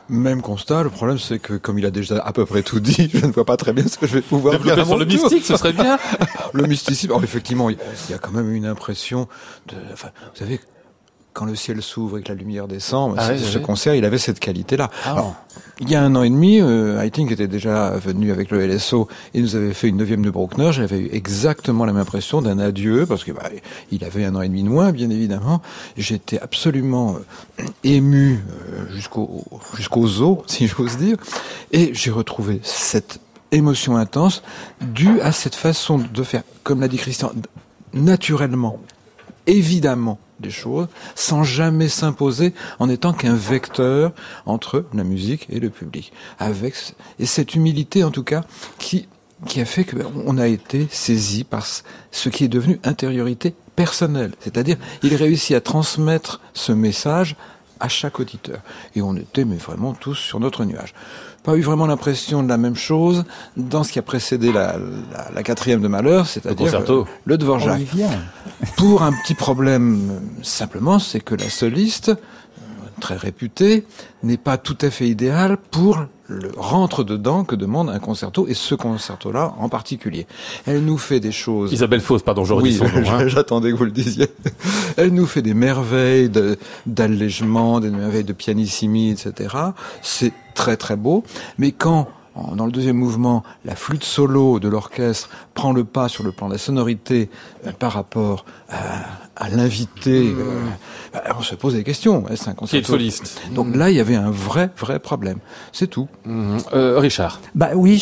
Même 0.08 0.42
constat, 0.42 0.82
le 0.82 0.90
problème 0.90 1.18
c'est 1.18 1.38
que 1.38 1.54
comme 1.54 1.78
il 1.78 1.86
a 1.86 1.92
déjà 1.92 2.18
à 2.18 2.32
peu 2.32 2.44
près 2.44 2.64
tout 2.64 2.80
dit, 2.80 3.08
je 3.14 3.24
ne 3.24 3.30
vois 3.30 3.44
pas 3.44 3.56
très 3.56 3.72
bien 3.72 3.86
ce 3.86 3.98
que 3.98 4.08
je 4.08 4.14
vais 4.14 4.20
pouvoir 4.20 4.58
dire 4.58 4.74
Développer 4.74 4.84
sur 4.84 4.94
mon 4.94 4.98
le 4.98 5.06
mystique, 5.06 5.44
ce 5.44 5.56
serait 5.56 5.72
bien. 5.72 5.96
Le 6.52 6.66
mysticisme, 6.66 7.12
alors 7.12 7.22
effectivement, 7.22 7.70
il 7.70 7.78
il 8.08 8.10
y 8.10 8.14
a 8.14 8.18
quand 8.18 8.32
même 8.32 8.52
une 8.52 8.66
impression 8.66 9.28
de... 9.66 9.76
Enfin, 9.92 10.08
vous 10.32 10.38
savez, 10.38 10.60
quand 11.34 11.44
le 11.44 11.54
ciel 11.56 11.82
s'ouvre 11.82 12.16
et 12.18 12.22
que 12.22 12.28
la 12.28 12.34
lumière 12.36 12.66
descend, 12.68 13.14
Ah 13.18 13.26
c'est- 13.26 13.32
ouais, 13.32 13.38
ce 13.38 13.58
concert, 13.58 13.94
il 13.94 14.04
avait 14.06 14.18
cette 14.18 14.40
qualité-là. 14.40 14.88
Ah. 15.04 15.12
Alors, 15.12 15.34
il 15.80 15.90
y 15.90 15.96
a 15.96 16.02
un 16.02 16.14
an 16.14 16.22
et 16.22 16.30
demi, 16.30 16.60
euh, 16.60 17.02
Haitink 17.02 17.30
était 17.32 17.48
déjà 17.48 17.90
venu 17.90 18.30
avec 18.30 18.50
le 18.52 18.60
LSO 18.64 19.08
et 19.34 19.40
nous 19.42 19.56
avait 19.56 19.74
fait 19.74 19.88
une 19.88 19.96
neuvième 19.96 20.24
de 20.24 20.30
Bruckner. 20.30 20.70
J'avais 20.72 20.98
eu 21.00 21.08
exactement 21.12 21.84
la 21.84 21.92
même 21.92 22.00
impression 22.02 22.40
d'un 22.40 22.58
adieu 22.60 23.04
parce 23.06 23.24
que 23.24 23.32
bah, 23.32 23.50
il 23.90 24.04
avait 24.04 24.24
un 24.24 24.34
an 24.36 24.42
et 24.42 24.48
demi 24.48 24.62
de 24.62 24.68
moins, 24.68 24.92
bien 24.92 25.10
évidemment. 25.10 25.60
J'étais 25.96 26.38
absolument 26.40 27.16
euh, 27.58 27.64
ému 27.82 28.38
euh, 28.78 28.94
jusqu'au 28.94 29.44
jusqu'aux 29.76 30.20
os, 30.22 30.38
si 30.46 30.68
j'ose 30.68 30.96
dire, 30.96 31.16
et 31.72 31.90
j'ai 31.94 32.12
retrouvé 32.12 32.60
cette 32.62 33.18
émotion 33.50 33.96
intense 33.96 34.42
due 34.80 35.20
à 35.20 35.32
cette 35.32 35.54
façon 35.56 35.98
de 35.98 36.22
faire, 36.22 36.42
comme 36.62 36.80
l'a 36.80 36.88
dit 36.88 36.96
Christian, 36.96 37.32
naturellement, 37.92 38.78
évidemment 39.46 40.18
des 40.40 40.50
choses, 40.50 40.88
sans 41.14 41.44
jamais 41.44 41.88
s'imposer 41.88 42.54
en 42.78 42.88
étant 42.88 43.12
qu'un 43.12 43.36
vecteur 43.36 44.12
entre 44.46 44.84
la 44.92 45.04
musique 45.04 45.46
et 45.50 45.60
le 45.60 45.70
public. 45.70 46.12
Avec 46.38 46.74
et 47.18 47.26
cette 47.26 47.54
humilité 47.54 48.04
en 48.04 48.10
tout 48.10 48.24
cas 48.24 48.44
qui 48.78 49.08
qui 49.46 49.60
a 49.60 49.64
fait 49.64 49.84
qu'on 49.84 50.38
a 50.38 50.46
été 50.46 50.86
saisi 50.90 51.44
par 51.44 51.66
ce 51.66 52.28
qui 52.28 52.44
est 52.44 52.48
devenu 52.48 52.80
intériorité 52.82 53.54
personnelle. 53.76 54.32
C'est-à-dire, 54.40 54.76
il 55.02 55.14
réussit 55.14 55.54
à 55.54 55.60
transmettre 55.60 56.40
ce 56.54 56.72
message 56.72 57.36
à 57.80 57.88
chaque 57.88 58.20
auditeur. 58.20 58.60
Et 58.94 59.02
on 59.02 59.14
était 59.16 59.44
mais 59.44 59.56
vraiment 59.56 59.92
tous 59.92 60.14
sur 60.14 60.40
notre 60.40 60.64
nuage. 60.64 60.94
Pas 61.44 61.56
eu 61.56 61.60
vraiment 61.60 61.86
l'impression 61.86 62.42
de 62.42 62.48
la 62.48 62.56
même 62.56 62.74
chose 62.74 63.24
dans 63.56 63.84
ce 63.84 63.92
qui 63.92 63.98
a 63.98 64.02
précédé 64.02 64.50
la, 64.50 64.76
la, 65.12 65.30
la 65.34 65.42
quatrième 65.42 65.82
de 65.82 65.88
Malheur, 65.88 66.26
c'est-à-dire 66.26 66.82
le 67.26 67.36
Dvorak. 67.38 67.80
Vient. 67.82 68.08
Pour 68.78 69.02
un 69.02 69.12
petit 69.12 69.34
problème, 69.34 70.08
euh, 70.10 70.18
simplement, 70.42 70.98
c'est 70.98 71.20
que 71.20 71.34
la 71.34 71.50
soliste, 71.50 72.08
euh, 72.08 72.14
très 73.00 73.16
réputée, 73.16 73.84
n'est 74.22 74.36
pas 74.36 74.56
tout 74.56 74.78
à 74.80 74.90
fait 74.90 75.08
idéale 75.08 75.56
pour 75.70 76.04
le 76.26 76.50
rentre-dedans 76.56 77.44
que 77.44 77.54
demande 77.54 77.90
un 77.90 77.98
concerto, 77.98 78.46
et 78.48 78.54
ce 78.54 78.74
concerto-là 78.74 79.54
en 79.58 79.68
particulier. 79.68 80.26
Elle 80.66 80.84
nous 80.84 80.96
fait 80.96 81.20
des 81.20 81.32
choses... 81.32 81.72
Isabelle 81.72 82.00
Faust, 82.00 82.24
pardon, 82.24 82.44
je 82.46 82.54
Oui, 82.54 82.80
hein. 82.82 83.28
j'attendais 83.28 83.70
que 83.70 83.76
vous 83.76 83.84
le 83.84 83.90
disiez. 83.90 84.28
Elle 84.96 85.12
nous 85.12 85.26
fait 85.26 85.42
des 85.42 85.54
merveilles 85.54 86.30
de- 86.30 86.56
d'allègement, 86.86 87.80
des 87.80 87.90
merveilles 87.90 88.24
de 88.24 88.32
pianissimi, 88.32 89.10
etc. 89.10 89.54
C'est 90.00 90.32
très 90.54 90.76
très 90.78 90.96
beau. 90.96 91.24
Mais 91.58 91.72
quand, 91.72 92.08
dans 92.56 92.64
le 92.66 92.72
deuxième 92.72 92.96
mouvement, 92.96 93.42
la 93.66 93.76
flûte 93.76 94.04
solo 94.04 94.58
de 94.60 94.68
l'orchestre 94.68 95.28
prend 95.52 95.72
le 95.72 95.84
pas 95.84 96.08
sur 96.08 96.24
le 96.24 96.32
plan 96.32 96.48
de 96.48 96.52
la 96.52 96.58
sonorité 96.58 97.28
euh, 97.66 97.72
par 97.72 97.92
rapport 97.92 98.44
à, 98.70 99.02
à 99.36 99.48
l'invité, 99.48 100.32
euh, 100.38 100.60
on 101.36 101.42
se 101.42 101.54
pose 101.56 101.74
des 101.74 101.82
questions. 101.82 102.28
Est-ce 102.28 102.42
un 102.48 102.52
Qui 102.52 102.52
est 102.52 102.54
concerto 102.56 102.92
soliste. 102.92 103.40
Donc 103.52 103.74
là, 103.74 103.90
il 103.90 103.96
y 103.96 104.00
avait 104.00 104.14
un 104.14 104.30
vrai, 104.30 104.70
vrai 104.78 105.00
problème. 105.00 105.38
C'est 105.72 105.88
tout. 105.88 106.06
Mhm. 106.24 106.58
Euh, 106.72 106.98
Richard. 107.00 107.40
Bah 107.56 107.70
oui, 107.74 107.98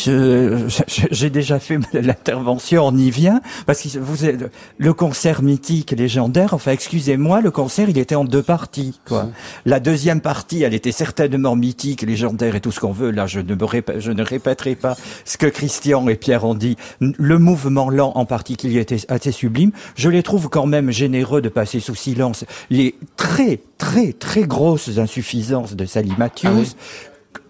j'ai 1.11 1.29
déjà 1.31 1.59
fait 1.59 1.79
l'intervention, 1.93 2.85
on 2.87 2.95
y 2.95 3.09
vient, 3.09 3.41
parce 3.65 3.81
que 3.81 3.97
vous 3.97 4.25
êtes, 4.25 4.51
le 4.77 4.93
concert 4.93 5.41
mythique, 5.41 5.91
légendaire, 5.91 6.53
enfin 6.53 6.71
excusez-moi, 6.71 7.41
le 7.41 7.49
concert 7.49 7.89
il 7.89 7.97
était 7.97 8.15
en 8.15 8.25
deux 8.25 8.43
parties. 8.43 8.99
Quoi. 9.07 9.29
La 9.65 9.79
deuxième 9.79 10.21
partie, 10.21 10.61
elle 10.61 10.75
était 10.75 10.91
certainement 10.91 11.55
mythique, 11.55 12.03
légendaire 12.03 12.55
et 12.55 12.61
tout 12.61 12.71
ce 12.71 12.79
qu'on 12.79 12.91
veut. 12.91 13.09
Là, 13.09 13.25
je 13.25 13.39
ne, 13.39 13.55
me 13.55 13.63
répé- 13.65 13.99
je 13.99 14.11
ne 14.11 14.23
répéterai 14.23 14.75
pas 14.75 14.95
ce 15.25 15.37
que 15.37 15.47
Christian 15.47 16.07
et 16.07 16.15
Pierre 16.15 16.45
ont 16.45 16.53
dit. 16.55 16.75
Le 16.99 17.39
mouvement 17.39 17.89
lent 17.89 18.11
en 18.15 18.25
particulier 18.25 18.79
était 18.81 18.99
assez 19.09 19.31
sublime. 19.31 19.71
Je 19.95 20.09
les 20.09 20.21
trouve 20.21 20.49
quand 20.49 20.67
même 20.67 20.91
généreux 20.91 21.22
de 21.41 21.49
passer 21.49 21.79
sous 21.79 21.95
silence 21.95 22.45
les 22.69 22.95
très, 23.17 23.59
très, 23.77 24.13
très 24.13 24.43
grosses 24.43 24.97
insuffisances 24.97 25.75
de 25.75 25.85
Sally 25.85 26.13
Matthews. 26.17 26.47
Ah 26.47 26.53
oui 26.55 26.75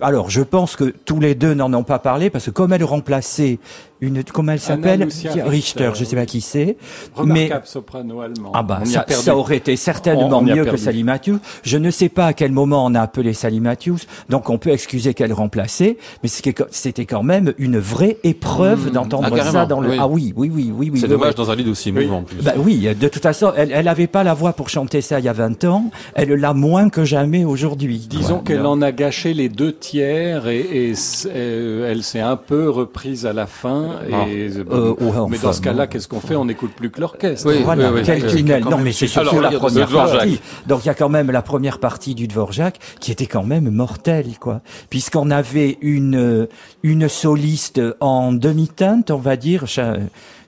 Alors, 0.03 0.29
je 0.29 0.41
pense 0.41 0.75
que 0.75 0.83
tous 1.05 1.19
les 1.19 1.33
deux 1.33 1.53
n'en 1.53 1.73
ont 1.73 1.83
pas 1.83 1.97
parlé 1.99 2.29
parce 2.29 2.45
que 2.45 2.51
comme 2.51 2.73
elle 2.73 2.83
remplaçait 2.83 3.57
une, 4.01 4.21
comment 4.25 4.51
elle 4.51 4.59
s'appelle 4.59 5.03
Richter, 5.03 5.41
Richter, 5.43 5.91
je 5.95 6.03
sais 6.03 6.17
pas 6.17 6.25
qui 6.25 6.41
c'est, 6.41 6.75
Remarquable 7.15 7.65
soprano 7.65 8.19
allemand. 8.19 8.51
ah 8.53 8.61
bah 8.61 8.81
ça, 8.83 9.37
aurait 9.37 9.55
été 9.55 9.77
certainement 9.77 10.27
On- 10.27 10.33
on 10.33 10.41
mieux 10.41 10.65
que. 10.65 10.75
Sally 10.75 11.03
Matthews. 11.05 11.39
Je 11.63 11.77
ne 11.77 11.89
sais 11.89 12.09
pas 12.09 12.25
à 12.25 12.33
quel 12.33 12.51
moment 12.51 12.85
on 12.85 12.95
a 12.95 12.99
appelé 13.01 13.31
Sally 13.33 13.61
Matthews, 13.61 13.99
donc 14.29 14.49
on 14.49 14.57
peut 14.57 14.71
excuser 14.71 15.13
qu'elle 15.13 15.31
remplaçait, 15.31 15.97
mais 16.21 16.27
c'était 16.27 17.05
quand 17.05 17.23
même 17.23 17.53
une 17.57 17.79
vraie 17.79 18.17
épreuve 18.25 18.91
d'entendre 18.91 19.29
Ah, 19.39 19.51
ça 19.51 19.65
dans 19.65 19.79
le. 19.79 19.91
oui. 19.91 19.97
Ah 19.97 20.07
oui, 20.09 20.33
oui, 20.35 20.51
oui, 20.53 20.73
oui, 20.75 20.89
oui. 20.91 20.99
C'est 20.99 21.05
oui, 21.05 21.11
dommage 21.11 21.29
oui. 21.37 21.45
dans 21.45 21.51
un 21.51 21.55
lit 21.55 21.69
aussi 21.69 21.89
émouvant 21.89 22.17
en 22.17 22.23
plus. 22.23 22.41
Bah 22.43 22.53
oui, 22.57 22.89
de 22.93 23.07
toute 23.07 23.23
façon, 23.23 23.53
elle, 23.55 23.71
elle 23.71 23.87
avait 23.87 24.07
pas 24.07 24.25
la 24.25 24.33
voix 24.33 24.51
pour 24.51 24.67
chanter 24.67 24.99
ça 24.99 25.19
il 25.19 25.25
y 25.25 25.29
a 25.29 25.33
20 25.33 25.63
ans. 25.63 25.91
Elle 26.15 26.33
l'a 26.33 26.53
moins 26.53 26.89
que 26.89 27.05
jamais 27.05 27.45
aujourd'hui. 27.45 28.05
Disons 28.09 28.39
qu'elle 28.39 28.65
en 28.65 28.81
a 28.81 28.91
gâché 28.91 29.33
les 29.33 29.47
deux 29.47 29.71
tiers 29.71 29.92
et, 29.99 30.59
et 30.87 30.89
s- 30.91 31.27
euh, 31.33 31.89
elle 31.91 32.03
s'est 32.03 32.19
un 32.19 32.35
peu 32.35 32.69
reprise 32.69 33.25
à 33.25 33.33
la 33.33 33.45
fin. 33.47 33.97
Ah. 34.11 34.25
Et, 34.29 34.49
Euh, 34.71 34.93
ouais, 34.99 35.27
mais 35.29 35.37
dans 35.37 35.53
ce 35.53 35.61
cas-là, 35.61 35.87
qu'est-ce 35.87 36.07
qu'on 36.07 36.19
fait? 36.19 36.35
On 36.35 36.45
n'écoute 36.45 36.71
plus 36.75 36.89
que 36.89 36.99
l'orchestre. 37.01 37.47
Oui, 37.47 37.61
Voilà, 37.63 37.89
oui, 37.91 37.99
oui. 37.99 38.01
quel 38.05 38.23
Euh, 38.25 38.29
tunnel. 38.29 38.63
Non, 38.63 38.77
mais 38.77 38.91
c'est 38.91 39.07
surtout 39.07 39.39
la 39.39 39.51
première 39.51 39.89
partie. 39.89 40.39
Donc 40.67 40.83
il 40.83 40.87
y 40.87 40.91
a 40.91 40.93
quand 40.93 41.09
même 41.09 41.31
la 41.31 41.41
première 41.41 41.79
partie 41.79 42.15
du 42.15 42.27
Dvorak 42.27 42.79
qui 42.99 43.11
était 43.11 43.25
quand 43.27 43.43
même 43.43 43.69
mortelle, 43.69 44.37
quoi. 44.39 44.61
Puisqu'on 44.89 45.31
avait 45.31 45.77
une 45.81 46.15
euh, 46.15 46.45
une 46.83 47.07
soliste 47.09 47.81
en 47.99 48.31
demi-teinte, 48.33 49.11
on 49.11 49.17
va 49.17 49.35
dire, 49.37 49.65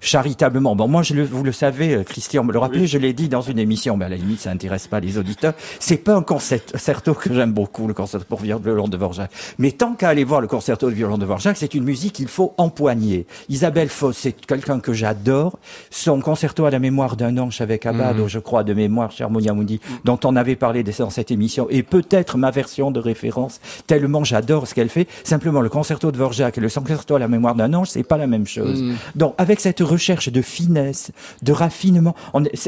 charitablement. 0.05 0.75
Bon, 0.75 0.87
moi, 0.87 1.03
je 1.03 1.13
le, 1.13 1.23
vous 1.23 1.43
le 1.43 1.51
savez, 1.51 1.95
euh, 1.95 2.03
Christian 2.03 2.43
me 2.43 2.53
le 2.53 2.59
rappelait, 2.59 2.87
je 2.87 2.97
l'ai 2.97 3.13
dit 3.13 3.27
dans 3.27 3.41
une 3.41 3.59
émission, 3.59 3.97
mais 3.97 4.05
à 4.05 4.09
la 4.09 4.15
limite, 4.15 4.39
ça 4.39 4.51
intéresse 4.51 4.87
pas 4.87 4.99
les 4.99 5.17
auditeurs. 5.17 5.53
C'est 5.79 5.97
pas 5.97 6.15
un 6.15 6.21
concerto 6.21 7.13
que 7.13 7.33
j'aime 7.33 7.51
beaucoup, 7.51 7.87
le 7.87 7.93
concerto 7.93 8.25
pour 8.27 8.39
violon 8.39 8.87
de 8.87 8.97
Dvorak. 8.97 9.31
Mais 9.57 9.71
tant 9.71 9.93
qu'à 9.93 10.09
aller 10.09 10.23
voir 10.23 10.41
le 10.41 10.47
concerto 10.47 10.89
de 10.89 10.95
violon 10.95 11.17
de 11.17 11.25
Dvorak, 11.25 11.57
c'est 11.57 11.73
une 11.73 11.83
musique 11.83 12.13
qu'il 12.13 12.27
faut 12.27 12.53
empoigner. 12.57 13.25
Isabelle 13.49 13.89
Foss, 13.89 14.17
c'est 14.19 14.33
quelqu'un 14.33 14.79
que 14.79 14.93
j'adore. 14.93 15.57
Son 15.89 16.21
concerto 16.21 16.65
à 16.65 16.69
la 16.69 16.79
mémoire 16.79 17.15
d'un 17.15 17.37
ange 17.37 17.59
avec 17.61 17.85
Abado, 17.85 18.27
je 18.27 18.39
crois, 18.39 18.63
de 18.63 18.73
mémoire, 18.73 19.11
cher 19.11 19.29
Monia 19.29 19.53
Mundi, 19.53 19.79
dont 20.03 20.19
on 20.23 20.35
avait 20.35 20.55
parlé 20.55 20.83
dans 20.83 21.09
cette 21.09 21.31
émission, 21.31 21.67
et 21.69 21.83
peut-être 21.83 22.37
ma 22.37 22.51
version 22.51 22.91
de 22.91 22.99
référence, 22.99 23.59
tellement 23.87 24.23
j'adore 24.23 24.67
ce 24.67 24.75
qu'elle 24.75 24.89
fait. 24.89 25.07
Simplement, 25.23 25.61
le 25.61 25.69
concerto 25.69 26.11
de 26.11 26.17
Dvorak 26.17 26.57
et 26.57 26.61
le 26.61 26.69
concerto 26.69 27.15
à 27.15 27.19
la 27.19 27.27
mémoire 27.27 27.55
d'un 27.55 27.73
ange, 27.73 27.89
c'est 27.89 28.03
pas 28.03 28.17
la 28.17 28.27
même 28.27 28.45
chose. 28.45 28.83
Donc, 29.15 29.33
avec 29.37 29.59
cette 29.59 29.81
recherche 29.95 30.29
de 30.29 30.41
finesse, 30.41 31.11
de 31.41 31.51
raffinement, 31.51 32.15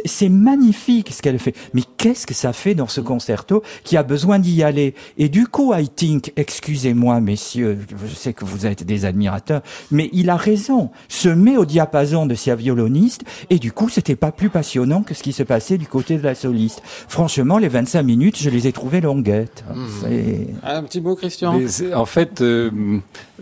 c'est 0.06 0.30
magnifique 0.30 1.12
ce 1.14 1.22
qu'elle 1.22 1.40
fait. 1.40 1.54
Mais 1.74 1.84
qu'est-ce 1.98 2.26
que 2.26 2.34
ça 2.34 2.54
fait 2.54 2.74
dans 2.74 2.88
ce 2.88 3.02
concerto 3.02 3.62
qui 3.84 3.98
a 3.98 4.04
besoin 4.04 4.40
d'y 4.40 4.64
aller? 4.64 4.96
Et 5.18 5.30
du 5.30 5.46
coup, 5.48 5.74
I 5.74 5.88
think, 5.90 6.32
excusez-moi, 6.36 7.20
messieurs, 7.20 7.78
je 8.10 8.16
sais 8.16 8.34
que 8.34 8.46
vous 8.46 8.66
êtes 8.66 8.84
des 8.84 9.06
admirateurs, 9.06 9.62
mais 9.92 10.10
il 10.14 10.30
a 10.30 10.36
raison. 10.38 10.90
Se 11.10 11.30
met 11.30 11.58
au 11.58 11.66
diapason 11.66 12.26
de 12.26 12.36
sa 12.36 12.56
violoniste, 12.56 13.24
et 13.50 13.60
du 13.60 13.72
coup, 13.72 13.90
c'était 13.90 14.16
pas 14.16 14.32
plus 14.32 14.50
passionnant 14.50 15.04
que 15.04 15.14
ce 15.14 15.22
qui 15.24 15.34
se 15.34 15.44
passait 15.44 15.78
du 15.78 15.88
côté 15.88 16.18
de 16.18 16.24
la 16.24 16.34
soliste. 16.36 16.82
Franchement, 17.08 17.58
les 17.58 17.68
25 17.68 18.02
minutes, 18.04 18.38
je 18.40 18.50
les 18.50 18.68
ai 18.68 18.72
trouvées 18.72 19.02
longuettes. 19.02 19.64
C'est- 20.02 20.48
Un 20.64 20.84
petit 20.84 21.02
mot, 21.02 21.16
Christian? 21.16 21.60
En 21.94 22.06
fait, 22.06 22.42
euh, 22.42 22.72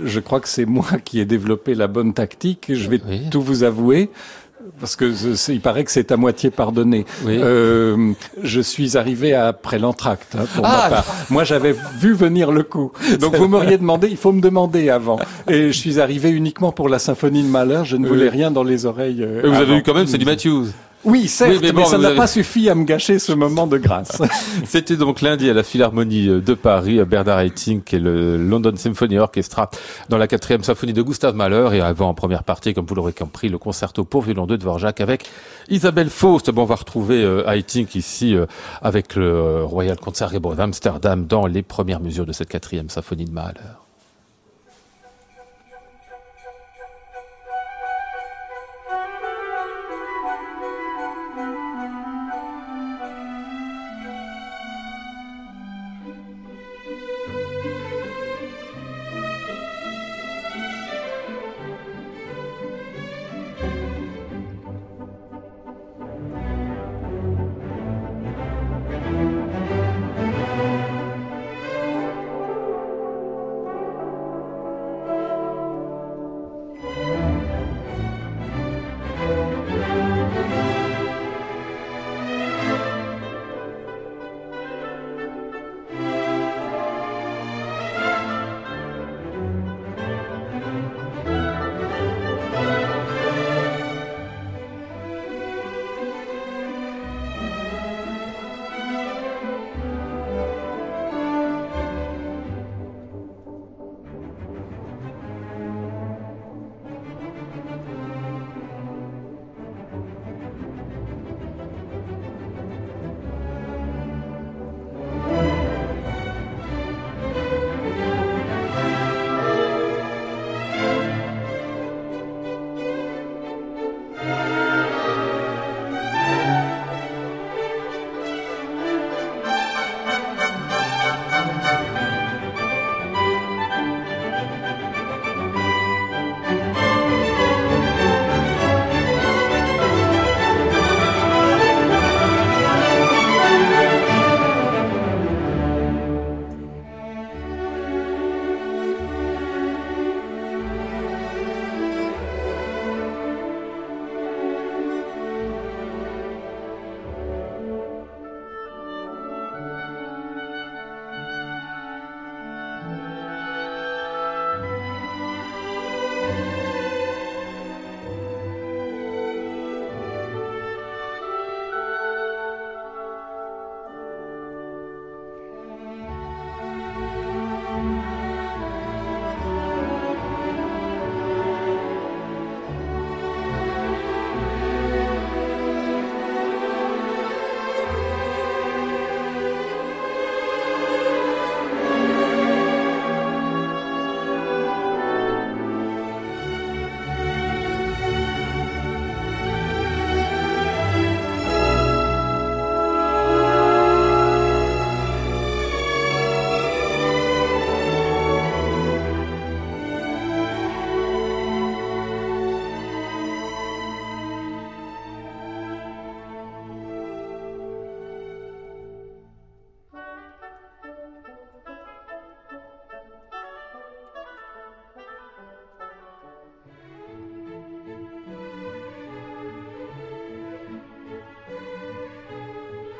je 0.03 0.19
crois 0.19 0.39
que 0.39 0.49
c'est 0.49 0.65
moi 0.65 0.85
qui 1.03 1.19
ai 1.19 1.25
développé 1.25 1.75
la 1.75 1.87
bonne 1.87 2.13
tactique. 2.13 2.65
Je 2.73 2.89
vais 2.89 2.99
Oui. 3.07 3.21
tout 3.29 3.41
vous 3.41 3.63
avouer. 3.65 4.09
Parce 4.79 4.95
que 4.95 5.13
c'est- 5.13 5.53
il 5.53 5.61
paraît 5.61 5.83
que 5.83 5.91
c'est 5.91 6.11
à 6.11 6.17
moitié 6.17 6.49
pardonné. 6.49 7.05
Oui. 7.23 7.37
Euh, 7.39 8.13
je 8.41 8.59
suis 8.61 8.97
arrivé 8.97 9.33
après 9.35 9.77
l'entracte. 9.77 10.35
hein, 10.35 10.45
pour 10.55 10.65
Ah 10.65 10.87
ma 10.89 10.95
part. 10.95 11.15
Moi, 11.29 11.43
j'avais 11.43 11.75
vu 11.99 12.13
venir 12.13 12.51
le 12.51 12.63
coup. 12.63 12.91
Donc, 13.19 13.35
vous 13.35 13.47
m'auriez 13.47 13.77
demandé. 13.77 14.07
Il 14.09 14.17
faut 14.17 14.31
me 14.31 14.41
demander 14.41 14.89
avant. 14.89 15.19
Et 15.47 15.67
je 15.71 15.77
suis 15.77 15.99
arrivé 15.99 16.31
uniquement 16.31 16.71
pour 16.71 16.89
la 16.89 16.97
symphonie 16.97 17.43
de 17.43 17.47
Malheur. 17.47 17.85
Je 17.85 17.95
ne 17.95 18.07
voulais 18.07 18.27
rien 18.29 18.49
dans 18.49 18.63
les 18.63 18.87
oreilles. 18.87 19.21
euh, 19.21 19.43
Et 19.43 19.47
vous 19.49 19.55
avez 19.61 19.77
eu 19.77 19.83
quand 19.83 19.93
même 19.93 20.07
Sally 20.07 20.25
Matthews. 20.25 20.65
Oui, 21.05 21.27
certes, 21.27 21.59
Oui, 21.61 21.71
mais 21.73 21.85
ça 21.85 21.97
n'a 21.97 22.07
avez- 22.09 22.17
pas 22.17 22.27
suffi 22.27 22.69
à 22.69 22.75
me 22.75 22.83
gâcher 22.83 23.19
ce 23.19 23.31
moment 23.31 23.67
de 23.67 23.77
grâce. 23.77 24.21
C'était 24.65 24.97
donc 24.97 25.21
lundi 25.21 25.49
à 25.49 25.53
la 25.53 25.63
Philharmonie 25.63 26.27
de 26.27 26.53
Paris, 26.55 26.99
à 26.99 27.05
Bernard 27.05 27.39
Haitink 27.39 27.93
et 27.93 27.99
le 27.99 28.37
London 28.37 28.73
Symphony 28.75 29.17
Orchestra 29.19 29.69
dans 30.09 30.17
la 30.17 30.27
quatrième 30.27 30.63
symphonie 30.63 30.93
de 30.93 31.01
Gustave 31.01 31.35
Mahler 31.35 31.69
et 31.73 31.81
avant 31.81 32.09
en 32.09 32.13
première 32.13 32.43
partie, 32.43 32.73
comme 32.73 32.85
vous 32.85 32.95
l'aurez 32.95 33.13
compris, 33.13 33.49
le 33.49 33.57
concerto 33.57 34.03
pour 34.03 34.23
violon 34.23 34.45
de 34.47 34.55
Dvorak 34.55 34.99
avec 34.99 35.25
Isabelle 35.69 36.09
Faust. 36.09 36.49
Bon, 36.51 36.63
on 36.63 36.65
va 36.65 36.75
retrouver 36.75 37.23
euh, 37.23 37.47
Haitink 37.47 37.95
ici 37.95 38.35
euh, 38.35 38.45
avec 38.81 39.15
le 39.15 39.63
Royal 39.63 39.97
Concertgebouw 39.99 40.55
d'Amsterdam 40.55 41.25
dans 41.27 41.45
les 41.45 41.61
premières 41.61 41.99
mesures 42.01 42.25
de 42.25 42.33
cette 42.33 42.49
quatrième 42.49 42.89
symphonie 42.89 43.25
de 43.25 43.31
Mahler. 43.31 43.59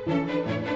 Les 0.07 0.74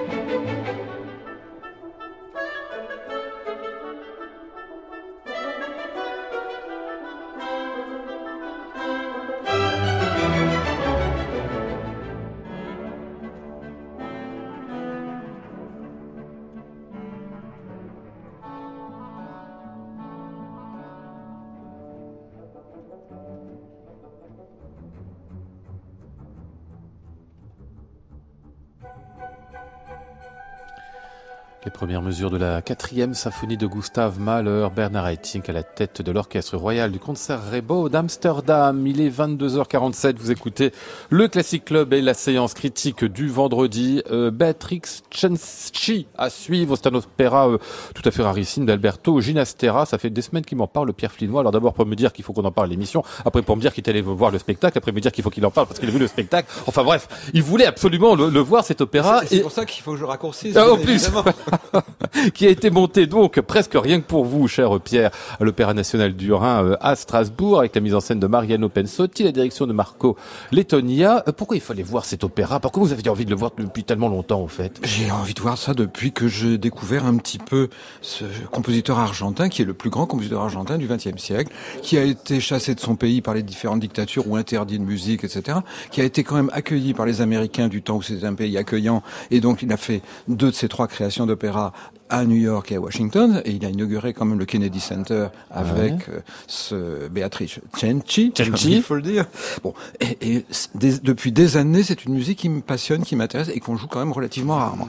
premières 31.80 32.02
mesures 32.02 32.30
de 32.30 32.36
la 32.36 32.60
quatrième 32.60 33.14
symphonie 33.14 33.56
de 33.56 33.66
Gustav 33.66 34.20
Mahler, 34.20 34.68
Bernard 34.76 35.08
Haitink 35.08 35.48
à 35.48 35.52
la 35.54 35.62
tête 35.62 36.02
de 36.02 36.12
l'orchestre 36.12 36.58
royal 36.58 36.92
du 36.92 36.98
Concertgebouw 36.98 37.88
d'Amsterdam. 37.88 38.86
Il 38.86 39.00
est 39.00 39.08
22h47, 39.08 40.16
vous 40.18 40.30
écoutez 40.30 40.72
le 41.08 41.26
Classic 41.26 41.64
Club 41.64 41.94
et 41.94 42.02
la 42.02 42.12
séance 42.12 42.52
critique 42.52 43.02
du 43.06 43.28
vendredi. 43.30 44.02
Euh, 44.10 44.30
Beatrix 44.30 44.82
Cenci 45.10 46.06
à 46.18 46.28
suivre, 46.28 46.76
c'est 46.76 46.86
un 46.86 46.94
opéra 46.96 47.48
euh, 47.48 47.56
tout 47.94 48.02
à 48.06 48.10
fait 48.10 48.22
rarissime 48.22 48.66
d'Alberto 48.66 49.18
Ginastera. 49.22 49.86
Ça 49.86 49.96
fait 49.96 50.10
des 50.10 50.20
semaines 50.20 50.44
qu'il 50.44 50.58
m'en 50.58 50.66
parle, 50.66 50.92
Pierre 50.92 51.12
Flinois. 51.12 51.40
Alors 51.40 51.52
d'abord 51.52 51.72
pour 51.72 51.86
me 51.86 51.94
dire 51.96 52.12
qu'il 52.12 52.26
faut 52.26 52.34
qu'on 52.34 52.44
en 52.44 52.52
parle 52.52 52.66
à 52.66 52.70
l'émission, 52.70 53.02
après 53.24 53.40
pour 53.40 53.56
me 53.56 53.62
dire 53.62 53.72
qu'il 53.72 53.82
est 53.86 53.88
allé 53.88 54.02
voir 54.02 54.30
le 54.30 54.38
spectacle, 54.38 54.76
après 54.76 54.92
me 54.92 55.00
dire 55.00 55.12
qu'il 55.12 55.24
faut 55.24 55.30
qu'il 55.30 55.46
en 55.46 55.50
parle 55.50 55.66
parce 55.66 55.80
qu'il 55.80 55.88
a 55.88 55.92
vu 55.92 55.98
le 55.98 56.08
spectacle. 56.08 56.46
Enfin 56.66 56.84
bref, 56.84 57.08
il 57.32 57.42
voulait 57.42 57.64
absolument 57.64 58.14
le, 58.16 58.28
le 58.28 58.40
voir 58.40 58.64
cet 58.66 58.82
opéra. 58.82 59.22
C'est 59.24 59.36
Et- 59.36 59.40
pour 59.40 59.50
ça 59.52 59.64
qu'il 59.64 59.82
faut 59.82 59.92
que 59.92 59.98
je 59.98 60.04
raccourcisse. 60.04 60.54
ah, 60.58 60.70
en 60.72 60.76
plus. 60.76 61.08
qui 62.34 62.46
a 62.46 62.50
été 62.50 62.70
monté 62.70 63.06
donc 63.06 63.40
presque 63.40 63.74
rien 63.74 64.00
que 64.00 64.06
pour 64.06 64.24
vous, 64.24 64.48
cher 64.48 64.78
Pierre, 64.80 65.10
à 65.38 65.44
l'Opéra 65.44 65.74
National 65.74 66.14
du 66.14 66.32
Rhin 66.32 66.64
euh, 66.64 66.76
à 66.80 66.96
Strasbourg, 66.96 67.60
avec 67.60 67.74
la 67.74 67.80
mise 67.80 67.94
en 67.94 68.00
scène 68.00 68.20
de 68.20 68.26
Mariano 68.26 68.68
Pensotti, 68.68 69.22
la 69.22 69.32
direction 69.32 69.66
de 69.66 69.72
Marco 69.72 70.16
Lettonia. 70.52 71.24
Euh, 71.28 71.32
Pourquoi 71.32 71.56
il 71.56 71.60
fallait 71.60 71.82
voir 71.82 72.04
cet 72.04 72.24
opéra? 72.24 72.60
Pourquoi 72.60 72.82
vous 72.82 72.92
aviez 72.92 73.10
envie 73.10 73.24
de 73.24 73.30
le 73.30 73.36
voir 73.36 73.52
depuis 73.56 73.84
tellement 73.84 74.08
longtemps, 74.08 74.42
en 74.42 74.48
fait? 74.48 74.80
J'ai 74.82 75.10
envie 75.10 75.34
de 75.34 75.40
voir 75.40 75.58
ça 75.58 75.74
depuis 75.74 76.12
que 76.12 76.28
j'ai 76.28 76.58
découvert 76.58 77.06
un 77.06 77.16
petit 77.16 77.38
peu 77.38 77.68
ce 78.00 78.24
compositeur 78.50 78.98
argentin, 78.98 79.48
qui 79.48 79.62
est 79.62 79.64
le 79.64 79.74
plus 79.74 79.90
grand 79.90 80.06
compositeur 80.06 80.42
argentin 80.42 80.78
du 80.78 80.86
XXe 80.86 81.16
siècle, 81.16 81.52
qui 81.82 81.98
a 81.98 82.02
été 82.02 82.40
chassé 82.40 82.74
de 82.74 82.80
son 82.80 82.96
pays 82.96 83.20
par 83.20 83.34
les 83.34 83.42
différentes 83.42 83.80
dictatures 83.80 84.28
ou 84.28 84.36
interdit 84.36 84.78
de 84.78 84.84
musique, 84.84 85.24
etc., 85.24 85.58
qui 85.90 86.00
a 86.00 86.04
été 86.04 86.24
quand 86.24 86.36
même 86.36 86.50
accueilli 86.52 86.94
par 86.94 87.06
les 87.06 87.20
Américains 87.20 87.68
du 87.68 87.82
temps 87.82 87.96
où 87.96 88.02
c'était 88.02 88.26
un 88.26 88.34
pays 88.34 88.56
accueillant, 88.56 89.02
et 89.30 89.40
donc 89.40 89.62
il 89.62 89.72
a 89.72 89.76
fait 89.76 90.02
deux 90.28 90.50
de 90.50 90.54
ses 90.54 90.68
trois 90.68 90.86
créations 90.86 91.26
d'opéra 91.26 91.59
à 92.08 92.24
New 92.24 92.36
York 92.36 92.72
et 92.72 92.76
à 92.76 92.80
Washington, 92.80 93.40
et 93.44 93.52
il 93.52 93.64
a 93.64 93.68
inauguré 93.68 94.12
quand 94.12 94.24
même 94.24 94.38
le 94.38 94.44
Kennedy 94.44 94.80
Center 94.80 95.28
avec 95.50 96.08
euh, 96.08 96.20
ce 96.48 97.06
Beatrice 97.08 97.60
Cenci, 97.76 98.32
il 98.76 98.82
faut 98.82 98.96
le 98.96 99.02
dire. 99.02 99.26
Bon, 99.62 99.74
et, 100.00 100.16
et 100.36 100.44
c- 100.50 100.68
des- 100.74 100.98
depuis 100.98 101.30
des 101.30 101.56
années, 101.56 101.84
c'est 101.84 102.04
une 102.04 102.14
musique 102.14 102.38
qui 102.38 102.48
me 102.48 102.62
passionne, 102.62 103.02
qui 103.04 103.14
m'intéresse 103.14 103.48
et 103.54 103.60
qu'on 103.60 103.76
joue 103.76 103.86
quand 103.86 104.00
même 104.00 104.12
relativement 104.12 104.56
rarement. 104.56 104.88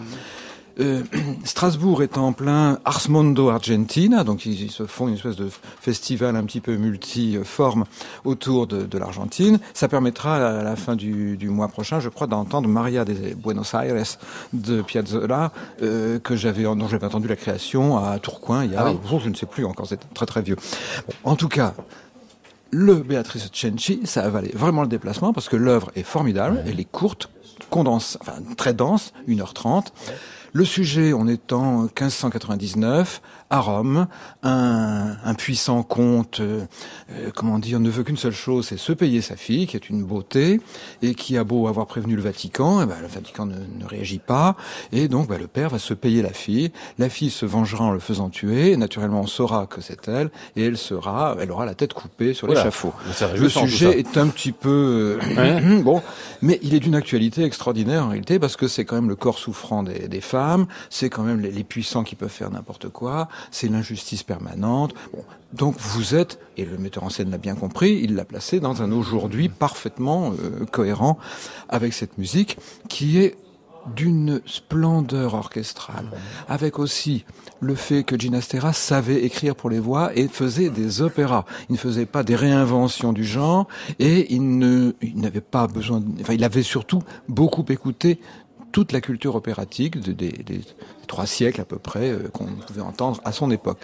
Euh, 0.80 1.04
Strasbourg 1.44 2.04
est 2.04 2.18
en 2.18 2.34
plein 2.34 2.80
Ars 2.86 3.10
Mondo 3.10 3.50
Argentina, 3.50 4.24
donc 4.24 4.46
ils, 4.46 4.64
ils 4.64 4.72
se 4.72 4.86
font 4.86 5.08
une 5.08 5.16
espèce 5.16 5.36
de 5.36 5.50
festival 5.80 6.36
un 6.36 6.44
petit 6.44 6.62
peu 6.62 6.76
multiforme 6.76 7.86
autour 8.26 8.68
de, 8.68 8.84
de 8.84 8.98
l'Argentine. 8.98 9.60
Ça 9.74 9.88
permettra 9.88 10.36
à 10.60 10.64
la 10.64 10.76
fin 10.76 10.96
du, 10.96 11.38
du 11.38 11.50
mois 11.50 11.68
prochain, 11.68 12.00
je 12.00 12.10
crois, 12.10 12.28
d'entendre 12.28 12.68
Maria 12.68 13.06
de 13.06 13.14
Buenos 13.36 13.74
Aires 13.74 14.04
de 14.54 14.82
Piazzolla, 14.82 15.52
euh, 15.82 16.20
que 16.20 16.36
j'avais, 16.36 16.64
dont 16.64 16.88
j'avais 16.88 17.06
entendu 17.06 17.28
la 17.28 17.36
création 17.36 17.98
à 17.98 18.20
Tourcoing 18.20 18.66
il 18.66 18.72
y 18.72 18.76
a, 18.76 18.86
Ah 18.86 18.92
oui. 18.92 19.20
je 19.24 19.30
ne 19.30 19.36
sais 19.36 19.46
plus 19.46 19.66
encore, 19.66 19.88
c'est 19.88 20.14
très 20.14 20.26
très 20.26 20.42
vieux. 20.42 20.56
Bon, 21.08 21.32
en 21.32 21.36
tout 21.36 21.50
cas, 21.50 21.74
le 22.72 22.96
Béatrice 22.96 23.50
Cenci, 23.52 24.02
ça 24.06 24.24
a 24.24 24.30
valé 24.30 24.52
vraiment 24.54 24.82
le 24.82 24.88
déplacement 24.88 25.34
parce 25.34 25.50
que 25.50 25.58
l'œuvre 25.58 25.92
est 25.96 26.04
formidable, 26.04 26.64
elle 26.66 26.80
est 26.80 26.90
courte, 26.90 27.30
condense, 27.70 28.18
enfin 28.22 28.36
très 28.56 28.74
dense, 28.74 29.14
1h30. 29.28 29.88
Le 30.54 30.66
sujet, 30.66 31.14
on 31.14 31.28
est 31.28 31.54
en 31.54 31.84
1599, 31.84 33.22
à 33.52 33.60
Rome, 33.60 34.08
un, 34.44 35.16
un 35.24 35.34
puissant 35.36 35.84
comte, 35.84 36.40
euh, 36.40 36.66
euh, 37.12 37.30
comment 37.36 37.60
dire, 37.60 37.80
ne 37.80 37.90
veut 37.90 38.04
qu'une 38.04 38.18
seule 38.18 38.34
chose, 38.34 38.68
c'est 38.68 38.78
se 38.78 38.94
payer 38.94 39.22
sa 39.22 39.36
fille, 39.36 39.68
qui 39.68 39.76
est 39.76 39.90
une 39.90 40.04
beauté, 40.04 40.60
et 41.02 41.14
qui 41.14 41.38
a 41.38 41.44
beau 41.44 41.68
avoir 41.68 41.86
prévenu 41.86 42.16
le 42.16 42.22
Vatican, 42.22 42.82
eh 42.82 42.86
ben, 42.86 42.96
le 43.02 43.08
Vatican 43.08 43.46
ne, 43.46 43.56
ne 43.56 43.86
réagit 43.86 44.20
pas, 44.20 44.56
et 44.92 45.08
donc 45.08 45.28
bah, 45.28 45.38
le 45.38 45.48
père 45.48 45.70
va 45.70 45.80
se 45.80 45.94
payer 45.94 46.22
la 46.22 46.34
fille, 46.34 46.72
la 46.98 47.10
fille 47.10 47.30
se 47.30 47.46
vengera 47.46 47.86
en 47.86 47.92
le 47.92 48.00
faisant 48.00 48.30
tuer, 48.30 48.72
et 48.72 48.78
naturellement 48.78 49.22
on 49.22 49.28
saura 49.28 49.68
que 49.68 49.82
c'est 49.82 50.08
elle, 50.08 50.32
et 50.56 50.66
elle 50.66 50.78
sera, 50.78 51.36
elle 51.40 51.52
aura 51.52 51.66
la 51.66 51.76
tête 51.76 51.94
coupée 51.94 52.34
sur 52.34 52.48
l'échafaud. 52.48 52.94
Le 53.36 53.50
sujet 53.50 54.00
est 54.00 54.18
un 54.18 54.28
petit 54.28 54.52
peu 54.52 55.20
euh, 55.20 55.32
Ouais. 55.36 55.82
bon, 55.84 56.02
mais 56.42 56.60
il 56.64 56.74
est 56.74 56.80
d'une 56.80 56.96
actualité 56.96 57.44
extraordinaire 57.44 58.06
en 58.06 58.10
réalité 58.10 58.40
parce 58.40 58.56
que 58.56 58.68
c'est 58.68 58.86
quand 58.86 58.96
même 58.96 59.10
le 59.10 59.16
corps 59.16 59.38
souffrant 59.38 59.84
des, 59.84 60.08
des 60.08 60.22
femmes, 60.22 60.68
c'est 60.90 61.10
quand 61.10 61.24
même 61.24 61.40
les, 61.40 61.52
les 61.52 61.64
puissants 61.64 62.04
qui 62.04 62.16
peuvent 62.16 62.30
faire 62.30 62.52
n'importe 62.52 62.90
quoi, 62.90 63.28
c'est 63.50 63.68
l'injustice 63.68 64.24
permanente. 64.24 64.94
Donc 65.54 65.76
vous 65.80 66.16
êtes, 66.16 66.40
et 66.58 66.66
le 66.66 66.78
metteur 66.78 67.04
en 67.04 67.10
scène 67.10 67.32
l'a 67.32 67.38
bien 67.38 67.56
compris, 67.56 68.00
il 68.04 68.16
l'a 68.16 68.26
placé 68.26 68.60
dans 68.60 68.82
un 68.82 68.92
aujourd'hui 68.92 69.50
parfaitement 69.50 70.32
euh, 70.32 70.66
cohérent 70.66 71.18
avec 71.70 71.94
cette 71.94 72.18
musique 72.18 72.58
qui 72.88 73.18
est 73.20 73.36
d'une 73.96 74.42
splendeur 74.46 75.34
orchestrale, 75.34 76.06
avec 76.48 76.78
aussi 76.78 77.26
le 77.62 77.74
fait 77.74 78.04
que 78.04 78.16
Ginastera 78.18 78.74
savait 78.74 79.24
écrire 79.24 79.56
pour 79.56 79.72
les 79.72 79.80
voix 79.80 80.16
et 80.16 80.28
faisait 80.28 80.70
des 80.70 81.02
opéras. 81.02 81.46
Il 81.68 81.74
ne 81.74 81.78
faisait 81.80 82.06
pas 82.06 82.24
des 82.24 82.36
réinventions 82.36 83.12
du 83.12 83.24
genre 83.26 83.68
et 83.98 84.32
il 84.34 84.48
n'avait 85.16 85.42
pas 85.42 85.66
besoin, 85.66 86.04
enfin, 86.22 86.34
il 86.34 86.44
avait 86.44 86.62
surtout 86.62 87.02
beaucoup 87.28 87.66
écouté 87.70 88.20
toute 88.72 88.92
la 88.92 89.02
culture 89.02 89.34
opératique 89.36 90.00
de- 90.00 90.14
des, 90.14 90.30
des 90.32 90.62
trois 91.08 91.26
siècles 91.26 91.62
à 91.62 91.66
peu 91.66 91.78
près 91.78 92.12
euh, 92.12 92.30
qu'on 92.32 92.46
pouvait 92.46 92.82
entendre 92.82 93.22
à 93.26 93.32
son 93.32 93.52
époque. 93.52 93.80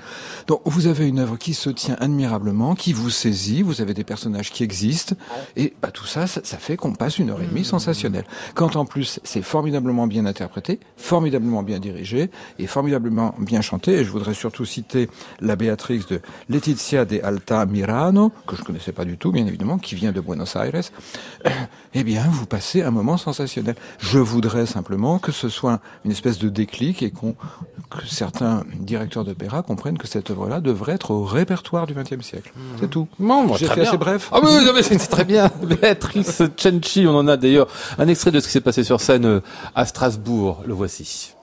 Donc 0.47 0.61
vous 0.65 0.88
avez 0.88 1.07
une 1.07 1.20
œuvre 1.20 1.38
qui 1.38 1.53
se 1.53 1.70
tient 1.70 1.95
admirablement, 1.99 2.76
qui 2.76 2.93
vous 2.93 3.09
saisit, 3.09 3.61
vous 3.61 3.82
avez 3.82 3.93
des 3.93 4.03
personnages 4.03 4.51
qui 4.51 4.63
existent, 4.63 5.15
et 5.55 5.74
bah, 5.82 5.91
tout 5.91 6.05
ça, 6.05 6.28
ça, 6.28 6.41
ça 6.43 6.57
fait 6.57 6.78
qu'on 6.78 6.93
passe 6.93 7.20
une 7.20 7.30
heure 7.30 7.41
et 7.41 7.45
demie 7.45 7.65
sensationnelle. 7.65 8.26
Quand 8.55 8.76
en 8.76 8.86
plus 8.86 9.20
c'est 9.24 9.41
formidablement 9.41 10.07
bien 10.07 10.26
interprété, 10.26 10.80
formidablement 10.95 11.63
bien 11.63 11.80
dirigé 11.80 12.30
et 12.59 12.68
formidablement 12.68 13.36
bien 13.39 13.61
chanté, 13.61 13.93
et 13.93 14.03
je 14.03 14.11
voudrais 14.11 14.34
surtout 14.34 14.65
citer 14.65 15.09
la 15.39 15.55
Béatrix 15.55 16.05
de 16.09 16.22
Letizia 16.49 17.05
de 17.05 17.20
Altamirano, 17.24 18.32
que 18.47 18.55
je 18.55 18.63
connaissais 18.63 18.91
pas 18.91 19.05
du 19.05 19.18
tout 19.18 19.32
bien 19.32 19.45
évidemment, 19.45 19.78
qui 19.78 19.95
vient 19.95 20.11
de 20.11 20.22
Buenos 20.22 20.55
Aires, 20.55 20.91
eh 21.93 22.03
bien 22.03 22.26
vous 22.30 22.45
passez 22.45 22.82
un 22.82 22.91
moment 22.91 23.18
sensationnel. 23.18 23.76
Je 23.99 24.20
voudrais 24.20 24.65
simplement 24.65 25.20
que 25.20 25.32
ce 25.32 25.49
soit 25.49 25.80
une 26.05 26.11
espèce 26.11 26.39
de 26.39 26.49
déclic 26.49 27.03
et 27.03 27.11
qu'on 27.20 27.34
que 27.89 28.05
certains 28.05 28.63
directeurs 28.80 29.24
d'opéra 29.24 29.61
comprennent 29.61 29.97
que 29.97 30.07
cette 30.07 30.30
œuvre-là 30.30 30.59
devrait 30.59 30.93
être 30.93 31.11
au 31.11 31.24
répertoire 31.24 31.88
du 31.88 31.93
XXe 31.93 32.22
siècle. 32.26 32.51
C'est 32.80 32.89
tout. 32.89 33.07
Bon, 33.18 33.45
bah, 33.45 33.55
J'ai 33.57 33.65
très 33.65 33.76
fait 33.76 33.82
bien. 33.82 33.89
assez 33.91 33.97
bref. 33.97 34.30
Ah 34.34 34.39
oui, 34.43 34.49
oui, 34.53 34.70
mais 34.76 34.84
c'est 34.84 34.97
très 34.97 35.24
bien. 35.24 35.49
Béatrice 35.82 36.41
Cenci, 36.57 37.05
on 37.07 37.15
en 37.15 37.28
a 37.28 37.38
d'ailleurs 37.38 37.68
un 37.97 38.07
extrait 38.07 38.32
de 38.32 38.39
ce 38.39 38.47
qui 38.47 38.51
s'est 38.53 38.61
passé 38.61 38.84
sur 38.84 38.99
scène 38.99 39.41
à 39.74 39.86
Strasbourg. 39.86 40.61
Le 40.65 40.74
voici. 40.74 41.34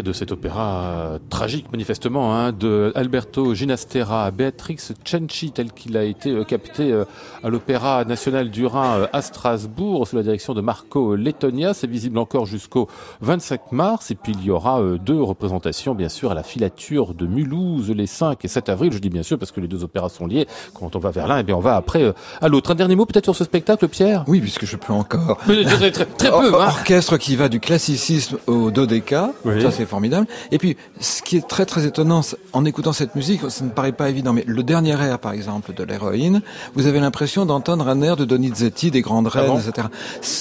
De 0.00 0.12
cet 0.12 0.32
opéra 0.32 0.84
euh, 0.84 1.18
tragique, 1.42 1.66
manifestement, 1.72 2.36
hein, 2.36 2.52
de 2.52 2.92
Alberto 2.94 3.52
Ginastera, 3.52 4.30
Béatrix 4.30 4.76
Cenci, 5.04 5.50
tel 5.50 5.72
qu'il 5.72 5.96
a 5.96 6.04
été 6.04 6.30
euh, 6.30 6.44
capté 6.44 6.92
euh, 6.92 7.04
à 7.42 7.48
l'Opéra 7.48 8.04
national 8.04 8.48
du 8.48 8.64
Rhin 8.64 8.98
euh, 9.00 9.06
à 9.12 9.22
Strasbourg, 9.22 10.06
sous 10.06 10.14
la 10.14 10.22
direction 10.22 10.54
de 10.54 10.60
Marco 10.60 11.16
Lettonia. 11.16 11.74
C'est 11.74 11.88
visible 11.90 12.18
encore 12.18 12.46
jusqu'au 12.46 12.86
25 13.22 13.72
mars. 13.72 14.12
Et 14.12 14.14
puis 14.14 14.34
il 14.38 14.44
y 14.44 14.50
aura 14.52 14.80
deux 15.04 15.20
représentations, 15.20 15.96
bien 15.96 16.08
sûr, 16.08 16.30
à 16.30 16.34
la 16.34 16.44
filature 16.44 17.12
de 17.12 17.26
Mulhouse 17.26 17.90
les 17.90 18.06
5 18.06 18.44
et 18.44 18.48
7 18.48 18.68
avril. 18.68 18.92
Je 18.92 18.98
dis 18.98 19.10
bien 19.10 19.24
sûr 19.24 19.36
parce 19.36 19.50
que 19.50 19.58
les 19.60 19.66
deux 19.66 19.82
opéras 19.82 20.10
sont 20.10 20.26
liés. 20.28 20.46
Quand 20.74 20.94
on 20.94 21.00
va 21.00 21.10
vers 21.10 21.26
l'un, 21.26 21.38
eh 21.38 21.42
bien 21.42 21.56
on 21.56 21.60
va 21.60 21.74
après 21.74 22.14
à 22.40 22.46
l'autre. 22.48 22.70
Un 22.70 22.76
dernier 22.76 22.94
mot 22.94 23.04
peut-être 23.04 23.24
sur 23.24 23.34
ce 23.34 23.42
spectacle, 23.42 23.88
Pierre? 23.88 24.22
Oui, 24.28 24.40
puisque 24.40 24.64
je 24.64 24.76
peux 24.76 24.92
encore. 24.92 25.38
Mais 25.48 25.64
Très, 25.64 25.90
très, 25.90 26.04
très 26.04 26.28
Or- 26.30 26.40
peu, 26.42 26.54
hein 26.54 26.66
Orchestre 26.68 27.16
qui 27.16 27.34
va 27.34 27.48
du 27.48 27.58
classicisme 27.58 28.38
au 28.46 28.70
dodeka, 28.70 29.32
Oui. 29.44 29.60
ça 29.60 29.72
c'est 29.72 29.86
formidable. 29.86 30.28
Et 30.52 30.58
puis, 30.58 30.76
ce 31.00 31.20
qui 31.22 31.31
est 31.36 31.46
très 31.46 31.66
très 31.66 31.86
étonnant, 31.86 32.22
en 32.52 32.64
écoutant 32.64 32.92
cette 32.92 33.14
musique, 33.14 33.42
ça 33.48 33.64
ne 33.64 33.70
paraît 33.70 33.92
pas 33.92 34.08
évident, 34.08 34.32
mais 34.32 34.44
le 34.46 34.62
dernier 34.62 35.00
air, 35.00 35.18
par 35.18 35.32
exemple, 35.32 35.74
de 35.74 35.84
l'héroïne, 35.84 36.42
vous 36.74 36.86
avez 36.86 37.00
l'impression 37.00 37.46
d'entendre 37.46 37.88
un 37.88 38.02
air 38.02 38.16
de 38.16 38.24
Donizetti, 38.24 38.90
des 38.90 39.02
grandes 39.02 39.28
reines, 39.28 39.48
bon 39.48 39.58
etc. 39.58 39.88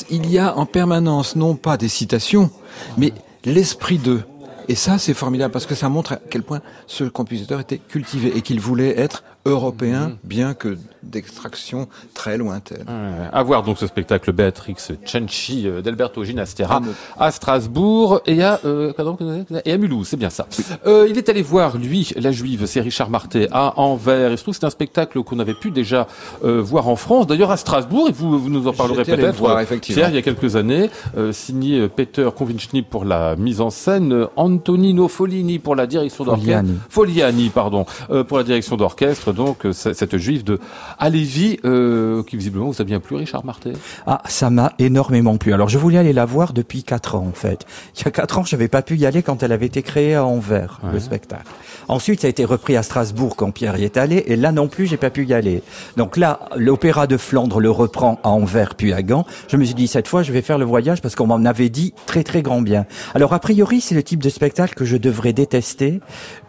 Il 0.09 0.29
y 0.29 0.37
a 0.37 0.57
en 0.57 0.65
permanence 0.65 1.35
non 1.35 1.55
pas 1.55 1.77
des 1.77 1.89
citations, 1.89 2.49
mais 2.97 3.13
l'esprit 3.45 3.97
d'eux. 3.97 4.23
Et 4.67 4.75
ça, 4.75 4.97
c'est 4.97 5.13
formidable 5.13 5.51
parce 5.51 5.65
que 5.65 5.75
ça 5.75 5.89
montre 5.89 6.13
à 6.13 6.19
quel 6.29 6.43
point 6.43 6.61
ce 6.87 7.03
compositeur 7.03 7.59
était 7.59 7.79
cultivé 7.79 8.31
et 8.35 8.41
qu'il 8.41 8.59
voulait 8.59 8.97
être 8.97 9.23
européen, 9.45 10.13
bien 10.23 10.53
que 10.53 10.77
d'extraction 11.03 11.87
très 12.13 12.37
lointaine. 12.37 12.85
Ouais, 12.87 13.27
à 13.33 13.43
voir 13.43 13.63
donc 13.63 13.77
ce 13.79 13.87
spectacle 13.87 14.31
Béatrix 14.31 14.75
Cenci 15.05 15.67
euh, 15.67 15.81
d'Alberto 15.81 16.23
Ginastera 16.23 16.81
à 17.19 17.31
Strasbourg 17.31 18.21
et 18.27 18.43
à 18.43 18.59
euh, 18.65 18.93
pardon, 18.93 19.17
et 19.65 19.71
à 19.71 19.77
Mulhouse, 19.77 20.07
c'est 20.09 20.17
bien 20.17 20.29
ça. 20.29 20.47
Euh, 20.85 21.07
il 21.09 21.17
est 21.17 21.27
allé 21.27 21.41
voir 21.41 21.77
lui 21.77 22.11
la 22.17 22.31
Juive, 22.31 22.65
c'est 22.67 22.81
Richard 22.81 23.09
Marté 23.09 23.47
à 23.51 23.79
Anvers. 23.79 24.31
Il 24.31 24.37
se 24.37 24.43
trouve 24.43 24.53
que 24.53 24.59
c'est 24.59 24.65
un 24.67 24.69
spectacle 24.69 25.21
qu'on 25.23 25.39
avait 25.39 25.55
pu 25.55 25.71
déjà 25.71 26.07
euh, 26.43 26.61
voir 26.61 26.87
en 26.87 26.95
France, 26.95 27.25
d'ailleurs 27.25 27.51
à 27.51 27.57
Strasbourg 27.57 28.09
et 28.09 28.11
vous 28.11 28.37
vous 28.37 28.49
nous 28.49 28.67
en 28.67 28.73
parlerez 28.73 29.03
peut-être 29.03 29.21
le 29.21 29.31
voir, 29.31 29.57
euh, 29.57 29.61
effectivement. 29.61 29.95
Pierre, 30.01 30.09
il 30.09 30.15
y 30.15 30.19
a 30.19 30.21
quelques 30.21 30.55
années, 30.55 30.89
euh, 31.17 31.31
signé 31.31 31.79
euh, 31.79 31.87
Peter 31.89 32.29
Convinchnip 32.35 32.89
pour 32.89 33.05
la 33.05 33.35
mise 33.35 33.59
en 33.59 33.71
scène, 33.71 34.13
euh, 34.13 34.27
Antonino 34.35 35.07
Folini 35.07 35.57
pour 35.57 35.75
la 35.75 35.87
direction 35.87 36.25
d'orchestre, 36.25 36.47
Foliani. 36.49 36.77
Foliani 36.89 37.49
pardon, 37.49 37.85
euh, 38.11 38.23
pour 38.23 38.37
la 38.37 38.43
direction 38.43 38.75
d'orchestre 38.77 39.30
donc 39.33 39.65
cette 39.71 40.17
Juive 40.17 40.43
de 40.43 40.59
Alévi 40.99 41.59
euh, 41.65 42.23
qui 42.23 42.37
visiblement 42.37 42.67
vous 42.67 42.81
a 42.81 42.85
bien 42.85 42.99
plu 42.99 43.15
Richard 43.15 43.45
Marté. 43.45 43.73
Ah, 44.05 44.21
ça 44.27 44.49
m'a 44.49 44.73
énormément 44.79 45.37
plu. 45.37 45.53
Alors, 45.53 45.69
je 45.69 45.77
voulais 45.77 45.97
aller 45.97 46.13
la 46.13 46.25
voir 46.25 46.53
depuis 46.53 46.83
quatre 46.83 47.15
ans, 47.15 47.27
en 47.27 47.33
fait. 47.33 47.65
Il 47.97 48.05
y 48.05 48.07
a 48.07 48.11
quatre 48.11 48.37
ans, 48.37 48.43
je 48.43 48.55
n'avais 48.55 48.67
pas 48.67 48.81
pu 48.81 48.97
y 48.97 49.05
aller 49.05 49.23
quand 49.23 49.43
elle 49.43 49.51
avait 49.51 49.65
été 49.65 49.81
créée 49.81 50.15
à 50.15 50.25
Anvers, 50.25 50.79
le 50.91 50.99
spectacle. 50.99 51.47
Ensuite, 51.87 52.21
ça 52.21 52.27
a 52.27 52.29
été 52.29 52.45
repris 52.45 52.77
à 52.77 52.83
Strasbourg 52.83 53.35
quand 53.35 53.51
Pierre 53.51 53.77
y 53.77 53.83
est 53.83 53.97
allé, 53.97 54.23
et 54.27 54.35
là 54.35 54.51
non 54.51 54.67
plus, 54.67 54.85
j'ai 54.85 54.97
pas 54.97 55.09
pu 55.09 55.25
y 55.25 55.33
aller. 55.33 55.63
Donc 55.97 56.17
là, 56.17 56.39
l'Opéra 56.55 57.07
de 57.07 57.17
Flandre 57.17 57.59
le 57.59 57.71
reprend 57.71 58.19
à 58.23 58.29
Anvers 58.29 58.75
puis 58.75 58.93
à 58.93 59.01
Gand. 59.01 59.25
Je 59.49 59.57
me 59.57 59.65
suis 59.65 59.75
dit, 59.75 59.87
cette 59.87 60.07
fois, 60.07 60.23
je 60.23 60.31
vais 60.31 60.41
faire 60.41 60.57
le 60.57 60.65
voyage 60.65 61.01
parce 61.01 61.15
qu'on 61.15 61.27
m'en 61.27 61.43
avait 61.45 61.69
dit 61.69 61.93
très 62.05 62.23
très 62.23 62.41
grand 62.41 62.61
bien. 62.61 62.85
Alors, 63.13 63.33
a 63.33 63.39
priori, 63.39 63.81
c'est 63.81 63.95
le 63.95 64.03
type 64.03 64.21
de 64.21 64.29
spectacle 64.29 64.73
que 64.73 64.85
je 64.85 64.97
devrais 64.97 65.33
détester, 65.33 66.01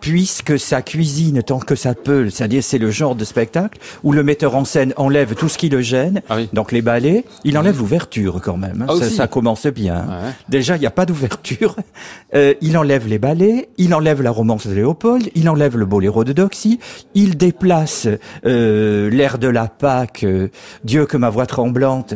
puisque 0.03 0.59
ça 0.59 0.83
cuisine 0.83 1.43
tant 1.43 1.61
que 1.61 1.75
ça 1.77 1.95
peut, 1.95 2.29
c'est-à-dire 2.29 2.63
c'est 2.63 2.77
le 2.79 2.91
genre 2.91 3.15
de 3.15 3.25
spectacle 3.25 3.79
où 4.03 4.13
le 4.13 4.23
metteur 4.23 4.55
en 4.57 4.65
scène 4.67 4.93
enlève 4.97 5.35
tout 5.37 5.49
ce 5.49 5.57
qui 5.57 5.69
le 5.71 5.81
gêne, 5.81 6.21
Ah 6.29 6.37
oui. 6.37 6.51
donc 6.53 6.73
les 6.73 6.83
ballets, 6.83 7.25
il 7.45 7.57
enlève 7.57 7.79
l'ouverture 7.79 8.41
quand 8.43 8.57
même. 8.57 8.83
hein. 8.83 8.87
Ah 9.01 9.05
ça, 9.09 9.29
commence 9.29 9.67
bien. 9.69 9.95
Ouais. 9.97 10.31
Déjà, 10.49 10.77
il 10.77 10.81
n'y 10.81 10.87
a 10.87 10.91
pas 10.91 11.07
d'ouverture. 11.07 11.77
Euh, 12.35 12.55
il 12.63 12.79
enlève 12.79 13.07
les 13.07 13.19
ballets, 13.19 13.69
il 13.77 13.95
enlève 13.95 14.23
la 14.23 14.31
romance 14.31 14.67
de 14.67 14.73
Léopold, 14.73 15.29
il 15.35 15.51
enlève 15.51 15.77
le 15.77 15.85
boléro 15.85 16.25
de 16.25 16.33
Doxy, 16.33 16.79
il 17.15 17.37
déplace 17.37 18.09
euh, 18.47 19.11
l'air 19.11 19.37
de 19.37 19.49
la 19.49 19.67
Pâque, 19.67 20.25
euh, 20.25 20.49
Dieu 20.83 21.05
que 21.05 21.19
ma 21.19 21.29
voix 21.29 21.45
tremblante. 21.45 22.15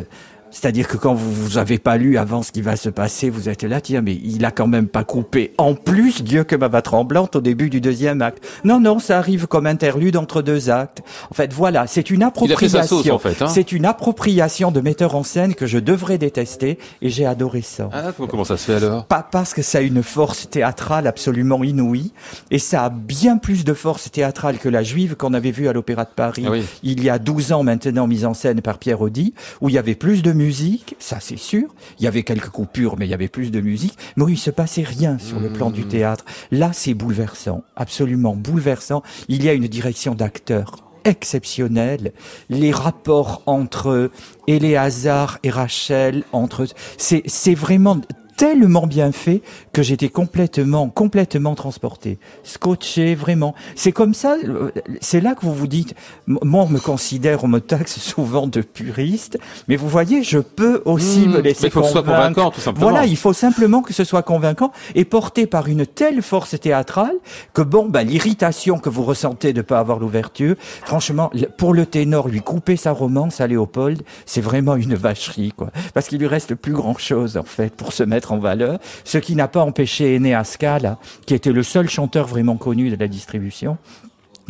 C'est-à-dire 0.51 0.87
que 0.87 0.97
quand 0.97 1.13
vous 1.13 1.31
vous 1.31 1.57
avez 1.57 1.77
pas 1.77 1.97
lu 1.97 2.17
avant 2.17 2.41
ce 2.41 2.51
qui 2.51 2.61
va 2.61 2.75
se 2.75 2.89
passer, 2.89 3.29
vous 3.29 3.49
êtes 3.49 3.63
là, 3.63 3.81
tiens, 3.81 4.01
mais 4.01 4.13
il 4.23 4.43
a 4.45 4.51
quand 4.51 4.67
même 4.67 4.87
pas 4.87 5.03
coupé. 5.03 5.53
En 5.57 5.73
plus, 5.75 6.23
Dieu 6.23 6.43
que 6.43 6.55
ma 6.55 6.67
voix 6.67 6.81
tremblante 6.81 7.35
au 7.35 7.41
début 7.41 7.69
du 7.69 7.81
deuxième 7.81 8.21
acte. 8.21 8.43
Non, 8.63 8.79
non, 8.79 8.99
ça 8.99 9.17
arrive 9.17 9.47
comme 9.47 9.67
interlude 9.67 10.15
entre 10.17 10.41
deux 10.41 10.69
actes. 10.69 11.01
En 11.29 11.33
fait, 11.33 11.51
voilà, 11.53 11.85
c'est 11.87 12.09
une 12.09 12.21
Il 12.21 12.23
a 12.23 12.27
fait 12.27 12.27
appropriation. 12.27 12.69
sa 12.81 12.83
sauce 12.87 13.09
en 13.09 13.19
fait. 13.19 13.41
Hein. 13.41 13.47
C'est 13.47 13.71
une 13.71 13.85
appropriation 13.85 14.71
de 14.71 14.79
metteur 14.81 15.15
en 15.15 15.23
scène 15.23 15.53
que 15.53 15.65
je 15.65 15.79
devrais 15.79 16.17
détester 16.17 16.79
et 17.01 17.09
j'ai 17.09 17.25
adoré 17.25 17.61
ça. 17.61 17.89
Ah, 17.91 18.11
comment 18.29 18.43
ça 18.43 18.57
se 18.57 18.65
fait 18.71 18.75
alors? 18.75 19.05
Pas 19.05 19.27
parce 19.29 19.53
que 19.53 19.61
ça 19.61 19.79
a 19.79 19.81
une 19.81 20.01
force 20.03 20.49
théâtrale 20.49 21.07
absolument 21.07 21.63
inouïe 21.63 22.13
et 22.51 22.59
ça 22.59 22.85
a 22.85 22.89
bien 22.89 23.37
plus 23.37 23.63
de 23.65 23.73
force 23.73 24.09
théâtrale 24.11 24.57
que 24.57 24.69
la 24.69 24.83
juive 24.83 25.15
qu'on 25.15 25.33
avait 25.33 25.51
vue 25.51 25.67
à 25.67 25.73
l'Opéra 25.73 26.05
de 26.05 26.09
Paris 26.15 26.43
Ah 26.47 26.51
oui. 26.51 26.63
il 26.83 27.03
y 27.03 27.09
a 27.09 27.19
12 27.19 27.51
ans 27.51 27.63
maintenant 27.63 28.07
mise 28.07 28.25
en 28.25 28.33
scène 28.33 28.61
par 28.61 28.77
Pierre 28.77 29.01
Audi 29.01 29.33
où 29.61 29.69
il 29.69 29.75
y 29.75 29.77
avait 29.77 29.95
plus 29.95 30.21
de 30.23 30.31
musique, 30.37 30.95
ça 30.99 31.17
c'est 31.19 31.37
sûr. 31.37 31.67
Il 31.99 32.05
y 32.05 32.07
avait 32.07 32.23
quelques 32.23 32.49
coupures 32.49 32.95
mais 32.97 33.05
il 33.07 33.09
y 33.09 33.13
avait 33.13 33.27
plus 33.27 33.51
de 33.51 33.59
musique, 33.61 33.97
mais 34.15 34.23
où 34.23 34.29
il 34.29 34.37
se 34.37 34.51
passait 34.51 34.83
rien 34.83 35.17
sur 35.19 35.39
le 35.39 35.49
plan 35.49 35.69
du 35.71 35.83
Mmh. 35.83 35.87
théâtre. 35.89 36.25
Là 36.51 36.71
c'est 36.73 36.93
bouleversant, 36.93 37.63
absolument 37.75 38.35
bouleversant. 38.35 39.03
Il 39.27 39.43
y 39.43 39.49
a 39.49 39.53
une 39.53 39.67
direction 39.67 40.15
d'acteurs 40.15 40.83
exceptionnelle. 41.05 42.11
Les 42.49 42.71
rapports 42.71 43.41
entre 43.45 44.11
Éléazar 44.47 45.39
et 45.43 45.49
Rachel, 45.49 46.23
entre 46.33 46.67
c'est 46.97 47.23
c'est 47.25 47.53
vraiment 47.55 47.99
tellement 48.37 48.87
bien 48.87 49.11
fait 49.11 49.41
que 49.73 49.83
j'étais 49.83 50.09
complètement, 50.09 50.87
complètement 50.87 51.55
transporté, 51.55 52.19
scotché, 52.43 53.15
vraiment. 53.15 53.53
C'est 53.75 53.91
comme 53.91 54.13
ça, 54.13 54.37
euh, 54.45 54.71
c'est 55.01 55.19
là 55.19 55.35
que 55.35 55.41
vous 55.41 55.53
vous 55.53 55.67
dites, 55.67 55.95
moi 56.27 56.63
on 56.63 56.69
me 56.69 56.79
considère, 56.79 57.43
on 57.43 57.47
me 57.47 57.59
taxe 57.59 57.99
souvent 57.99 58.47
de 58.47 58.61
puriste, 58.61 59.37
mais 59.67 59.75
vous 59.75 59.89
voyez, 59.89 60.23
je 60.23 60.39
peux 60.39 60.81
aussi 60.85 61.27
Mmh, 61.27 61.31
me 61.31 61.41
laisser 61.41 61.63
mais 61.63 61.67
il 61.67 61.71
faut 61.71 61.81
que 61.81 61.87
ce 61.87 61.91
soit 61.93 62.03
convaincant, 62.03 62.51
tout 62.51 62.61
simplement. 62.61 62.89
Voilà, 62.89 63.05
il 63.05 63.17
faut 63.17 63.33
simplement 63.33 63.81
que 63.81 63.93
ce 63.93 64.03
soit 64.03 64.23
convaincant 64.23 64.71
et 64.95 65.05
porté 65.05 65.47
par 65.47 65.67
une 65.67 65.85
telle 65.85 66.21
force 66.21 66.59
théâtrale 66.59 67.15
que 67.53 67.61
bon, 67.61 67.87
bah, 67.87 68.03
l'irritation 68.03 68.77
que 68.77 68.89
vous 68.89 69.03
ressentez 69.03 69.53
de 69.53 69.61
pas 69.61 69.79
avoir 69.79 69.99
l'ouverture, 69.99 70.55
franchement, 70.85 71.31
pour 71.57 71.73
le 71.73 71.85
ténor, 71.85 72.27
lui 72.27 72.41
couper 72.41 72.75
sa 72.75 72.91
romance 72.91 73.41
à 73.41 73.47
Léopold, 73.47 74.03
c'est 74.25 74.41
vraiment 74.41 74.75
une 74.75 74.95
vacherie, 74.95 75.53
quoi. 75.55 75.71
Parce 75.93 76.07
qu'il 76.07 76.19
lui 76.19 76.27
reste 76.27 76.55
plus 76.55 76.73
grand 76.73 76.97
chose, 76.97 77.37
en 77.37 77.43
fait, 77.43 77.73
pour 77.73 77.93
se 77.93 78.03
mettre 78.03 78.26
en 78.31 78.39
valeur. 78.39 78.79
Ce 79.03 79.17
qui 79.17 79.35
n'a 79.35 79.47
pas 79.47 79.61
empêché 79.61 80.15
Ené 80.15 80.39
Scala, 80.43 80.97
qui 81.25 81.33
était 81.33 81.51
le 81.51 81.63
seul 81.63 81.89
chanteur 81.89 82.27
vraiment 82.27 82.57
connu 82.57 82.89
de 82.89 82.95
la 82.95 83.07
distribution, 83.07 83.77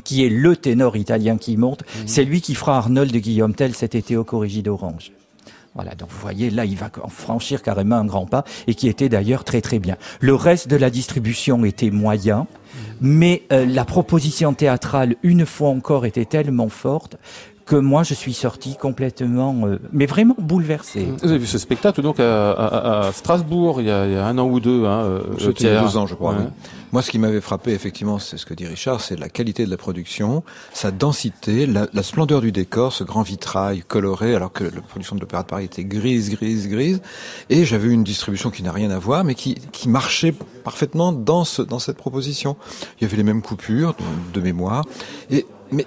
qui 0.04 0.26
est 0.26 0.30
le 0.30 0.56
ténor 0.56 0.96
italien 0.96 1.38
qui 1.38 1.58
monte, 1.58 1.84
c'est 2.06 2.24
lui 2.24 2.42
qui 2.42 2.56
fera 2.56 2.78
Arnold 2.78 3.12
de 3.12 3.20
Guillaume 3.20 3.54
Tell 3.54 3.74
cet 3.74 3.96
été 3.96 4.16
au 4.16 4.24
Corrigi 4.24 4.62
d'Orange. 4.62 5.12
Voilà, 5.76 5.94
donc 5.94 6.10
vous 6.10 6.20
voyez, 6.20 6.50
là, 6.50 6.66
il 6.66 6.76
va 6.76 6.90
franchir 7.10 7.62
carrément 7.62 7.98
un 7.98 8.06
grand 8.06 8.26
pas, 8.26 8.44
et 8.66 8.74
qui 8.74 8.88
était 8.88 9.10
d'ailleurs 9.10 9.44
très 9.44 9.62
très 9.62 9.78
bien. 9.78 9.96
Le 10.20 10.34
reste 10.34 10.68
de 10.68 10.76
la 10.76 10.90
distribution 10.90 11.64
était 11.66 11.92
moyen, 11.92 12.48
mais 13.00 13.44
euh, 13.52 13.66
la 13.66 13.86
proposition 13.86 14.54
théâtrale, 14.54 15.16
une 15.22 15.46
fois 15.46 15.70
encore, 15.70 16.08
était 16.08 16.26
tellement 16.26 16.70
forte 16.70 17.18
que 17.68 17.76
moi, 17.76 18.02
je 18.04 18.14
suis 18.16 18.34
sorti 18.34 18.76
complètement, 18.78 19.56
euh, 19.68 19.78
mais 19.94 20.06
vraiment 20.08 20.36
bouleversé. 20.40 21.08
Vous 21.22 21.30
avez 21.30 21.38
vu 21.38 21.46
ce 21.48 21.58
spectacle 21.58 22.02
donc 22.02 22.20
à, 22.20 22.52
à- 22.52 23.08
à 23.08 23.12
Strasbourg 23.12 23.82
il 23.82 23.88
y, 23.88 23.92
a, 23.92 24.08
il 24.08 24.14
y 24.14 24.16
a 24.16 24.26
un 24.26 24.38
an 24.40 24.48
ou 24.48 24.60
deux, 24.60 24.86
hein, 24.86 25.04
euh, 25.04 25.22
C'était 25.38 25.66
il 25.66 25.68
y 25.68 25.70
a 25.70 25.82
deux 25.82 25.98
ans, 25.98 26.08
je 26.08 26.16
crois. 26.16 26.32
Ouais. 26.32 26.38
oui. 26.42 26.70
Moi, 26.94 27.02
ce 27.02 27.12
qui 27.12 27.20
m'avait 27.20 27.42
frappé, 27.42 27.72
effectivement, 27.74 28.18
c'est 28.18 28.38
ce 28.38 28.46
que 28.46 28.54
dit 28.54 28.66
Richard, 28.66 29.02
c'est 29.02 29.20
la 29.20 29.28
qualité 29.28 29.66
de 29.66 29.70
la 29.70 29.76
production, 29.76 30.44
sa 30.74 30.90
densité, 30.92 31.66
la, 31.68 31.86
la 31.94 32.02
splendeur 32.02 32.40
du 32.40 32.54
décor, 32.54 32.94
ce 32.94 33.04
grand 33.04 33.24
vitrail 33.24 33.84
coloré, 33.86 34.34
alors 34.34 34.54
que 34.54 34.64
la 34.64 34.82
production 34.82 35.18
de 35.18 35.20
l'Opéra 35.22 35.44
de 35.44 35.48
Paris 35.50 35.66
était 35.66 35.84
grise, 35.84 36.30
grise, 36.32 36.70
grise. 36.70 37.02
Et 37.50 37.66
j'avais 37.66 37.90
eu 37.90 37.92
une 37.92 38.06
distribution 38.06 38.50
qui 38.52 38.64
n'a 38.64 38.72
rien 38.72 38.90
à 38.90 39.00
voir, 39.00 39.26
mais 39.26 39.36
qui, 39.36 39.56
qui 39.74 39.90
marchait 39.90 40.34
parfaitement 40.64 41.12
dans, 41.12 41.44
ce, 41.44 41.62
dans 41.62 41.80
cette 41.80 41.98
proposition. 41.98 42.56
Il 43.00 43.04
y 43.04 43.06
avait 43.06 43.18
les 43.18 43.24
mêmes 43.24 43.42
coupures 43.42 43.94
de, 44.34 44.40
de 44.40 44.44
mémoire. 44.44 44.86
Et, 45.30 45.46
mais 45.72 45.86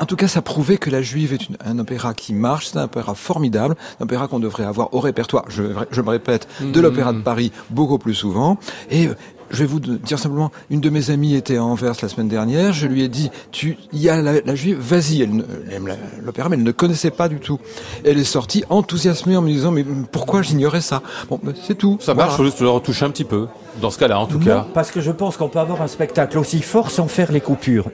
en 0.00 0.06
tout 0.06 0.16
cas, 0.16 0.28
ça 0.28 0.42
prouvait 0.42 0.78
que 0.78 0.90
La 0.90 1.02
Juive 1.02 1.32
est 1.32 1.48
une- 1.48 1.56
un 1.64 1.78
opéra 1.78 2.14
qui 2.14 2.32
marche, 2.34 2.68
c'est 2.68 2.78
un 2.78 2.84
opéra 2.84 3.14
formidable, 3.14 3.76
un 4.00 4.04
opéra 4.04 4.28
qu'on 4.28 4.38
devrait 4.40 4.64
avoir 4.64 4.92
au 4.94 5.00
répertoire, 5.00 5.44
je, 5.48 5.62
je 5.90 6.00
me 6.02 6.10
répète, 6.10 6.48
de 6.60 6.80
l'Opéra 6.80 7.12
de 7.12 7.20
Paris 7.20 7.52
beaucoup 7.70 7.98
plus 7.98 8.14
souvent. 8.14 8.58
Et 8.90 9.06
euh, 9.08 9.14
je 9.50 9.56
vais 9.58 9.66
vous 9.66 9.80
dire 9.80 10.18
simplement, 10.18 10.50
une 10.70 10.80
de 10.80 10.90
mes 10.90 11.10
amies 11.10 11.34
était 11.34 11.56
à 11.56 11.64
Anvers 11.64 11.94
la 12.02 12.08
semaine 12.08 12.28
dernière, 12.28 12.72
je 12.72 12.86
lui 12.86 13.02
ai 13.02 13.08
dit, 13.08 13.30
tu, 13.52 13.76
il 13.92 14.00
y 14.00 14.08
a 14.08 14.20
la, 14.20 14.40
la 14.40 14.54
Juive, 14.54 14.78
vas-y, 14.78 15.22
elle, 15.22 15.44
aime 15.72 15.88
l'opéra, 16.22 16.48
mais 16.48 16.56
elle 16.56 16.62
ne 16.62 16.72
connaissait 16.72 17.10
pas 17.10 17.28
du 17.28 17.38
tout. 17.40 17.58
Elle 18.04 18.18
est 18.18 18.24
sortie 18.24 18.64
enthousiasmée 18.70 19.36
en 19.36 19.42
me 19.42 19.48
disant, 19.48 19.70
mais 19.70 19.84
pourquoi 20.12 20.42
j'ignorais 20.42 20.80
ça? 20.80 21.02
Bon, 21.28 21.38
ben, 21.42 21.54
c'est 21.66 21.76
tout. 21.76 21.96
Ça 22.00 22.12
Voilà. 22.14 22.26
marche, 22.26 22.36
faut 22.36 22.44
juste 22.44 22.60
le 22.60 22.68
retoucher 22.68 23.04
un 23.04 23.10
petit 23.10 23.24
peu. 23.24 23.46
Dans 23.80 23.90
ce 23.90 23.98
cas-là, 23.98 24.18
en 24.18 24.26
tout 24.26 24.38
Non, 24.40 24.44
cas. 24.44 24.66
parce 24.74 24.90
que 24.90 25.00
je 25.00 25.12
pense 25.12 25.36
qu'on 25.36 25.48
peut 25.48 25.60
avoir 25.60 25.82
un 25.82 25.86
spectacle 25.86 26.36
aussi 26.38 26.62
fort 26.62 26.90
sans 26.90 27.06
faire 27.06 27.30
les 27.30 27.40
coupures. 27.40 27.90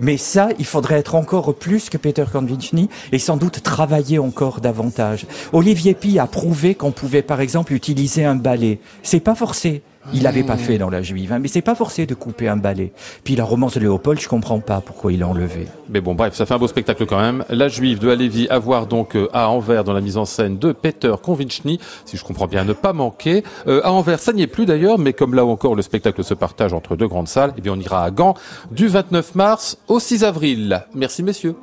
Mais 0.00 0.16
ça, 0.16 0.48
il 0.58 0.64
faudrait 0.64 0.98
être 0.98 1.14
encore 1.14 1.54
plus 1.54 1.90
que 1.90 1.98
Peter 1.98 2.24
Convincini 2.32 2.88
et 3.12 3.18
sans 3.18 3.36
doute 3.36 3.62
travailler 3.62 4.18
encore 4.18 4.60
davantage. 4.60 5.26
Olivier 5.52 5.92
Pi 5.94 6.18
a 6.18 6.26
prouvé 6.26 6.74
qu'on 6.74 6.92
pouvait, 6.92 7.20
par 7.22 7.40
exemple, 7.42 7.74
utiliser 7.74 8.24
un 8.24 8.36
balai. 8.36 8.80
C'est 9.02 9.20
pas 9.20 9.34
forcé. 9.34 9.82
Il 10.12 10.22
l'avait 10.22 10.42
pas 10.42 10.56
fait 10.56 10.78
dans 10.78 10.90
la 10.90 11.02
Juive, 11.02 11.32
hein, 11.32 11.38
mais 11.38 11.48
c'est 11.48 11.62
pas 11.62 11.74
forcé 11.74 12.06
de 12.06 12.14
couper 12.14 12.48
un 12.48 12.56
balai. 12.56 12.92
Puis 13.24 13.36
la 13.36 13.44
romance 13.44 13.74
de 13.74 13.80
Léopold, 13.80 14.20
je 14.20 14.28
comprends 14.28 14.60
pas 14.60 14.80
pourquoi 14.80 15.12
il 15.12 15.20
l'a 15.20 15.28
enlevé. 15.28 15.68
Mais 15.88 16.00
bon, 16.00 16.14
bref, 16.14 16.34
ça 16.34 16.44
fait 16.44 16.54
un 16.54 16.58
beau 16.58 16.68
spectacle 16.68 17.06
quand 17.06 17.20
même. 17.20 17.44
La 17.48 17.68
Juive 17.68 17.98
de 18.00 18.10
Halévy 18.10 18.48
à 18.50 18.58
voir 18.58 18.86
donc 18.86 19.16
euh, 19.16 19.28
à 19.32 19.48
Anvers 19.48 19.84
dans 19.84 19.92
la 19.92 20.00
mise 20.00 20.16
en 20.16 20.24
scène 20.24 20.58
de 20.58 20.72
Peter 20.72 21.12
Convincini, 21.22 21.78
si 22.04 22.16
je 22.16 22.24
comprends 22.24 22.46
bien, 22.46 22.64
ne 22.64 22.72
pas 22.72 22.92
manquer. 22.92 23.44
Euh, 23.66 23.80
à 23.84 23.92
Anvers, 23.92 24.18
ça 24.18 24.32
n'y 24.32 24.42
est 24.42 24.46
plus 24.46 24.66
d'ailleurs, 24.66 24.98
mais 24.98 25.12
comme 25.12 25.34
là 25.34 25.44
encore 25.44 25.74
le 25.74 25.82
spectacle 25.82 26.24
se 26.24 26.34
partage 26.34 26.72
entre 26.72 26.96
deux 26.96 27.08
grandes 27.08 27.28
salles, 27.28 27.54
eh 27.56 27.60
bien 27.60 27.72
on 27.72 27.80
ira 27.80 28.04
à 28.04 28.10
Gand 28.10 28.34
du 28.70 28.88
29 28.88 29.34
mars 29.34 29.78
au 29.88 30.00
6 30.00 30.24
avril. 30.24 30.84
Merci 30.94 31.22
messieurs. 31.22 31.54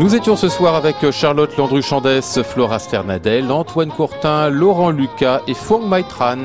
Nous 0.00 0.14
étions 0.14 0.34
ce 0.34 0.48
soir 0.48 0.76
avec 0.76 1.10
Charlotte 1.10 1.54
Landru-Chandès, 1.58 2.42
Flora 2.42 2.78
Sternadel, 2.78 3.52
Antoine 3.52 3.90
Courtin, 3.90 4.48
Laurent 4.48 4.88
Lucas 4.88 5.42
et 5.46 5.52
Fong 5.52 5.86
Maitran. 5.86 6.38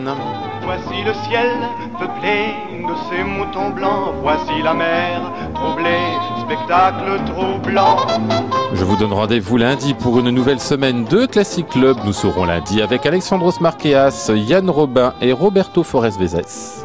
Voici 0.65 1.01
le 1.05 1.13
ciel 1.23 1.47
peuplé 1.97 2.51
de 2.85 2.93
ces 3.09 3.23
moutons 3.23 3.69
blancs. 3.69 4.13
Voici 4.21 4.61
la 4.61 4.73
mer 4.73 5.31
troublée, 5.53 6.03
spectacle 6.41 7.21
troublant. 7.27 7.95
Je 8.73 8.83
vous 8.83 8.97
donne 8.97 9.13
rendez-vous 9.13 9.55
lundi 9.55 9.93
pour 9.93 10.19
une 10.19 10.31
nouvelle 10.31 10.59
semaine 10.59 11.05
de 11.05 11.25
Classic 11.25 11.65
Club. 11.65 11.95
Nous 12.03 12.11
serons 12.11 12.43
lundi 12.43 12.81
avec 12.81 13.05
Alexandros 13.05 13.61
Marqueas, 13.61 14.31
Yann 14.35 14.69
Robin 14.69 15.13
et 15.21 15.31
Roberto 15.31 15.81
Forest 15.83 16.19
Vezes. 16.19 16.84